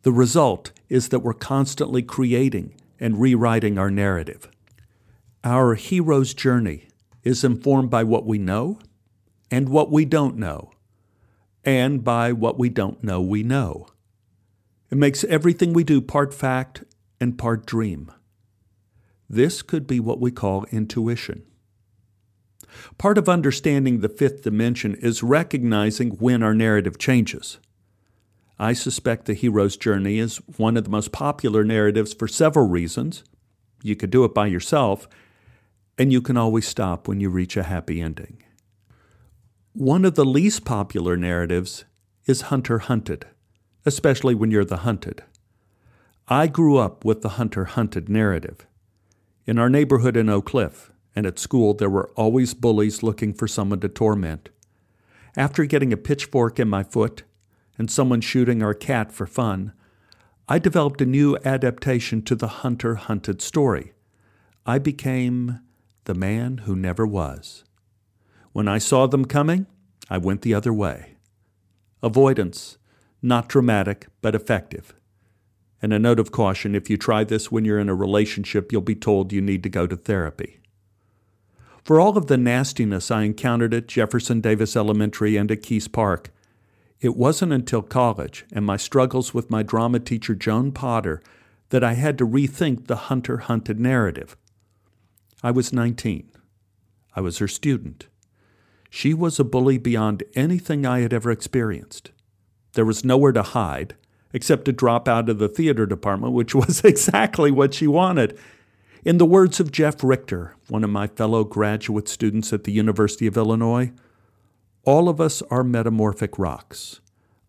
The 0.03 0.13
result 0.13 0.73
is 0.91 1.09
that 1.09 1.21
we're 1.21 1.33
constantly 1.33 2.03
creating 2.03 2.75
and 3.01 3.21
rewriting 3.21 3.79
our 3.79 3.91
narrative. 3.91 4.47
Our 5.43 5.75
hero's 5.75 6.35
journey 6.35 6.89
is 7.23 7.43
informed 7.43 7.89
by 7.89 8.05
what 8.05 8.27
we 8.27 8.37
know 8.39 8.79
and 9.51 9.69
what 9.69 9.91
we 9.91 10.05
don't 10.05 10.37
know, 10.37 10.71
and 11.65 12.05
by 12.05 12.33
what 12.33 12.59
we 12.59 12.69
don't 12.69 13.03
know 13.03 13.21
we 13.21 13.43
know. 13.43 13.87
It 14.91 14.99
makes 14.99 15.25
everything 15.25 15.73
we 15.73 15.85
do 15.85 16.01
part 16.01 16.35
fact 16.35 16.85
and 17.21 17.39
part 17.39 17.65
dream. 17.65 18.13
This 19.33 19.63
could 19.63 19.87
be 19.87 19.99
what 19.99 20.21
we 20.21 20.31
call 20.31 20.67
intuition. 20.71 21.45
Part 22.99 23.17
of 23.17 23.31
understanding 23.31 24.01
the 24.01 24.11
fifth 24.11 24.43
dimension 24.43 24.95
is 24.97 25.23
recognizing 25.23 26.11
when 26.19 26.43
our 26.43 26.53
narrative 26.53 26.99
changes. 26.99 27.59
I 28.59 28.75
suspect 28.75 29.25
the 29.25 29.33
hero's 29.33 29.79
journey 29.79 30.19
is 30.19 30.37
one 30.59 30.77
of 30.77 30.85
the 30.85 30.91
most 30.91 31.13
popular 31.13 31.65
narratives 31.65 32.13
for 32.13 32.29
several 32.29 32.69
reasons. 32.69 33.25
You 33.83 33.97
could 33.97 34.11
do 34.11 34.25
it 34.25 34.35
by 34.35 34.49
yourself, 34.49 35.09
and 35.97 36.13
you 36.13 36.21
can 36.21 36.37
always 36.37 36.69
stop 36.69 37.09
when 37.09 37.19
you 37.19 37.31
reach 37.31 37.57
a 37.57 37.63
happy 37.63 38.03
ending. 38.03 38.43
One 39.73 40.05
of 40.05 40.15
the 40.15 40.27
least 40.27 40.67
popular 40.67 41.17
narratives 41.17 41.87
is 42.27 42.43
hunter 42.43 42.81
hunted, 42.81 43.27
especially 43.87 44.35
when 44.35 44.51
you're 44.51 44.63
the 44.67 44.79
hunted. 44.79 45.25
I 46.29 46.49
grew 46.49 46.77
up 46.77 47.03
with 47.03 47.23
the 47.23 47.31
hunter 47.31 47.65
hunted 47.65 48.11
narrative. 48.11 48.67
In 49.45 49.59
our 49.59 49.69
neighborhood 49.69 50.17
in 50.17 50.29
Oak 50.29 50.47
Cliff 50.47 50.93
and 51.17 51.27
at 51.27 51.39
school, 51.39 51.75
there 51.75 51.91
were 51.91 52.11
always 52.11 52.55
bullies 52.55 53.03
looking 53.03 53.35
for 53.35 53.49
someone 53.49 53.81
to 53.81 53.89
torment. 53.89 54.51
After 55.37 55.65
getting 55.65 55.93
a 55.93 55.97
pitchfork 55.97 56.61
in 56.61 56.69
my 56.69 56.85
foot 56.85 57.25
and 57.77 57.91
someone 57.91 58.21
shooting 58.21 58.63
our 58.63 58.75
cat 58.75 59.11
for 59.11 59.27
fun, 59.27 59.73
I 60.49 60.59
developed 60.59 61.01
a 61.01 61.07
new 61.07 61.37
adaptation 61.45 62.23
to 62.23 62.37
the 62.37 62.49
hunter 62.49 62.95
hunted 62.95 63.43
story. 63.43 63.93
I 64.65 64.79
became 64.79 65.61
the 66.05 66.15
man 66.15 66.59
who 66.59 66.77
never 66.77 67.05
was. 67.05 67.65
When 68.53 68.69
I 68.69 68.79
saw 68.79 69.07
them 69.07 69.25
coming, 69.25 69.67
I 70.09 70.19
went 70.19 70.43
the 70.43 70.55
other 70.55 70.73
way. 70.73 71.17
Avoidance, 72.01 72.79
not 73.21 73.49
dramatic, 73.49 74.07
but 74.21 74.35
effective. 74.35 74.95
And 75.83 75.93
a 75.93 75.99
note 75.99 76.21
of 76.21 76.31
caution 76.31 76.75
if 76.75 76.89
you 76.89 76.97
try 76.97 77.25
this 77.25 77.51
when 77.51 77.65
you're 77.65 77.81
in 77.81 77.89
a 77.89 77.95
relationship, 77.95 78.71
you'll 78.71 78.81
be 78.81 78.95
told 78.95 79.33
you 79.33 79.41
need 79.41 79.65
to 79.65 79.69
go 79.69 79.87
to 79.87 79.97
therapy. 79.97 80.61
For 81.85 81.99
all 81.99 82.17
of 82.17 82.29
the 82.29 82.37
nastiness 82.37 83.11
I 83.11 83.23
encountered 83.23 83.75
at 83.75 83.89
Jefferson 83.89 84.41
Davis 84.41 84.77
Elementary 84.77 85.37
and 85.37 85.51
at 85.51 85.63
Kiest 85.63 85.91
Park, 85.91 86.31
it 87.01 87.17
wasn't 87.17 87.53
until 87.53 87.83
college 87.83 88.45
and 88.53 88.65
my 88.65 88.77
struggles 88.77 89.35
with 89.35 89.51
my 89.51 89.65
drama 89.65 89.99
teacher, 89.99 90.37
Joan 90.37 90.71
Potter, 90.71 91.21
that 91.71 91.83
I 91.83 91.95
had 91.95 92.17
to 92.19 92.27
rethink 92.27 92.87
the 92.87 92.97
hunter 92.97 93.39
hunted 93.39 93.81
narrative. 93.81 94.37
I 95.43 95.51
was 95.51 95.73
19. 95.73 96.31
I 97.17 97.21
was 97.21 97.39
her 97.39 97.49
student. 97.49 98.07
She 98.89 99.13
was 99.13 99.41
a 99.41 99.45
bully 99.45 99.79
beyond 99.79 100.23
anything 100.37 100.87
I 100.87 101.01
had 101.01 101.13
ever 101.13 101.33
experienced. 101.33 102.13
There 102.75 102.85
was 102.85 103.05
nowhere 103.05 103.33
to 103.33 103.43
hide, 103.43 103.97
except 104.33 104.65
to 104.65 104.73
drop 104.73 105.09
out 105.09 105.29
of 105.29 105.39
the 105.39 105.49
theater 105.49 105.87
department, 105.87 106.33
which 106.33 106.55
was 106.55 106.85
exactly 106.85 107.51
what 107.51 107.75
she 107.75 107.87
wanted. 107.87 108.39
In 109.05 109.19
the 109.19 109.27
words 109.27 109.59
of 109.59 109.73
Jeff 109.73 110.03
Richter, 110.03 110.55
one 110.69 110.85
of 110.85 110.91
my 110.91 111.09
fellow 111.09 111.45
graduate 111.45 112.09
students 112.09 112.53
at 112.53 112.65
the 112.65 112.73
University 112.73 113.27
of 113.27 113.37
Illinois, 113.37 113.93
all 114.85 115.09
of 115.09 115.21
us 115.21 115.43
are 115.43 115.65
metamorphic 115.65 116.39
rocks. 116.39 117.01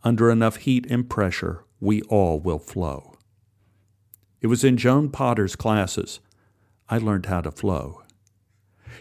Under 0.03 0.29
enough 0.29 0.57
heat 0.57 0.85
and 0.89 1.09
pressure, 1.09 1.63
we 1.79 2.01
all 2.03 2.39
will 2.39 2.59
flow. 2.59 3.13
It 4.41 4.47
was 4.47 4.63
in 4.63 4.77
Joan 4.77 5.09
Potter's 5.09 5.55
classes. 5.55 6.19
I 6.89 6.97
learned 6.97 7.27
how 7.27 7.41
to 7.41 7.51
flow. 7.51 8.01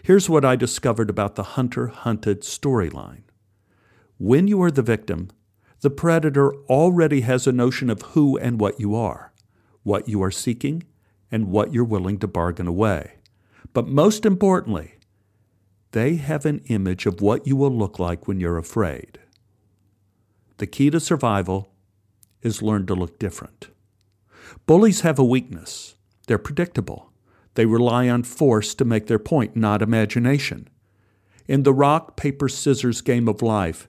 Here's 0.03 0.29
what 0.29 0.45
I 0.45 0.57
discovered 0.57 1.11
about 1.11 1.35
the 1.35 1.43
hunter 1.43 1.89
hunted 1.89 2.43
storyline. 2.43 3.23
When 4.19 4.47
you 4.47 4.63
are 4.63 4.71
the 4.71 4.83
victim, 4.83 5.31
the 5.83 5.91
predator 5.91 6.55
already 6.67 7.21
has 7.23 7.47
a 7.47 7.53
notion 7.53 7.91
of 7.91 8.03
who 8.03 8.39
and 8.39 8.61
what 8.61 8.79
you 8.81 8.95
are, 8.95 9.33
what 9.83 10.09
you 10.09 10.23
are 10.23 10.31
seeking, 10.31 10.85
and 11.31 11.49
what 11.49 11.73
you're 11.73 11.85
willing 11.85 12.19
to 12.19 12.29
bargain 12.29 12.69
away. 12.69 13.15
But 13.73 13.89
most 13.89 14.25
importantly, 14.25 14.95
they 15.91 16.17
have 16.17 16.47
an 16.47 16.61
image 16.67 17.05
of 17.05 17.21
what 17.21 17.47
you 17.47 17.57
will 17.57 17.77
look 17.77 17.99
like 17.99 18.29
when 18.29 18.39
you're 18.39 18.59
afraid. 18.59 19.19
The 20.59 20.67
key 20.69 20.89
to 20.91 21.01
survival 21.01 21.73
is 22.43 22.63
learn 22.63 22.87
to 22.87 22.95
look 22.95 23.19
different. 23.19 23.69
Bullies 24.67 25.01
have 25.01 25.19
a 25.19 25.25
weakness. 25.25 25.97
They're 26.29 26.39
predictable. 26.39 27.13
They 27.55 27.67
rely 27.67 28.09
on 28.09 28.23
force 28.23 28.75
to 28.77 28.85
make 28.85 29.09
their 29.09 29.19
point, 29.19 29.57
not 29.57 29.83
imagination. 29.83 30.69
In 31.49 31.65
the 31.65 31.75
rock, 31.75 32.17
paper, 32.17 32.49
scissors 32.49 33.01
game 33.01 33.29
of 33.29 33.43
life, 33.43 33.89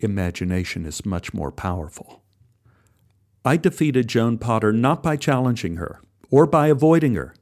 imagination 0.00 0.84
is 0.86 1.06
much 1.06 1.32
more 1.32 1.52
powerful. 1.52 2.22
I 3.44 3.56
defeated 3.56 4.08
Joan 4.08 4.38
Potter 4.38 4.72
not 4.72 5.02
by 5.02 5.16
challenging 5.16 5.76
her 5.76 6.00
or 6.30 6.46
by 6.46 6.68
avoiding 6.68 7.14
her, 7.14 7.34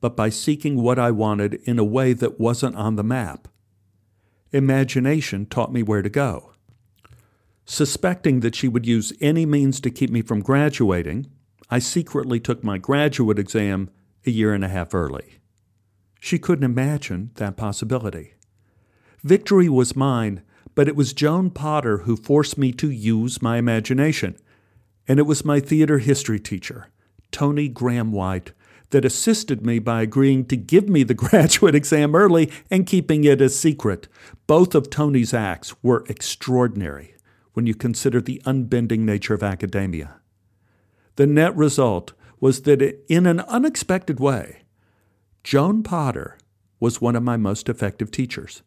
but 0.00 0.16
by 0.16 0.28
seeking 0.28 0.82
what 0.82 0.98
I 0.98 1.10
wanted 1.10 1.54
in 1.64 1.78
a 1.78 1.84
way 1.84 2.12
that 2.12 2.38
wasn't 2.38 2.76
on 2.76 2.96
the 2.96 3.02
map. 3.02 3.48
Imagination 4.52 5.46
taught 5.46 5.72
me 5.72 5.82
where 5.82 6.02
to 6.02 6.10
go. 6.10 6.52
Suspecting 7.64 8.40
that 8.40 8.54
she 8.54 8.68
would 8.68 8.86
use 8.86 9.12
any 9.20 9.46
means 9.46 9.80
to 9.80 9.90
keep 9.90 10.10
me 10.10 10.22
from 10.22 10.40
graduating, 10.40 11.26
I 11.70 11.78
secretly 11.78 12.38
took 12.38 12.62
my 12.62 12.78
graduate 12.78 13.38
exam 13.38 13.90
a 14.26 14.30
year 14.30 14.52
and 14.52 14.64
a 14.64 14.68
half 14.68 14.94
early. 14.94 15.38
She 16.20 16.38
couldn't 16.38 16.64
imagine 16.64 17.30
that 17.36 17.56
possibility. 17.56 18.34
Victory 19.22 19.68
was 19.68 19.96
mine, 19.96 20.42
but 20.74 20.88
it 20.88 20.96
was 20.96 21.12
Joan 21.12 21.50
Potter 21.50 21.98
who 21.98 22.16
forced 22.16 22.58
me 22.58 22.72
to 22.72 22.90
use 22.90 23.42
my 23.42 23.58
imagination. 23.58 24.36
And 25.06 25.18
it 25.18 25.24
was 25.24 25.44
my 25.44 25.60
theater 25.60 25.98
history 25.98 26.40
teacher, 26.40 26.88
Tony 27.30 27.68
Graham 27.68 28.12
White, 28.12 28.52
that 28.90 29.04
assisted 29.04 29.64
me 29.64 29.78
by 29.78 30.02
agreeing 30.02 30.46
to 30.46 30.56
give 30.56 30.88
me 30.88 31.02
the 31.02 31.14
graduate 31.24 31.74
exam 31.74 32.14
early 32.14 32.50
and 32.70 32.86
keeping 32.86 33.24
it 33.24 33.40
a 33.40 33.48
secret. 33.48 34.08
Both 34.46 34.74
of 34.74 34.90
Tony's 34.90 35.34
acts 35.34 35.74
were 35.82 36.04
extraordinary 36.08 37.14
when 37.52 37.66
you 37.66 37.74
consider 37.74 38.20
the 38.20 38.42
unbending 38.44 39.04
nature 39.04 39.34
of 39.34 39.42
academia. 39.42 40.16
The 41.16 41.26
net 41.26 41.56
result 41.56 42.12
was 42.40 42.62
that 42.62 42.82
in 43.08 43.26
an 43.26 43.40
unexpected 43.40 44.18
way, 44.18 44.62
Joan 45.44 45.82
Potter 45.82 46.36
was 46.80 47.00
one 47.00 47.16
of 47.16 47.22
my 47.22 47.36
most 47.36 47.68
effective 47.68 48.10
teachers, 48.10 48.62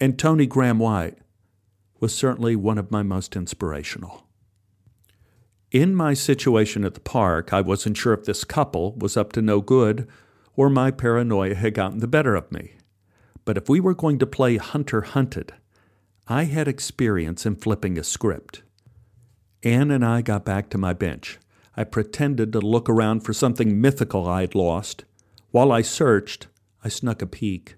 and 0.00 0.18
Tony 0.18 0.46
Graham 0.46 0.78
White 0.78 1.18
was 2.00 2.14
certainly 2.14 2.56
one 2.56 2.78
of 2.78 2.90
my 2.90 3.02
most 3.02 3.36
inspirational. 3.36 4.26
In 5.70 5.94
my 5.94 6.14
situation 6.14 6.84
at 6.84 6.94
the 6.94 7.00
park, 7.00 7.52
I 7.52 7.60
wasn't 7.60 7.96
sure 7.96 8.12
if 8.12 8.24
this 8.24 8.44
couple 8.44 8.94
was 8.94 9.16
up 9.16 9.32
to 9.32 9.42
no 9.42 9.60
good 9.60 10.08
or 10.54 10.70
my 10.70 10.90
paranoia 10.90 11.54
had 11.54 11.74
gotten 11.74 11.98
the 11.98 12.06
better 12.06 12.34
of 12.34 12.50
me. 12.50 12.72
But 13.44 13.56
if 13.56 13.68
we 13.68 13.80
were 13.80 13.94
going 13.94 14.18
to 14.18 14.26
play 14.26 14.56
Hunter 14.56 15.02
Hunted, 15.02 15.52
I 16.26 16.44
had 16.44 16.66
experience 16.66 17.46
in 17.46 17.56
flipping 17.56 17.98
a 17.98 18.04
script. 18.04 18.62
Ann 19.62 19.90
and 19.90 20.04
I 20.04 20.22
got 20.22 20.44
back 20.44 20.70
to 20.70 20.78
my 20.78 20.92
bench. 20.92 21.38
I 21.76 21.84
pretended 21.84 22.52
to 22.52 22.60
look 22.60 22.88
around 22.88 23.20
for 23.20 23.32
something 23.32 23.80
mythical 23.80 24.26
I 24.26 24.40
had 24.42 24.54
lost. 24.54 25.04
While 25.50 25.72
I 25.72 25.82
searched, 25.82 26.46
I 26.82 26.88
snuck 26.88 27.22
a 27.22 27.26
peek. 27.26 27.76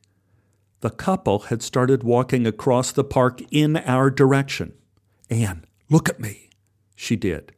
The 0.81 0.91
couple 0.91 1.41
had 1.41 1.62
started 1.62 2.05
walking 2.05 2.47
across 2.47 2.93
the 2.93 3.05
park 3.05 3.41
in 3.51 3.76
our 3.79 4.11
direction. 4.11 4.74
Ann, 5.29 5.64
look 5.91 6.09
at 6.09 6.20
me. 6.20 6.51
She 6.95 7.16
did. 7.16 7.53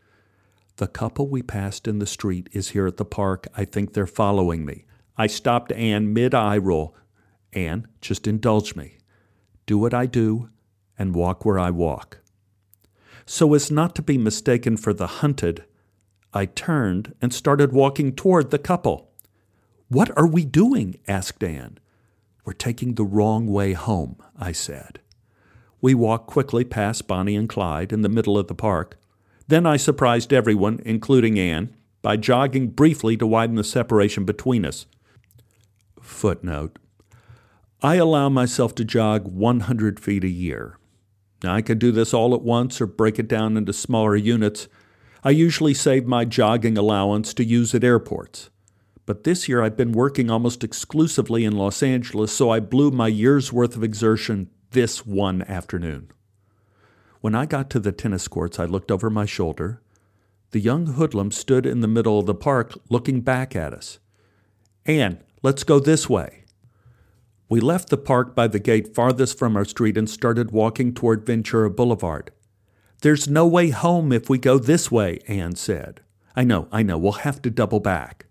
The 0.77 0.87
couple 0.87 1.29
we 1.29 1.43
passed 1.43 1.87
in 1.87 1.99
the 1.99 2.07
street 2.07 2.49
is 2.53 2.71
here 2.71 2.87
at 2.87 2.97
the 2.97 3.05
park. 3.05 3.47
I 3.55 3.67
think 3.67 3.93
they're 3.93 4.07
following 4.07 4.65
me. 4.65 4.87
I 5.19 5.27
stopped 5.27 5.73
Ann 5.73 6.15
mid 6.15 6.35
eye 6.35 6.57
roll. 6.57 6.97
Ann, 7.53 7.87
just 8.01 8.27
indulge 8.27 8.75
me. 8.75 8.97
Do 9.67 9.77
what 9.77 9.93
I 9.93 10.07
do 10.07 10.49
and 10.99 11.15
walk 11.15 11.45
where 11.45 11.59
I 11.59 11.71
walk. 11.71 12.21
So 13.27 13.53
as 13.53 13.71
not 13.71 13.95
to 13.97 14.03
be 14.03 14.17
mistaken 14.17 14.77
for 14.79 14.95
the 14.95 15.07
hunted, 15.07 15.65
I 16.33 16.47
turned 16.47 17.15
and 17.21 17.35
started 17.35 17.73
walking 17.73 18.15
toward 18.15 18.51
the 18.51 18.59
couple. 18.59 19.11
What 19.89 20.17
are 20.17 20.27
we 20.27 20.45
doing? 20.45 20.97
asked 21.09 21.43
Ann. 21.43 21.80
We're 22.51 22.55
taking 22.55 22.95
the 22.95 23.05
wrong 23.05 23.47
way 23.47 23.75
home, 23.75 24.17
I 24.37 24.51
said. 24.51 24.99
We 25.81 25.95
walked 25.95 26.27
quickly 26.27 26.65
past 26.65 27.07
Bonnie 27.07 27.37
and 27.37 27.49
Clyde 27.49 27.93
in 27.93 28.01
the 28.01 28.09
middle 28.09 28.37
of 28.37 28.49
the 28.49 28.57
park. 28.57 28.99
Then 29.47 29.67
I 29.67 29.77
surprised 29.77 30.33
everyone, 30.33 30.81
including 30.85 31.39
Ann, 31.39 31.77
by 32.03 32.17
jogging 32.17 32.71
briefly 32.71 33.17
to 33.19 33.25
widen 33.25 33.55
the 33.55 33.63
separation 33.63 34.25
between 34.25 34.67
us. 34.67 34.87
Footnote 36.03 36.81
I 37.83 37.95
allow 37.95 38.29
myself 38.29 38.75
to 38.75 38.85
jog 38.85 39.29
100 39.29 40.01
feet 40.01 40.25
a 40.25 40.29
year. 40.29 40.77
Now, 41.45 41.55
I 41.55 41.63
can 41.63 41.79
do 41.79 41.93
this 41.93 42.13
all 42.13 42.35
at 42.35 42.43
once 42.43 42.81
or 42.81 42.87
break 42.87 43.21
it 43.21 43.29
down 43.29 43.57
into 43.57 43.73
smaller 43.73 44.17
units 44.17 44.67
I 45.23 45.31
usually 45.31 45.75
save 45.75 46.05
my 46.05 46.25
jogging 46.25 46.77
allowance 46.77 47.33
to 47.35 47.45
use 47.45 47.77
at 47.77 47.85
airports. 47.85 48.51
But 49.07 49.25
this 49.25 49.49
year 49.49 49.63
I've 49.63 49.77
been 49.77 49.93
working 49.93 50.31
almost 50.31 50.63
exclusively 50.63 51.45
in 51.45 51.57
Los 51.57 51.83
Angeles, 51.83 52.33
so 52.33 52.51
I 52.51 52.61
blew 52.61 52.91
my 52.91 53.09
year's 53.09 53.53
worth 53.53 53.77
of 53.77 53.83
exertion 53.83 54.51
this 54.71 55.05
one 55.05 55.43
afternoon. 55.43 56.11
When 57.21 57.35
I 57.35 57.47
got 57.47 57.71
to 57.71 57.81
the 57.81 57.93
tennis 57.93 58.29
courts, 58.29 58.59
I 58.59 58.65
looked 58.65 58.91
over 58.91 59.11
my 59.11 59.27
shoulder. 59.27 59.83
The 60.53 60.61
young 60.61 60.87
hoodlum 60.95 61.31
stood 61.31 61.67
in 61.67 61.81
the 61.81 61.89
middle 61.89 62.19
of 62.19 62.27
the 62.27 62.35
park 62.35 62.79
looking 62.89 63.21
back 63.21 63.55
at 63.55 63.73
us. 63.73 63.99
Ann, 64.87 65.23
let's 65.43 65.65
go 65.65 65.79
this 65.79 66.09
way. 66.09 66.45
We 67.49 67.61
left 67.61 67.89
the 67.91 67.99
park 67.99 68.35
by 68.35 68.47
the 68.47 68.61
gate 68.61 68.95
farthest 68.95 69.37
from 69.39 69.57
our 69.57 69.65
street 69.65 69.97
and 69.99 70.09
started 70.09 70.53
walking 70.53 70.95
toward 70.95 71.27
Ventura 71.27 71.69
Boulevard. 71.69 72.31
There's 73.03 73.29
no 73.29 73.47
way 73.47 73.71
home 73.71 74.13
if 74.13 74.31
we 74.31 74.39
go 74.39 74.59
this 74.59 74.91
way, 74.91 75.19
Ann 75.27 75.57
said. 75.57 76.01
I 76.37 76.45
know, 76.45 76.69
I 76.71 76.83
know, 76.83 76.97
we'll 76.97 77.13
have 77.13 77.43
to 77.43 77.51
double 77.51 77.81
back. 77.81 78.27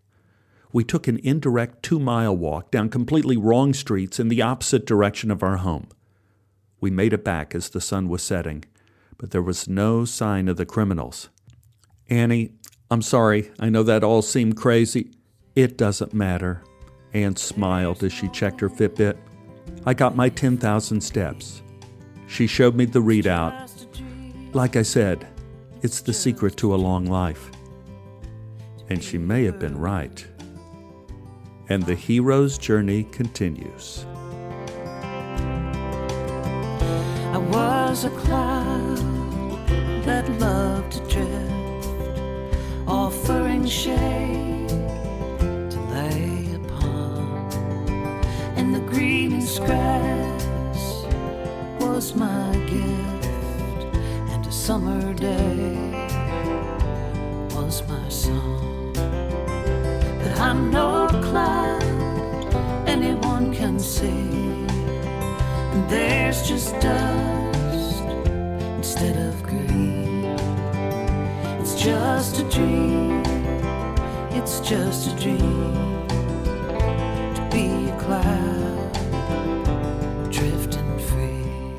We 0.71 0.83
took 0.83 1.07
an 1.07 1.19
indirect 1.23 1.83
two 1.83 1.99
mile 1.99 2.35
walk 2.35 2.71
down 2.71 2.89
completely 2.89 3.37
wrong 3.37 3.73
streets 3.73 4.19
in 4.19 4.27
the 4.27 4.41
opposite 4.41 4.85
direction 4.85 5.31
of 5.31 5.43
our 5.43 5.57
home. 5.57 5.87
We 6.79 6.91
made 6.91 7.13
it 7.13 7.23
back 7.23 7.55
as 7.55 7.69
the 7.69 7.81
sun 7.81 8.07
was 8.07 8.21
setting, 8.21 8.65
but 9.17 9.31
there 9.31 9.41
was 9.41 9.67
no 9.67 10.05
sign 10.05 10.47
of 10.47 10.57
the 10.57 10.65
criminals. 10.65 11.29
Annie, 12.09 12.53
I'm 12.89 13.01
sorry, 13.01 13.51
I 13.59 13.69
know 13.69 13.83
that 13.83 14.03
all 14.03 14.21
seemed 14.21 14.57
crazy. 14.57 15.11
It 15.55 15.77
doesn't 15.77 16.13
matter. 16.13 16.63
Ann 17.13 17.35
smiled 17.35 18.03
as 18.03 18.13
she 18.13 18.27
checked 18.29 18.61
her 18.61 18.69
Fitbit. 18.69 19.17
I 19.85 19.93
got 19.93 20.15
my 20.15 20.29
10,000 20.29 21.01
steps. 21.01 21.61
She 22.27 22.47
showed 22.47 22.75
me 22.75 22.85
the 22.85 23.01
readout 23.01 23.69
like 24.53 24.75
I 24.75 24.81
said, 24.81 25.27
it's 25.81 26.01
the 26.01 26.13
secret 26.13 26.57
to 26.57 26.73
a 26.73 26.77
long 26.77 27.05
life. 27.05 27.51
And 28.89 29.03
she 29.03 29.17
may 29.17 29.43
have 29.43 29.59
been 29.59 29.77
right. 29.77 30.25
And 31.69 31.85
the 31.85 31.95
hero's 31.95 32.57
journey 32.57 33.03
continues. 33.03 34.05
I 37.31 37.37
was 37.37 38.05
a 38.05 38.09
cloud 38.09 38.97
that 40.03 40.27
loved 40.39 40.93
to 40.93 40.99
drift, 41.07 42.57
offering 42.87 43.67
shade 43.67 44.69
to 44.69 45.79
lay 45.93 46.55
upon, 46.55 47.51
and 48.57 48.73
the 48.73 48.81
green 48.81 49.39
grass 49.65 51.05
was 51.79 52.15
my 52.15 52.51
gift 52.65 53.95
and 54.31 54.45
a 54.45 54.51
summer 54.51 55.13
day 55.13 56.07
was 57.53 57.87
my 57.87 58.09
song. 58.09 58.68
I'm 60.39 60.71
no 60.71 61.07
cloud 61.21 61.83
anyone 62.87 63.53
can 63.53 63.77
see. 63.77 64.07
And 64.07 65.89
there's 65.89 66.47
just 66.47 66.73
dust 66.79 68.03
instead 68.77 69.17
of 69.27 69.43
green. 69.43 70.23
It's 71.59 71.75
just 71.75 72.39
a 72.39 72.43
dream. 72.49 73.21
It's 74.31 74.61
just 74.61 75.11
a 75.11 75.15
dream 75.21 76.07
to 77.35 77.49
be 77.51 77.89
a 77.89 77.99
cloud. 77.99 78.93
Drifting 80.31 80.99
free. 80.99 81.75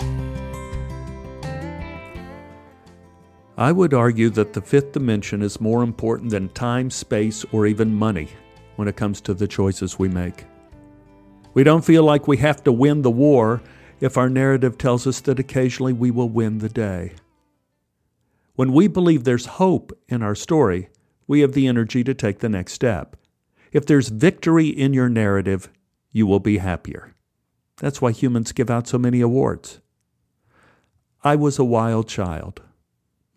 I 3.57 3.73
would 3.73 3.95
argue 3.95 4.29
that 4.31 4.53
the 4.53 4.61
fifth 4.61 4.93
dimension 4.93 5.41
is 5.41 5.63
more 5.63 5.83
important 5.83 6.31
than 6.31 6.51
time, 6.51 6.91
space, 6.91 7.43
or 7.53 7.67
even 7.67 7.95
money 7.95 8.29
when 8.81 8.89
it 8.89 8.97
comes 8.97 9.21
to 9.21 9.35
the 9.35 9.47
choices 9.47 9.99
we 9.99 10.09
make. 10.09 10.47
We 11.53 11.65
don't 11.65 11.85
feel 11.85 12.03
like 12.03 12.27
we 12.27 12.39
have 12.39 12.65
to 12.65 12.73
win 12.73 13.03
the 13.03 13.11
war 13.11 13.61
if 14.01 14.17
our 14.17 14.31
narrative 14.31 14.79
tells 14.79 15.07
us 15.07 15.21
that 15.21 15.39
occasionally 15.39 15.93
we 15.93 16.11
will 16.11 16.31
win 16.31 16.61
the 16.61 16.71
day. 16.71 17.13
When 18.55 18.73
we 18.73 18.89
believe 18.89 19.25
there's 19.25 19.61
hope 19.61 19.93
in 20.09 20.23
our 20.23 20.35
story, 20.35 20.89
we 21.27 21.41
have 21.41 21.53
the 21.53 21.67
energy 21.67 22.03
to 22.05 22.15
take 22.15 22.39
the 22.39 22.49
next 22.49 22.73
step. 22.73 23.17
If 23.71 23.85
there's 23.85 24.09
victory 24.09 24.69
in 24.69 24.95
your 24.95 25.11
narrative, 25.11 25.69
you 26.11 26.27
will 26.27 26.41
be 26.41 26.57
happier. 26.57 27.15
That's 27.77 28.01
why 28.01 28.13
humans 28.13 28.53
give 28.53 28.71
out 28.71 28.89
so 28.89 28.97
many 28.97 29.21
awards. 29.21 29.81
I 31.23 31.37
was 31.37 31.59
a 31.59 31.65
wild 31.65 32.09
child. 32.09 32.63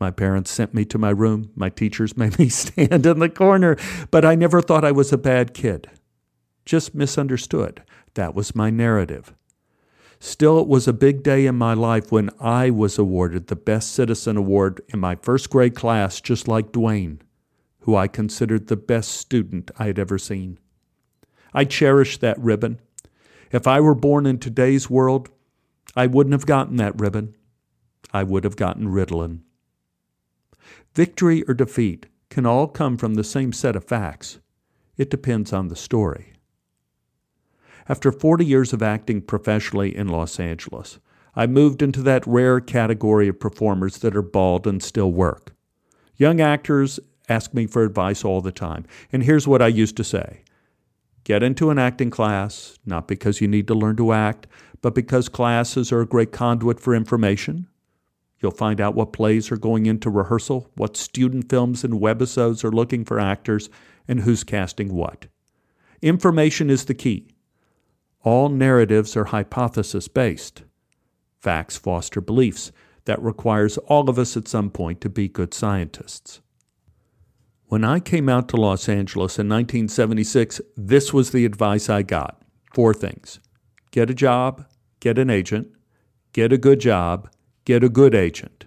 My 0.04 0.12
parents 0.12 0.52
sent 0.52 0.74
me 0.74 0.84
to 0.84 0.98
my 0.98 1.12
room. 1.12 1.54
My 1.56 1.70
teachers 1.70 2.18
made 2.18 2.38
me 2.38 2.50
stand 2.50 3.06
in 3.06 3.20
the 3.20 3.30
corner, 3.30 3.78
but 4.12 4.26
I 4.26 4.36
never 4.36 4.62
thought 4.62 4.84
I 4.84 4.92
was 4.92 5.14
a 5.14 5.18
bad 5.18 5.54
kid. 5.54 5.90
Just 6.66 6.94
misunderstood. 6.94 7.84
That 8.16 8.36
was 8.36 8.54
my 8.54 8.70
narrative. 8.70 9.34
Still, 10.20 10.60
it 10.60 10.68
was 10.68 10.90
a 10.90 10.92
big 10.92 11.24
day 11.24 11.46
in 11.46 11.56
my 11.56 11.74
life 11.74 12.12
when 12.12 12.32
I 12.38 12.70
was 12.70 12.98
awarded 12.98 13.48
the 13.48 13.56
Best 13.56 13.94
Citizen 13.94 14.36
Award 14.36 14.82
in 14.90 15.00
my 15.00 15.16
first 15.16 15.50
grade 15.50 15.74
class, 15.74 16.20
just 16.20 16.50
like 16.50 16.74
Dwayne, 16.74 17.20
who 17.84 17.96
I 17.96 18.10
considered 18.10 18.68
the 18.68 18.76
best 18.76 19.10
student 19.10 19.72
I 19.80 19.86
had 19.86 19.98
ever 19.98 20.18
seen. 20.18 20.60
I 21.54 21.64
cherish 21.64 22.18
that 22.18 22.38
ribbon. 22.38 22.82
If 23.54 23.68
I 23.68 23.80
were 23.80 23.96
born 23.96 24.26
in 24.26 24.40
today's 24.40 24.90
world, 24.90 25.30
I 25.96 26.08
wouldn't 26.08 26.34
have 26.34 26.46
gotten 26.46 26.76
that 26.76 27.00
ribbon. 27.00 27.38
I 28.14 28.24
would 28.24 28.44
have 28.44 28.58
gotten 28.58 28.90
Ritalin. 28.90 29.44
Victory 30.96 31.44
or 31.48 31.56
defeat 31.56 32.06
can 32.30 32.46
all 32.46 32.68
come 32.68 32.98
from 32.98 33.16
the 33.16 33.24
same 33.24 33.52
set 33.52 33.76
of 33.76 33.84
facts. 33.84 34.40
It 34.96 35.10
depends 35.10 35.52
on 35.52 35.68
the 35.68 35.76
story. 35.76 36.34
After 37.90 38.12
40 38.12 38.46
years 38.46 38.74
of 38.74 38.84
acting 38.84 39.22
professionally 39.22 39.96
in 39.96 40.08
Los 40.08 40.40
Angeles, 40.40 41.00
I 41.36 41.48
moved 41.48 41.82
into 41.82 42.02
that 42.04 42.28
rare 42.28 42.60
category 42.60 43.28
of 43.28 43.40
performers 43.40 43.98
that 44.00 44.16
are 44.16 44.22
bald 44.22 44.68
and 44.68 44.84
still 44.84 45.12
work. 45.12 45.54
Young 46.16 46.40
actors 46.40 47.00
ask 47.28 47.56
me 47.56 47.66
for 47.66 47.84
advice 47.84 48.24
all 48.24 48.42
the 48.42 48.52
time, 48.52 48.86
and 49.12 49.24
here's 49.24 49.48
what 49.48 49.62
I 49.62 49.68
used 49.68 49.98
to 49.98 50.04
say 50.04 50.42
Get 51.24 51.42
into 51.42 51.72
an 51.72 51.80
acting 51.80 52.12
class, 52.12 52.78
not 52.86 53.08
because 53.08 53.42
you 53.42 53.48
need 53.48 53.68
to 53.68 53.74
learn 53.74 53.96
to 53.96 54.14
act, 54.14 54.46
but 54.82 54.94
because 54.94 55.28
classes 55.28 55.92
are 55.92 56.02
a 56.02 56.06
great 56.06 56.32
conduit 56.32 56.80
for 56.80 56.94
information. 56.94 57.68
You'll 58.44 58.52
find 58.52 58.82
out 58.82 58.94
what 58.94 59.14
plays 59.14 59.50
are 59.52 59.58
going 59.58 59.86
into 59.86 60.10
rehearsal, 60.10 60.70
what 60.76 60.98
student 60.98 61.50
films 61.50 61.86
and 61.86 62.02
webisodes 62.02 62.66
are 62.66 62.72
looking 62.72 63.06
for 63.06 63.18
actors, 63.18 63.70
and 64.06 64.20
who's 64.20 64.44
casting 64.44 64.94
what. 64.94 65.28
Information 66.02 66.70
is 66.70 66.84
the 66.84 66.94
key. 66.94 67.30
All 68.22 68.50
narratives 68.50 69.16
are 69.16 69.26
hypothesis 69.26 70.10
based. 70.10 70.64
Facts 71.40 71.78
foster 71.78 72.20
beliefs. 72.20 72.74
That 73.06 73.22
requires 73.22 73.78
all 73.80 74.10
of 74.10 74.20
us 74.20 74.36
at 74.36 74.48
some 74.48 74.70
point 74.70 75.00
to 75.02 75.10
be 75.10 75.28
good 75.28 75.54
scientists. 75.54 76.42
When 77.68 77.84
I 77.84 78.00
came 78.00 78.30
out 78.30 78.50
to 78.50 78.58
Los 78.58 78.88
Angeles 78.88 79.40
in 79.40 79.48
1976, 79.48 80.62
this 80.76 81.14
was 81.14 81.32
the 81.32 81.46
advice 81.46 81.90
I 81.90 82.04
got 82.04 82.42
four 82.74 82.94
things 82.94 83.40
get 83.92 84.10
a 84.10 84.14
job, 84.14 84.66
get 85.00 85.18
an 85.18 85.30
agent, 85.30 85.68
get 86.34 86.52
a 86.52 86.58
good 86.58 86.80
job, 86.80 87.30
get 87.66 87.84
a 87.84 87.90
good 87.90 88.16
agent. 88.16 88.66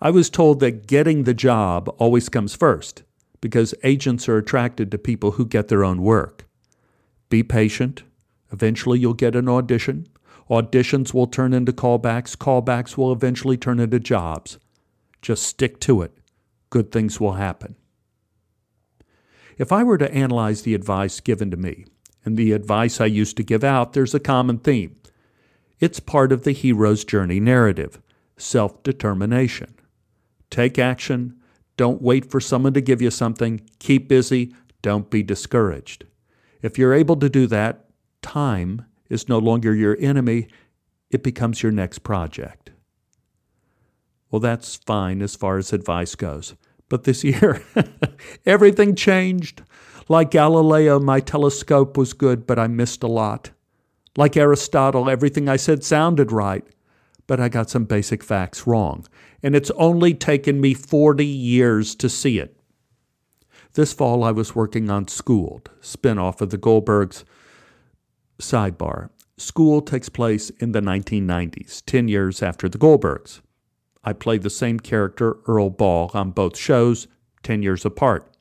I 0.00 0.10
was 0.10 0.28
told 0.28 0.60
that 0.60 0.86
getting 0.86 1.24
the 1.24 1.34
job 1.34 1.88
always 1.98 2.28
comes 2.28 2.54
first 2.54 3.02
because 3.40 3.74
agents 3.82 4.28
are 4.28 4.36
attracted 4.36 4.90
to 4.90 4.98
people 4.98 5.32
who 5.32 5.46
get 5.46 5.68
their 5.68 5.84
own 5.84 6.02
work. 6.02 6.46
Be 7.28 7.42
patient, 7.42 8.02
Eventually, 8.52 8.98
you'll 8.98 9.14
get 9.14 9.36
an 9.36 9.48
audition. 9.48 10.06
Auditions 10.48 11.12
will 11.12 11.26
turn 11.26 11.52
into 11.52 11.72
callbacks. 11.72 12.36
Callbacks 12.36 12.96
will 12.96 13.12
eventually 13.12 13.56
turn 13.56 13.80
into 13.80 13.98
jobs. 13.98 14.58
Just 15.20 15.42
stick 15.42 15.80
to 15.80 16.02
it. 16.02 16.12
Good 16.70 16.92
things 16.92 17.20
will 17.20 17.34
happen. 17.34 17.76
If 19.58 19.72
I 19.72 19.82
were 19.82 19.98
to 19.98 20.12
analyze 20.12 20.62
the 20.62 20.74
advice 20.74 21.20
given 21.20 21.50
to 21.50 21.56
me 21.56 21.86
and 22.24 22.36
the 22.36 22.52
advice 22.52 23.00
I 23.00 23.06
used 23.06 23.36
to 23.38 23.42
give 23.42 23.64
out, 23.64 23.94
there's 23.94 24.14
a 24.14 24.20
common 24.20 24.58
theme. 24.58 24.96
It's 25.78 26.00
part 26.00 26.32
of 26.32 26.44
the 26.44 26.52
hero's 26.52 27.04
journey 27.04 27.40
narrative 27.40 28.00
self 28.38 28.82
determination. 28.82 29.74
Take 30.50 30.78
action. 30.78 31.36
Don't 31.76 32.00
wait 32.00 32.30
for 32.30 32.40
someone 32.40 32.72
to 32.74 32.80
give 32.80 33.02
you 33.02 33.10
something. 33.10 33.60
Keep 33.78 34.08
busy. 34.08 34.54
Don't 34.82 35.10
be 35.10 35.22
discouraged. 35.22 36.06
If 36.62 36.78
you're 36.78 36.94
able 36.94 37.16
to 37.16 37.28
do 37.28 37.46
that, 37.48 37.86
time 38.22 38.86
is 39.08 39.28
no 39.28 39.38
longer 39.38 39.74
your 39.74 39.96
enemy, 40.00 40.48
it 41.10 41.22
becomes 41.22 41.62
your 41.62 41.72
next 41.72 42.00
project. 42.00 42.70
Well, 44.30 44.40
that's 44.40 44.76
fine 44.76 45.22
as 45.22 45.36
far 45.36 45.58
as 45.58 45.72
advice 45.72 46.14
goes. 46.14 46.54
But 46.88 47.04
this 47.04 47.24
year, 47.24 47.62
everything 48.46 48.94
changed. 48.94 49.62
Like 50.08 50.30
Galileo, 50.30 51.00
my 51.00 51.20
telescope 51.20 51.96
was 51.96 52.12
good, 52.12 52.46
but 52.46 52.58
I 52.58 52.66
missed 52.66 53.02
a 53.02 53.08
lot. 53.08 53.50
Like 54.16 54.36
Aristotle, 54.36 55.10
everything 55.10 55.48
I 55.48 55.56
said 55.56 55.84
sounded 55.84 56.32
right, 56.32 56.64
but 57.26 57.40
I 57.40 57.48
got 57.48 57.70
some 57.70 57.84
basic 57.84 58.22
facts 58.22 58.66
wrong. 58.66 59.06
And 59.42 59.54
it's 59.54 59.70
only 59.72 60.14
taken 60.14 60.60
me 60.60 60.74
40 60.74 61.24
years 61.24 61.94
to 61.96 62.08
see 62.08 62.38
it. 62.38 62.56
This 63.74 63.92
fall, 63.92 64.24
I 64.24 64.30
was 64.30 64.54
working 64.54 64.88
on 64.88 65.06
Schooled, 65.06 65.70
spinoff 65.82 66.40
of 66.40 66.50
the 66.50 66.58
Goldbergs, 66.58 67.24
Sidebar 68.38 69.10
School 69.38 69.82
takes 69.82 70.08
place 70.08 70.48
in 70.60 70.72
the 70.72 70.80
1990s, 70.80 71.82
10 71.84 72.08
years 72.08 72.42
after 72.42 72.70
the 72.70 72.78
Goldbergs. 72.78 73.42
I 74.02 74.14
play 74.14 74.38
the 74.38 74.48
same 74.48 74.80
character, 74.80 75.36
Earl 75.46 75.68
Ball, 75.68 76.10
on 76.14 76.30
both 76.30 76.56
shows, 76.56 77.06
10 77.42 77.62
years 77.62 77.84
apart. 77.84 78.32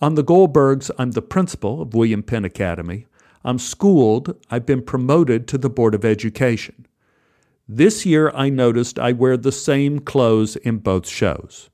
On 0.00 0.14
the 0.14 0.24
Goldbergs, 0.24 0.90
I'm 0.98 1.10
the 1.10 1.20
principal 1.20 1.82
of 1.82 1.92
William 1.92 2.22
Penn 2.22 2.46
Academy. 2.46 3.06
I'm 3.46 3.60
schooled, 3.60 4.34
I've 4.50 4.66
been 4.66 4.82
promoted 4.82 5.46
to 5.48 5.56
the 5.56 5.70
Board 5.70 5.94
of 5.94 6.04
Education. 6.04 6.84
This 7.68 8.04
year, 8.04 8.32
I 8.34 8.48
noticed 8.48 8.98
I 8.98 9.12
wear 9.12 9.36
the 9.36 9.52
same 9.52 10.00
clothes 10.00 10.56
in 10.56 10.78
both 10.78 11.06
shows. 11.06 11.70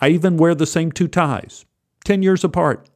I 0.00 0.10
even 0.10 0.36
wear 0.36 0.54
the 0.54 0.66
same 0.66 0.92
two 0.92 1.08
ties, 1.08 1.64
10 2.04 2.22
years 2.22 2.44
apart. 2.44 2.88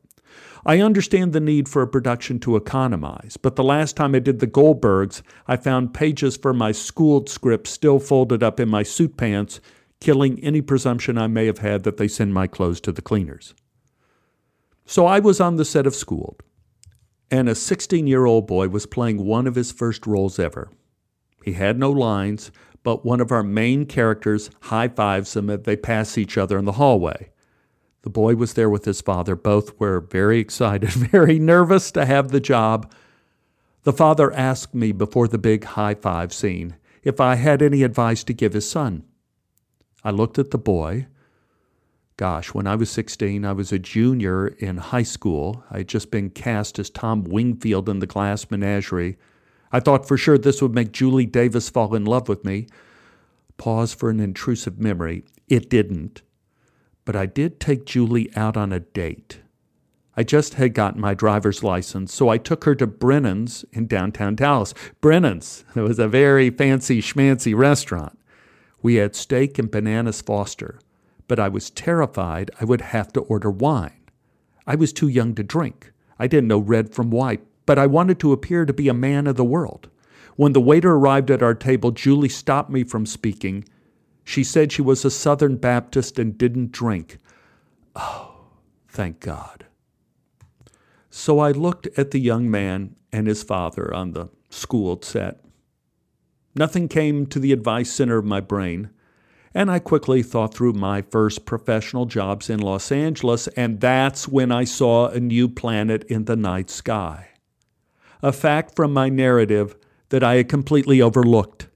I 0.64 0.78
understand 0.78 1.32
the 1.32 1.40
need 1.40 1.68
for 1.68 1.82
a 1.82 1.88
production 1.88 2.38
to 2.40 2.54
economize, 2.54 3.36
but 3.36 3.56
the 3.56 3.64
last 3.64 3.96
time 3.96 4.14
I 4.14 4.20
did 4.20 4.38
the 4.38 4.46
Goldbergs, 4.46 5.22
I 5.48 5.56
found 5.56 5.92
pages 5.92 6.36
for 6.36 6.54
my 6.54 6.70
schooled 6.70 7.28
script 7.28 7.66
still 7.66 7.98
folded 7.98 8.44
up 8.44 8.60
in 8.60 8.68
my 8.68 8.84
suit 8.84 9.16
pants, 9.16 9.60
killing 10.00 10.38
any 10.38 10.62
presumption 10.62 11.18
I 11.18 11.26
may 11.26 11.46
have 11.46 11.58
had 11.58 11.82
that 11.82 11.96
they 11.96 12.06
send 12.06 12.32
my 12.32 12.46
clothes 12.46 12.80
to 12.82 12.92
the 12.92 13.02
cleaners. 13.02 13.54
So 14.86 15.06
I 15.06 15.18
was 15.18 15.40
on 15.40 15.56
the 15.56 15.64
set 15.64 15.86
of 15.86 15.96
Schooled, 15.96 16.44
and 17.30 17.48
a 17.48 17.54
16 17.54 18.06
year 18.06 18.26
old 18.26 18.46
boy 18.46 18.68
was 18.68 18.86
playing 18.86 19.24
one 19.24 19.46
of 19.46 19.54
his 19.54 19.72
first 19.72 20.06
roles 20.06 20.38
ever. 20.38 20.70
He 21.44 21.52
had 21.52 21.78
no 21.78 21.90
lines, 21.90 22.50
but 22.82 23.04
one 23.04 23.20
of 23.20 23.30
our 23.30 23.42
main 23.42 23.86
characters 23.86 24.50
high 24.62 24.88
fives 24.88 25.36
him 25.36 25.50
as 25.50 25.62
they 25.62 25.76
pass 25.76 26.18
each 26.18 26.36
other 26.36 26.58
in 26.58 26.64
the 26.64 26.72
hallway. 26.72 27.30
The 28.02 28.10
boy 28.10 28.34
was 28.34 28.54
there 28.54 28.70
with 28.70 28.86
his 28.86 29.00
father. 29.00 29.36
Both 29.36 29.78
were 29.78 30.00
very 30.00 30.38
excited, 30.38 30.90
very 30.90 31.38
nervous 31.38 31.90
to 31.92 32.06
have 32.06 32.30
the 32.30 32.40
job. 32.40 32.92
The 33.82 33.92
father 33.92 34.32
asked 34.32 34.74
me 34.74 34.92
before 34.92 35.28
the 35.28 35.38
big 35.38 35.64
high 35.64 35.94
five 35.94 36.32
scene 36.32 36.76
if 37.02 37.20
I 37.20 37.36
had 37.36 37.62
any 37.62 37.82
advice 37.82 38.24
to 38.24 38.34
give 38.34 38.52
his 38.52 38.68
son. 38.68 39.04
I 40.04 40.10
looked 40.10 40.38
at 40.38 40.50
the 40.50 40.58
boy. 40.58 41.06
Gosh, 42.20 42.52
when 42.52 42.66
I 42.66 42.74
was 42.74 42.90
16, 42.90 43.46
I 43.46 43.52
was 43.52 43.72
a 43.72 43.78
junior 43.78 44.48
in 44.48 44.76
high 44.76 45.04
school. 45.04 45.64
I 45.70 45.78
had 45.78 45.88
just 45.88 46.10
been 46.10 46.28
cast 46.28 46.78
as 46.78 46.90
Tom 46.90 47.24
Wingfield 47.24 47.88
in 47.88 48.00
The 48.00 48.06
Glass 48.06 48.50
Menagerie. 48.50 49.16
I 49.72 49.80
thought 49.80 50.06
for 50.06 50.18
sure 50.18 50.36
this 50.36 50.60
would 50.60 50.74
make 50.74 50.92
Julie 50.92 51.24
Davis 51.24 51.70
fall 51.70 51.94
in 51.94 52.04
love 52.04 52.28
with 52.28 52.44
me. 52.44 52.66
Pause 53.56 53.94
for 53.94 54.10
an 54.10 54.20
intrusive 54.20 54.78
memory. 54.78 55.24
It 55.48 55.70
didn't 55.70 56.20
but 57.04 57.16
I 57.16 57.26
did 57.26 57.58
take 57.58 57.86
Julie 57.86 58.30
out 58.36 58.56
on 58.56 58.72
a 58.72 58.78
date. 58.80 59.40
I 60.16 60.22
just 60.22 60.54
had 60.54 60.74
gotten 60.74 61.00
my 61.00 61.14
driver's 61.14 61.62
license, 61.62 62.14
so 62.14 62.28
I 62.28 62.38
took 62.38 62.62
her 62.64 62.74
to 62.76 62.86
Brennan's 62.86 63.64
in 63.72 63.86
downtown 63.86 64.36
Dallas. 64.36 64.74
Brennan's, 65.00 65.64
it 65.74 65.80
was 65.80 65.98
a 65.98 66.06
very 66.08 66.50
fancy 66.50 67.00
schmancy 67.00 67.56
restaurant. 67.56 68.18
We 68.82 68.94
had 68.94 69.16
steak 69.16 69.58
and 69.58 69.70
bananas 69.70 70.20
Foster, 70.20 70.78
but 71.30 71.38
I 71.38 71.48
was 71.48 71.70
terrified 71.70 72.50
I 72.60 72.64
would 72.64 72.80
have 72.80 73.12
to 73.12 73.20
order 73.20 73.52
wine. 73.52 74.10
I 74.66 74.74
was 74.74 74.92
too 74.92 75.06
young 75.06 75.36
to 75.36 75.44
drink. 75.44 75.92
I 76.18 76.26
didn't 76.26 76.48
know 76.48 76.58
red 76.58 76.92
from 76.92 77.12
white, 77.12 77.46
but 77.66 77.78
I 77.78 77.86
wanted 77.86 78.18
to 78.18 78.32
appear 78.32 78.66
to 78.66 78.72
be 78.72 78.88
a 78.88 78.94
man 78.94 79.28
of 79.28 79.36
the 79.36 79.44
world. 79.44 79.88
When 80.34 80.54
the 80.54 80.60
waiter 80.60 80.90
arrived 80.90 81.30
at 81.30 81.40
our 81.40 81.54
table, 81.54 81.92
Julie 81.92 82.28
stopped 82.28 82.68
me 82.68 82.82
from 82.82 83.06
speaking 83.06 83.64
She 84.24 84.42
said 84.42 84.72
she 84.72 84.82
was 84.82 85.04
a 85.04 85.10
Southern 85.10 85.54
Baptist 85.54 86.18
and 86.18 86.36
didn't 86.36 86.72
drink. 86.72 87.18
Oh, 87.94 88.46
thank 88.88 89.20
God. 89.20 89.66
So 91.10 91.38
I 91.38 91.52
looked 91.52 91.86
at 91.96 92.10
the 92.10 92.18
young 92.18 92.50
man 92.50 92.96
and 93.12 93.28
his 93.28 93.44
father 93.44 93.94
on 93.94 94.14
the 94.14 94.30
schooled 94.48 95.04
set. 95.04 95.44
Nothing 96.56 96.88
came 96.88 97.24
to 97.26 97.38
the 97.38 97.52
advice 97.52 97.92
center 97.92 98.18
of 98.18 98.24
my 98.24 98.40
brain, 98.40 98.90
and 99.54 99.70
I 99.70 99.78
quickly 99.78 100.22
thought 100.22 100.54
through 100.54 100.74
my 100.74 101.02
first 101.02 101.44
professional 101.44 102.06
jobs 102.06 102.48
in 102.48 102.60
Los 102.60 102.92
Angeles, 102.92 103.48
and 103.48 103.80
that's 103.80 104.28
when 104.28 104.52
I 104.52 104.64
saw 104.64 105.08
a 105.08 105.18
new 105.18 105.48
planet 105.48 106.04
in 106.04 106.26
the 106.26 106.36
night 106.36 106.70
sky. 106.70 107.28
A 108.22 108.32
fact 108.32 108.76
from 108.76 108.92
my 108.92 109.08
narrative 109.08 109.76
that 110.10 110.22
I 110.22 110.36
had 110.36 110.48
completely 110.48 111.00
overlooked. 111.02 111.68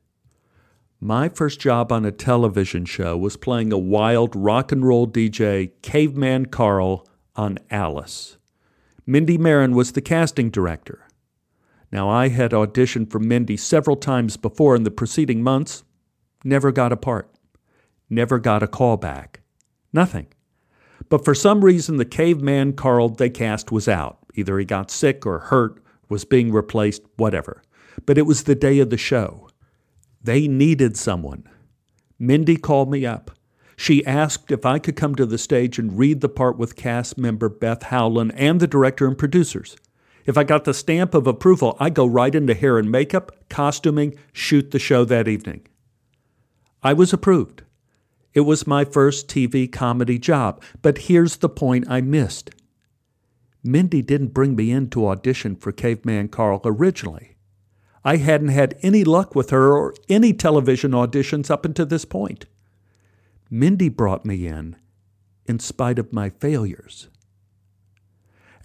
My 1.01 1.29
first 1.29 1.61
job 1.61 1.91
on 1.91 2.05
a 2.05 2.13
television 2.13 2.85
show 2.85 3.17
was 3.17 3.37
playing 3.37 3.73
a 3.73 3.79
wild 3.79 4.35
rock 4.37 4.73
and 4.73 4.87
roll 4.87 5.07
DJ, 5.07 5.73
Caveman 5.83 6.47
Carl, 6.47 7.07
on 7.37 7.59
Alice. 7.71 8.37
Mindy 9.07 9.37
Marin 9.37 9.75
was 9.75 9.93
the 9.93 10.01
casting 10.01 10.51
director. 10.51 11.07
Now, 11.93 12.09
I 12.09 12.29
had 12.29 12.53
auditioned 12.53 13.11
for 13.11 13.19
Mindy 13.19 13.57
several 13.57 13.97
times 13.97 14.37
before 14.37 14.75
in 14.75 14.85
the 14.85 14.91
preceding 14.91 15.43
months, 15.43 15.85
never 16.43 16.73
got 16.73 16.93
a 16.93 16.97
part, 16.97 17.34
never 18.09 18.39
got 18.39 18.63
a 18.63 18.69
call 18.69 18.97
back, 18.97 19.41
nothing. 19.93 20.27
But 21.09 21.25
for 21.25 21.35
some 21.35 21.65
reason, 21.65 21.97
the 21.97 22.05
caveman 22.05 22.73
Carl 22.75 23.09
they 23.09 23.31
cast 23.31 23.71
was 23.71 23.89
out. 23.89 24.19
Either 24.35 24.59
he 24.59 24.65
got 24.65 24.91
sick 24.91 25.27
or 25.27 25.39
hurt, 25.39 25.83
was 26.09 26.25
being 26.25 26.53
replaced, 26.53 27.03
whatever. 27.17 27.63
But 28.07 28.19
it 28.19 28.27
was 28.27 28.45
the 28.45 28.55
day 28.55 28.79
of 28.81 28.91
the 28.91 28.97
show. 28.97 29.49
They 30.23 30.49
needed 30.49 30.97
someone. 30.97 31.49
Mindy 32.19 32.57
called 32.57 32.91
me 32.91 33.05
up. 33.05 33.31
She 33.77 34.07
asked 34.07 34.53
if 34.53 34.65
I 34.65 34.79
could 34.79 34.97
come 34.97 35.15
to 35.17 35.27
the 35.27 35.39
stage 35.39 35.79
and 35.79 35.99
read 35.99 36.21
the 36.21 36.29
part 36.29 36.57
with 36.57 36.77
cast 36.77 37.19
member 37.19 37.49
Beth 37.49 37.85
Howland 37.85 38.33
and 38.37 38.61
the 38.61 38.69
director 38.69 39.07
and 39.07 39.19
producers. 39.19 39.77
If 40.25 40.39
I 40.39 40.45
got 40.45 40.65
the 40.65 40.73
stamp 40.73 41.13
of 41.13 41.27
approval, 41.27 41.77
I 41.79 41.91
go 41.91 42.07
right 42.07 42.35
into 42.35 42.55
hair 42.55 42.79
and 42.79 42.91
makeup, 42.91 43.33
costuming, 43.51 44.15
shoot 44.33 44.71
the 44.71 44.79
show 44.79 45.05
that 45.05 45.29
evening. 45.29 45.67
I 46.83 46.93
was 46.93 47.13
approved. 47.13 47.64
It 48.35 48.41
was 48.41 48.67
my 48.67 48.85
first 48.85 49.29
TV 49.29 49.71
comedy 49.71 50.19
job, 50.19 50.63
but 50.83 50.99
here's 50.99 51.37
the 51.37 51.49
point 51.49 51.87
I 51.89 52.01
missed. 52.01 52.51
Mindy 53.63 54.03
didn't 54.03 54.35
bring 54.35 54.57
me 54.57 54.73
in 54.73 54.91
to 54.91 55.07
audition 55.09 55.57
for 55.57 55.73
Caveman 55.73 56.29
Carl 56.29 56.61
originally. 56.65 57.37
I 58.05 58.17
hadn't 58.17 58.49
had 58.49 58.77
any 58.83 59.05
luck 59.05 59.35
with 59.35 59.51
her 59.51 59.73
or 59.73 59.95
any 60.09 60.35
television 60.35 60.91
auditions 60.91 61.51
up 61.51 61.65
until 61.65 61.87
this 61.87 62.05
point. 62.05 62.47
Mindy 63.49 63.89
brought 63.89 64.27
me 64.27 64.47
in 64.47 64.77
in 65.47 65.59
spite 65.59 65.99
of 65.99 66.13
my 66.13 66.29
failures. 66.29 67.09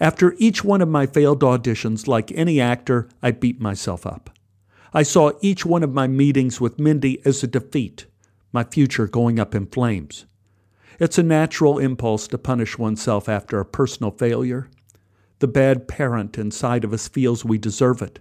After 0.00 0.34
each 0.38 0.64
one 0.64 0.80
of 0.80 0.88
my 0.88 1.06
failed 1.06 1.40
auditions, 1.40 2.08
like 2.08 2.32
any 2.32 2.60
actor, 2.60 3.08
I 3.22 3.32
beat 3.32 3.60
myself 3.60 4.06
up. 4.06 4.30
I 4.92 5.02
saw 5.02 5.32
each 5.40 5.64
one 5.64 5.82
of 5.82 5.92
my 5.92 6.06
meetings 6.06 6.60
with 6.60 6.78
Mindy 6.78 7.24
as 7.24 7.42
a 7.42 7.46
defeat, 7.46 8.06
my 8.52 8.64
future 8.64 9.06
going 9.06 9.38
up 9.38 9.54
in 9.54 9.66
flames. 9.66 10.26
It's 10.98 11.18
a 11.18 11.22
natural 11.22 11.78
impulse 11.78 12.28
to 12.28 12.38
punish 12.38 12.76
oneself 12.76 13.28
after 13.28 13.58
a 13.58 13.64
personal 13.64 14.10
failure. 14.10 14.68
The 15.38 15.48
bad 15.48 15.88
parent 15.88 16.36
inside 16.36 16.84
of 16.84 16.92
us 16.92 17.08
feels 17.08 17.44
we 17.44 17.56
deserve 17.56 18.02
it. 18.02 18.18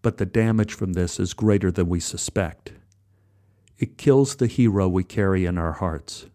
But 0.00 0.16
the 0.16 0.26
damage 0.26 0.72
from 0.72 0.94
this 0.94 1.20
is 1.20 1.34
greater 1.34 1.70
than 1.70 1.88
we 1.88 2.00
suspect. 2.00 2.72
It 3.78 3.98
kills 3.98 4.36
the 4.36 4.46
hero 4.46 4.88
we 4.88 5.04
carry 5.04 5.44
in 5.44 5.58
our 5.58 5.72
hearts. 5.72 6.26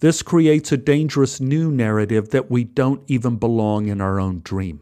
This 0.00 0.22
creates 0.22 0.70
a 0.70 0.76
dangerous 0.76 1.40
new 1.40 1.72
narrative 1.72 2.30
that 2.30 2.50
we 2.50 2.64
don't 2.64 3.02
even 3.06 3.36
belong 3.36 3.86
in 3.86 4.00
our 4.00 4.20
own 4.20 4.40
dream. 4.44 4.80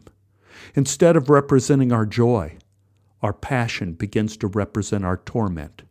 Instead 0.75 1.15
of 1.15 1.29
representing 1.29 1.91
our 1.91 2.05
joy, 2.05 2.57
our 3.21 3.33
passion 3.33 3.93
begins 3.93 4.35
to 4.37 4.47
represent 4.47 5.05
our 5.05 5.17
torment. 5.17 5.83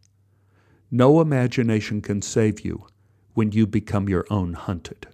No 0.96 1.20
imagination 1.20 2.00
can 2.02 2.22
save 2.22 2.60
you 2.60 2.86
when 3.32 3.50
you 3.50 3.66
become 3.66 4.08
your 4.08 4.24
own 4.30 4.52
hunted. 4.52 5.08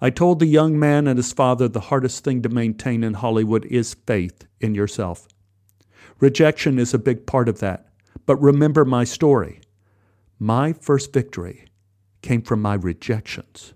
I 0.00 0.10
told 0.10 0.38
the 0.38 0.46
young 0.46 0.78
man 0.78 1.08
and 1.08 1.16
his 1.18 1.32
father 1.32 1.66
the 1.66 1.80
hardest 1.90 2.22
thing 2.22 2.42
to 2.42 2.48
maintain 2.48 3.02
in 3.02 3.14
Hollywood 3.14 3.64
is 3.64 3.96
faith 4.06 4.46
in 4.60 4.76
yourself. 4.76 5.26
Rejection 6.20 6.78
is 6.78 6.94
a 6.94 7.00
big 7.00 7.26
part 7.26 7.48
of 7.48 7.58
that, 7.58 7.88
but 8.26 8.36
remember 8.36 8.84
my 8.84 9.02
story. 9.02 9.60
My 10.38 10.72
first 10.72 11.12
victory 11.12 11.64
came 12.22 12.42
from 12.42 12.62
my 12.62 12.74
rejections. 12.74 13.74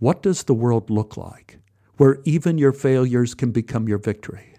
What 0.00 0.22
does 0.22 0.42
the 0.42 0.54
world 0.54 0.90
look 0.90 1.16
like 1.16 1.58
where 1.98 2.18
even 2.24 2.58
your 2.58 2.72
failures 2.72 3.34
can 3.36 3.52
become 3.52 3.86
your 3.86 3.98
victory? 3.98 4.56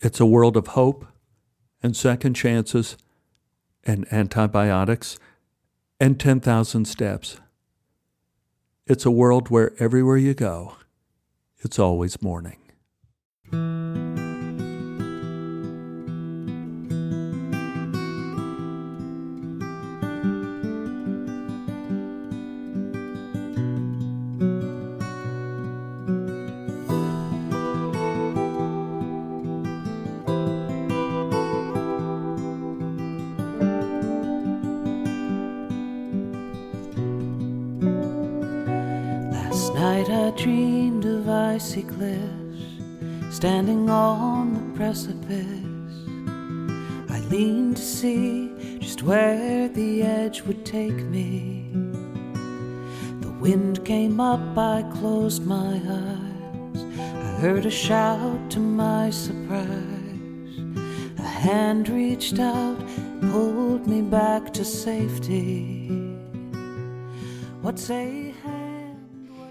It's 0.00 0.18
a 0.18 0.26
world 0.26 0.56
of 0.56 0.66
hope 0.66 1.06
and 1.82 1.96
second 1.96 2.34
chances 2.34 2.96
and 3.84 4.10
antibiotics 4.12 5.18
and 6.00 6.18
10,000 6.18 6.84
steps. 6.84 7.40
It's 8.86 9.06
a 9.06 9.10
world 9.10 9.50
where 9.50 9.72
everywhere 9.78 10.16
you 10.16 10.34
go, 10.34 10.76
it's 11.58 11.78
always 11.78 12.22
morning. 12.22 12.58
Take 50.78 51.04
me. 51.06 51.66
The 53.20 53.32
wind 53.40 53.84
came 53.84 54.20
up, 54.20 54.56
I 54.56 54.84
closed 54.98 55.44
my 55.44 55.74
eyes. 55.74 56.82
I 56.98 57.28
heard 57.42 57.66
a 57.66 57.70
shout 57.70 58.50
to 58.52 58.60
my 58.60 59.10
surprise. 59.10 60.54
A 61.18 61.30
hand 61.46 61.88
reached 61.88 62.38
out, 62.38 62.78
pulled 63.32 63.88
me 63.88 64.02
back 64.02 64.52
to 64.52 64.64
safety. 64.64 65.88
What's 67.60 67.90
a 67.90 68.28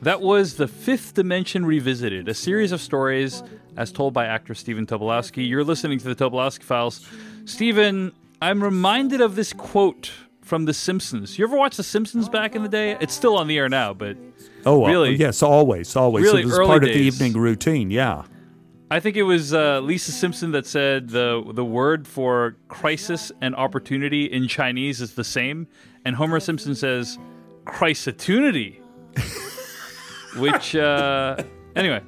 that 0.03 0.21
was 0.21 0.55
The 0.55 0.67
Fifth 0.67 1.15
Dimension 1.15 1.65
Revisited, 1.65 2.29
a 2.29 2.33
series 2.33 2.71
of 2.71 2.79
stories 2.79 3.43
as 3.75 3.91
told 3.91 4.13
by 4.13 4.25
actor 4.25 4.53
Stephen 4.53 4.85
Tobolowsky. 4.85 5.49
You're 5.49 5.63
listening 5.63 5.97
to 5.99 6.13
the 6.13 6.15
Tobolowsky 6.15 6.63
Files. 6.63 7.05
Stephen, 7.45 8.13
I'm 8.39 8.63
reminded 8.63 9.19
of 9.21 9.35
this 9.35 9.51
quote 9.51 10.11
from 10.47 10.65
The 10.65 10.73
Simpsons. 10.73 11.37
You 11.37 11.45
ever 11.45 11.57
watch 11.57 11.77
The 11.77 11.83
Simpsons 11.83 12.29
back 12.29 12.55
in 12.55 12.63
the 12.63 12.69
day? 12.69 12.97
It's 12.99 13.13
still 13.13 13.37
on 13.37 13.47
the 13.47 13.57
air 13.57 13.69
now, 13.69 13.93
but 13.93 14.17
oh, 14.65 14.85
really, 14.87 15.15
yes, 15.15 15.43
always, 15.43 15.95
always. 15.95 16.23
Really 16.23 16.41
it 16.41 16.45
was 16.45 16.57
part 16.57 16.81
days. 16.81 16.89
of 16.89 16.95
the 16.95 17.01
evening 17.01 17.41
routine. 17.41 17.91
Yeah. 17.91 18.23
I 18.89 19.01
think 19.01 19.17
it 19.17 19.23
was 19.23 19.53
uh, 19.53 19.81
Lisa 19.81 20.13
Simpson 20.13 20.51
that 20.51 20.65
said 20.65 21.09
the 21.09 21.43
the 21.53 21.65
word 21.65 22.07
for 22.07 22.55
crisis 22.69 23.33
and 23.41 23.53
opportunity 23.53 24.25
in 24.25 24.47
Chinese 24.47 25.01
is 25.01 25.15
the 25.15 25.25
same, 25.25 25.67
and 26.05 26.15
Homer 26.15 26.39
Simpson 26.39 26.73
says 26.73 27.19
crisitunity. 27.65 28.81
which 30.37 30.75
uh, 30.75 31.35
anyway 31.75 32.01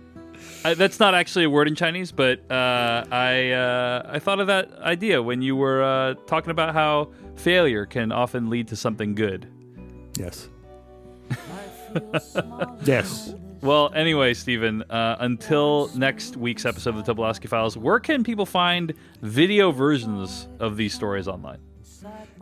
I, 0.63 0.73
that's 0.73 0.99
not 0.99 1.15
actually 1.15 1.45
a 1.45 1.49
word 1.49 1.67
in 1.67 1.75
chinese 1.75 2.11
but 2.11 2.39
uh, 2.51 3.05
i 3.11 3.51
uh, 3.51 4.11
i 4.11 4.19
thought 4.19 4.39
of 4.39 4.47
that 4.47 4.71
idea 4.79 5.21
when 5.21 5.41
you 5.41 5.55
were 5.55 5.83
uh, 5.83 6.13
talking 6.27 6.51
about 6.51 6.73
how 6.73 7.11
failure 7.39 7.85
can 7.85 8.11
often 8.11 8.49
lead 8.49 8.67
to 8.67 8.75
something 8.75 9.15
good 9.15 9.47
Yes. 10.17 10.49
yes. 12.83 13.33
well 13.61 13.91
anyway 13.95 14.33
stephen 14.33 14.83
uh, 14.89 15.15
until 15.19 15.89
next 15.95 16.35
week's 16.37 16.65
episode 16.65 16.95
of 16.95 17.05
the 17.05 17.13
tobolowsky 17.13 17.47
files 17.47 17.77
where 17.77 17.99
can 17.99 18.23
people 18.23 18.45
find 18.45 18.93
video 19.21 19.71
versions 19.71 20.47
of 20.59 20.75
these 20.77 20.93
stories 20.93 21.27
online 21.27 21.59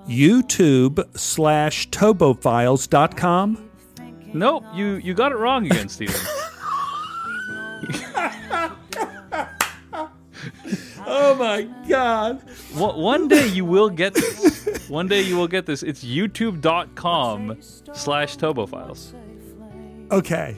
YouTube 0.07 1.03
slash 1.17 1.89
tobofiles.com. 1.89 3.69
nope 4.33 4.63
you 4.73 4.85
you 4.95 5.13
got 5.13 5.31
it 5.31 5.35
wrong 5.37 5.65
again 5.65 5.89
stephen 5.89 6.15
oh 11.05 11.35
my 11.35 11.63
god. 11.87 12.41
One, 12.73 12.97
one 12.99 13.27
day 13.27 13.47
you 13.47 13.65
will 13.65 13.89
get 13.89 14.13
this. 14.13 14.89
One 14.89 15.07
day 15.07 15.21
you 15.21 15.37
will 15.37 15.47
get 15.47 15.65
this. 15.65 15.83
It's 15.83 16.03
youtube.com 16.03 17.57
slash 17.61 18.37
Tobo 18.37 18.67
Files. 18.69 19.13
Okay. 20.11 20.55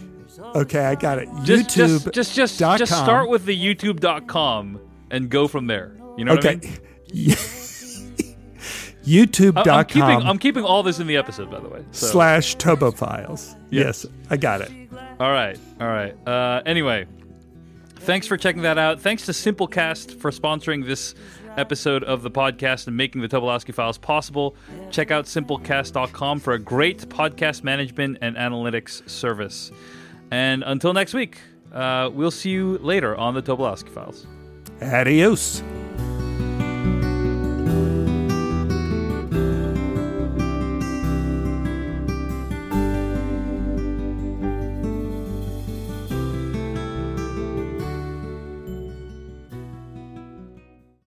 Okay, 0.55 0.85
I 0.85 0.95
got 0.95 1.17
it. 1.19 1.27
Just, 1.43 1.69
YouTube. 1.69 2.03
just, 2.03 2.13
just, 2.13 2.35
just, 2.35 2.59
dot 2.59 2.77
just 2.79 2.91
com. 2.91 3.03
start 3.03 3.29
with 3.29 3.45
the 3.45 3.57
youtube.com 3.57 4.79
and 5.11 5.29
go 5.29 5.47
from 5.47 5.67
there. 5.67 5.97
You 6.17 6.25
know 6.25 6.35
what 6.35 6.45
I 6.45 6.49
Okay. 6.51 6.67
mean? 7.13 7.35
YouTube.com 9.03 9.67
I'm 9.67 9.85
keeping, 9.85 10.27
I'm 10.27 10.37
keeping 10.37 10.63
all 10.63 10.83
this 10.83 10.99
in 10.99 11.07
the 11.07 11.17
episode, 11.17 11.49
by 11.49 11.59
the 11.59 11.67
way. 11.67 11.83
So. 11.91 12.07
slash 12.07 12.55
Tobo 12.57 12.95
Files. 12.95 13.55
Yes. 13.71 14.05
Yes, 14.05 14.13
I 14.29 14.37
got 14.37 14.61
it. 14.61 14.71
All 15.19 15.31
right, 15.31 15.57
all 15.81 15.87
right. 15.87 16.15
Uh, 16.27 16.61
anyway, 16.65 17.05
thanks 17.99 18.27
for 18.27 18.37
checking 18.37 18.63
that 18.63 18.77
out. 18.77 18.99
Thanks 18.99 19.25
to 19.25 19.31
Simplecast 19.31 20.19
for 20.19 20.31
sponsoring 20.31 20.85
this 20.85 21.15
episode 21.57 22.03
of 22.03 22.21
the 22.21 22.31
podcast 22.31 22.87
and 22.87 22.95
making 22.95 23.21
the 23.21 23.27
Tobolowsky 23.27 23.73
Files 23.73 23.97
possible. 23.97 24.55
Check 24.91 25.11
out 25.11 25.25
simplecast.com 25.25 26.39
for 26.39 26.53
a 26.53 26.59
great 26.59 27.09
podcast 27.09 27.63
management 27.63 28.19
and 28.21 28.35
analytics 28.35 29.07
service. 29.09 29.71
And 30.31 30.63
until 30.63 30.93
next 30.93 31.13
week, 31.13 31.39
uh, 31.73 32.09
we'll 32.13 32.31
see 32.31 32.49
you 32.51 32.77
later 32.79 33.15
on 33.15 33.33
the 33.33 33.41
Tobolowsky 33.41 33.89
Files. 33.89 34.25
Adios. 34.81 35.61